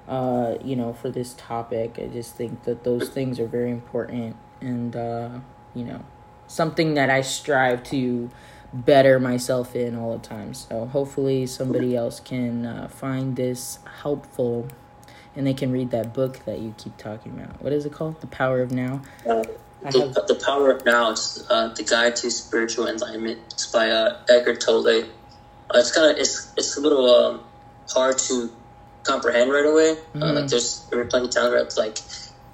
uh, 0.06 0.54
you 0.62 0.76
know 0.76 0.92
for 0.92 1.10
this 1.10 1.34
topic. 1.34 1.98
I 1.98 2.06
just 2.06 2.36
think 2.36 2.64
that 2.64 2.84
those 2.84 3.08
things 3.08 3.40
are 3.40 3.46
very 3.46 3.70
important 3.70 4.36
and 4.62 4.96
uh, 4.96 5.30
you 5.74 5.84
know 5.84 6.04
something 6.46 6.94
that 6.94 7.10
i 7.10 7.20
strive 7.20 7.82
to 7.82 8.30
better 8.72 9.18
myself 9.18 9.76
in 9.76 9.96
all 9.96 10.16
the 10.16 10.26
time 10.26 10.54
so 10.54 10.86
hopefully 10.86 11.46
somebody 11.46 11.94
else 11.94 12.20
can 12.20 12.64
uh, 12.64 12.88
find 12.88 13.36
this 13.36 13.78
helpful 14.02 14.66
and 15.36 15.46
they 15.46 15.54
can 15.54 15.70
read 15.70 15.90
that 15.90 16.14
book 16.14 16.44
that 16.46 16.58
you 16.58 16.74
keep 16.78 16.96
talking 16.96 17.32
about 17.32 17.62
what 17.62 17.72
is 17.72 17.84
it 17.84 17.92
called 17.92 18.18
the 18.20 18.26
power 18.26 18.60
of 18.60 18.70
now 18.70 19.02
uh, 19.28 19.42
the, 19.90 20.00
have... 20.00 20.14
the, 20.26 20.40
power 20.44 20.70
of 20.70 20.84
now 20.86 21.10
is 21.10 21.46
uh, 21.50 21.68
the 21.74 21.82
guide 21.82 22.16
to 22.16 22.30
spiritual 22.30 22.86
enlightenment 22.86 23.38
it's 23.50 23.66
by 23.66 23.90
uh, 23.90 24.16
Eckhart 24.30 24.60
Tolle 24.60 25.04
uh, 25.74 25.78
it's 25.78 25.92
kind 25.92 26.10
of 26.10 26.16
it's 26.18 26.52
it's 26.56 26.76
a 26.76 26.80
little 26.80 27.10
um, 27.10 27.40
hard 27.88 28.18
to 28.18 28.50
comprehend 29.04 29.50
right 29.50 29.66
away. 29.66 29.94
Mm-hmm. 29.94 30.22
Uh, 30.22 30.26
like 30.26 30.34
mm-hmm. 30.36 30.46
there's 30.48 30.84
there 30.90 30.98
were 30.98 31.04
plenty 31.04 31.26
of 31.26 31.32
times 31.32 31.50
where 31.50 31.58
I 31.58 31.62
had 31.62 31.70
to 31.70 31.80
like 31.80 31.98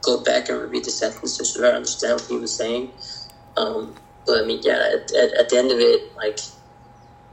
go 0.02 0.22
back 0.22 0.48
and 0.48 0.70
read 0.70 0.84
the 0.84 0.90
sentences 0.90 1.52
to 1.52 1.58
try 1.58 1.70
to 1.70 1.76
understand 1.76 2.20
what 2.20 2.28
he 2.28 2.36
was 2.36 2.54
saying. 2.54 2.92
Um, 3.56 3.94
but 4.26 4.42
I 4.42 4.46
mean, 4.46 4.60
yeah, 4.62 4.92
at, 4.94 5.12
at, 5.12 5.32
at, 5.34 5.48
the 5.48 5.56
end 5.58 5.70
of 5.70 5.78
it, 5.78 6.14
like 6.16 6.38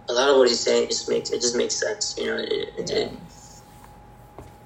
a 0.09 0.13
lot 0.13 0.29
of 0.29 0.37
what 0.37 0.47
he's 0.47 0.59
saying 0.59 0.89
just 0.89 1.09
makes 1.09 1.29
it 1.29 1.41
just 1.41 1.55
makes 1.55 1.75
sense. 1.79 2.15
You 2.17 2.27
know, 2.27 2.37
it, 2.37 2.73
it, 2.77 2.89
it, 2.91 3.11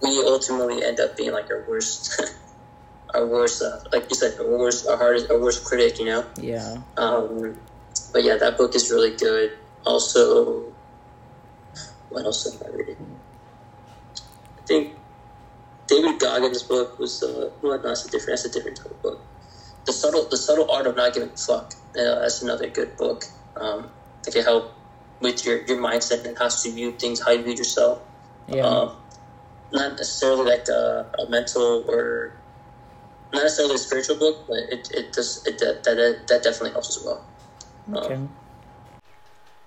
we 0.01 0.23
ultimately 0.25 0.83
end 0.83 0.99
up 0.99 1.17
being 1.17 1.31
like 1.31 1.49
our 1.51 1.65
worst. 1.67 2.21
our 3.13 3.25
worst, 3.25 3.61
uh, 3.61 3.79
like 3.91 4.09
you 4.09 4.15
said, 4.15 4.39
our 4.39 4.47
worst, 4.47 4.87
our 4.87 4.97
hardest, 4.97 5.31
our 5.31 5.39
worst 5.39 5.65
critic, 5.65 5.99
you 5.99 6.05
know. 6.05 6.25
Yeah. 6.37 6.77
Um, 6.97 7.57
but 8.13 8.23
yeah, 8.23 8.37
that 8.37 8.57
book 8.57 8.75
is 8.75 8.91
really 8.91 9.15
good. 9.15 9.57
Also, 9.85 10.73
what 12.09 12.23
else 12.23 12.51
have 12.51 12.61
I 12.61 12.75
read? 12.75 12.97
I 14.57 14.61
think 14.67 14.98
David 15.89 16.19
Goggins' 16.19 16.61
book 16.61 16.99
was 16.99 17.23
uh, 17.23 17.49
well, 17.61 17.77
no, 17.77 17.89
that's 17.89 18.05
a 18.05 18.11
different 18.11 18.39
that's 18.39 18.45
a 18.45 18.51
different 18.51 18.77
type 18.77 18.91
of 18.91 19.01
book. 19.01 19.21
The 19.85 19.93
subtle 19.93 20.29
the 20.29 20.37
subtle 20.37 20.69
art 20.69 20.85
of 20.85 20.95
not 20.95 21.13
giving 21.13 21.29
a 21.29 21.37
fuck. 21.37 21.73
Uh, 21.97 22.19
that's 22.19 22.41
another 22.43 22.69
good 22.69 22.95
book. 22.97 23.25
Um, 23.55 23.89
that 24.23 24.33
can 24.33 24.43
help 24.43 24.73
with 25.19 25.45
your, 25.45 25.63
your 25.65 25.77
mindset 25.77 26.25
and 26.25 26.37
how 26.37 26.49
you 26.63 26.73
view 26.73 26.91
things, 26.91 27.21
how 27.21 27.31
you 27.31 27.43
view 27.43 27.53
yourself. 27.53 28.01
Yeah. 28.47 28.65
Um, 28.65 28.95
not 29.71 29.91
necessarily 29.97 30.45
like 30.45 30.67
a, 30.67 31.05
a, 31.19 31.29
mental 31.29 31.85
or 31.87 32.33
not 33.33 33.43
necessarily 33.43 33.75
a 33.75 33.77
spiritual 33.77 34.17
book, 34.17 34.45
but 34.47 34.57
it, 34.57 34.89
it 34.91 35.13
does 35.13 35.45
it 35.45 35.59
that, 35.59 35.83
that 35.83 36.27
that 36.27 36.43
definitely 36.43 36.71
helps 36.71 36.97
as 36.97 37.03
well. 37.03 37.25
Okay. 37.93 38.15
Um, 38.15 38.29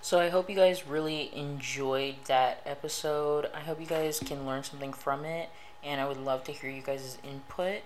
so 0.01 0.19
I 0.19 0.31
hope 0.31 0.51
you 0.51 0.57
guys 0.57 0.87
really 0.87 1.31
enjoyed 1.37 2.17
that 2.27 2.61
episode. 2.67 3.49
I 3.55 3.61
hope 3.61 3.81
you 3.81 3.87
guys 3.87 4.19
can 4.19 4.45
learn 4.45 4.65
something 4.65 4.93
from 4.93 5.25
it, 5.25 5.49
and 5.85 6.01
I 6.01 6.07
would 6.07 6.19
love 6.19 6.45
to 6.45 6.53
hear 6.53 6.71
you 6.71 6.83
guys' 6.83 7.19
input. 7.25 7.81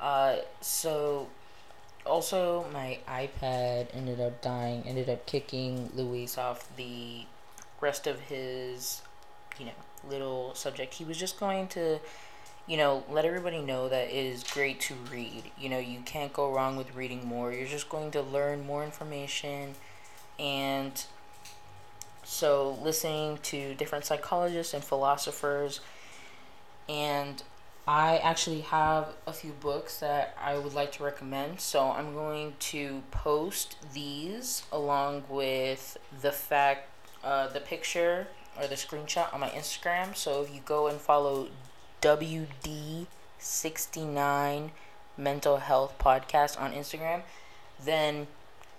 Uh, 0.00 0.36
so, 0.60 1.28
also, 2.04 2.66
my 2.72 2.98
iPad 3.08 3.88
ended 3.94 4.20
up 4.20 4.40
dying, 4.42 4.82
ended 4.86 5.08
up 5.08 5.26
kicking 5.26 5.90
Luis 5.94 6.38
off 6.38 6.68
the 6.76 7.26
rest 7.80 8.06
of 8.06 8.20
his, 8.20 9.02
you 9.58 9.66
know, 9.66 9.72
little 10.08 10.54
subject. 10.54 10.94
He 10.94 11.04
was 11.04 11.16
just 11.16 11.38
going 11.38 11.68
to, 11.68 12.00
you 12.66 12.76
know, 12.76 13.04
let 13.08 13.24
everybody 13.24 13.60
know 13.60 13.88
that 13.88 14.08
it 14.08 14.14
is 14.14 14.42
great 14.42 14.80
to 14.82 14.94
read. 15.10 15.44
You 15.58 15.68
know, 15.68 15.78
you 15.78 16.00
can't 16.00 16.32
go 16.32 16.52
wrong 16.52 16.76
with 16.76 16.94
reading 16.94 17.26
more. 17.26 17.52
You're 17.52 17.66
just 17.66 17.88
going 17.88 18.10
to 18.12 18.22
learn 18.22 18.66
more 18.66 18.84
information 18.84 19.74
and 20.38 21.04
so, 22.24 22.78
listening 22.82 23.38
to 23.44 23.74
different 23.74 24.04
psychologists 24.04 24.74
and 24.74 24.82
philosophers, 24.82 25.80
and 26.92 27.42
I 27.88 28.18
actually 28.18 28.60
have 28.60 29.08
a 29.26 29.32
few 29.32 29.50
books 29.52 29.98
that 30.00 30.36
I 30.40 30.58
would 30.58 30.74
like 30.74 30.92
to 30.92 31.02
recommend. 31.02 31.60
So, 31.60 31.90
I'm 31.90 32.12
going 32.12 32.52
to 32.72 33.02
post 33.10 33.76
these 33.92 34.62
along 34.70 35.24
with 35.28 35.96
the 36.20 36.30
fact, 36.32 36.90
uh, 37.24 37.48
the 37.48 37.60
picture 37.60 38.26
or 38.60 38.66
the 38.66 38.74
screenshot 38.74 39.32
on 39.32 39.40
my 39.40 39.48
Instagram. 39.48 40.14
So, 40.14 40.42
if 40.42 40.54
you 40.54 40.60
go 40.64 40.86
and 40.86 41.00
follow 41.00 41.48
WD69 42.02 44.70
Mental 45.16 45.56
Health 45.56 45.94
Podcast 45.98 46.60
on 46.60 46.72
Instagram, 46.72 47.22
then 47.82 48.26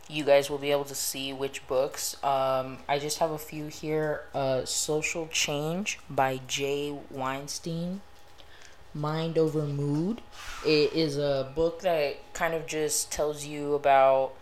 you 0.10 0.24
guys 0.24 0.50
will 0.50 0.58
be 0.58 0.72
able 0.72 0.86
to 0.86 0.96
see 0.96 1.34
which 1.34 1.66
books. 1.68 2.16
Um, 2.24 2.80
I 2.88 3.00
just 3.00 3.20
have 3.20 3.32
a 3.32 3.38
few 3.38 3.68
here. 3.68 4.24
Uh, 4.34 4.66
Social 4.66 5.28
Change 5.28 6.00
by 6.10 6.42
Jay 6.48 6.98
Weinstein. 7.10 8.02
Mind 8.94 9.38
Over 9.38 9.64
Mood. 9.66 10.22
It 10.66 10.94
is 10.94 11.18
a 11.18 11.52
book 11.56 11.82
that 11.82 12.34
kind 12.34 12.54
of 12.54 12.68
just 12.68 13.12
tells 13.12 13.46
you 13.46 13.74
about 13.74 14.34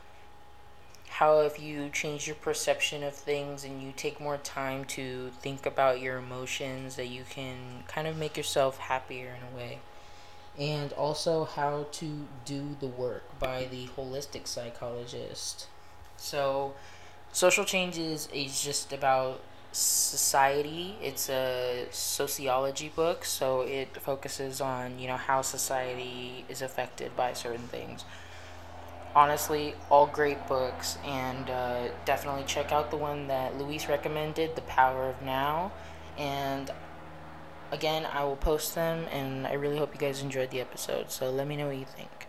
how 1.08 1.40
if 1.42 1.62
you 1.62 1.90
change 1.90 2.28
your 2.28 2.36
perception 2.36 3.04
of 3.04 3.14
things 3.14 3.64
and 3.64 3.82
you 3.82 3.94
take 3.96 4.20
more 4.20 4.38
time 4.38 4.84
to 4.86 5.30
think 5.42 5.66
about 5.66 6.02
your 6.02 6.18
emotions 6.18 6.96
that 6.96 7.08
you 7.08 7.24
can 7.30 7.84
kind 7.88 8.08
of 8.08 8.18
make 8.18 8.36
yourself 8.36 8.78
happier 8.78 9.36
in 9.38 9.54
a 9.54 9.58
way 9.58 9.80
and 10.60 10.92
also 10.94 11.46
How 11.46 11.88
to 11.92 12.28
Do 12.46 12.76
the 12.80 12.88
Work 12.88 13.24
by 13.40 13.68
the 13.70 13.88
holistic 13.98 14.48
psychologist. 14.48 15.68
So, 16.18 16.74
social 17.32 17.66
change 17.66 17.98
is, 17.98 18.28
is 18.34 18.62
just 18.62 18.92
about 18.92 19.42
society. 19.72 20.96
It's 21.02 21.30
a 21.30 21.88
sociology 21.92 22.92
book, 22.94 23.24
so 23.26 23.62
it 23.62 23.96
focuses 23.98 24.60
on, 24.60 25.00
you 25.00 25.08
know, 25.08 25.18
how 25.18 25.42
society 25.42 26.46
is 26.50 26.62
affected 26.62 27.16
by 27.16 27.34
certain 27.34 27.68
things. 27.68 28.04
Honestly, 29.16 29.76
all 29.90 30.08
great 30.08 30.48
books, 30.48 30.98
and 31.06 31.50
uh, 31.50 31.88
definitely 32.06 32.44
check 32.46 32.72
out 32.72 32.92
the 32.92 32.98
one 32.98 33.28
that 33.28 33.58
Luis 33.58 33.90
recommended, 33.90 34.56
The 34.56 34.62
Power 34.62 35.10
of 35.10 35.22
Now. 35.22 35.72
And 36.18 36.72
again, 37.72 38.06
I 38.06 38.24
will 38.24 38.36
post 38.36 38.76
them, 38.76 39.06
and 39.12 39.48
I 39.48 39.54
really 39.54 39.78
hope 39.78 39.94
you 39.94 40.00
guys 40.00 40.22
enjoyed 40.22 40.52
the 40.52 40.62
episode. 40.62 41.12
So 41.12 41.32
let 41.32 41.48
me 41.48 41.56
know 41.56 41.68
what 41.68 41.78
you 41.78 41.86
think. 41.86 42.28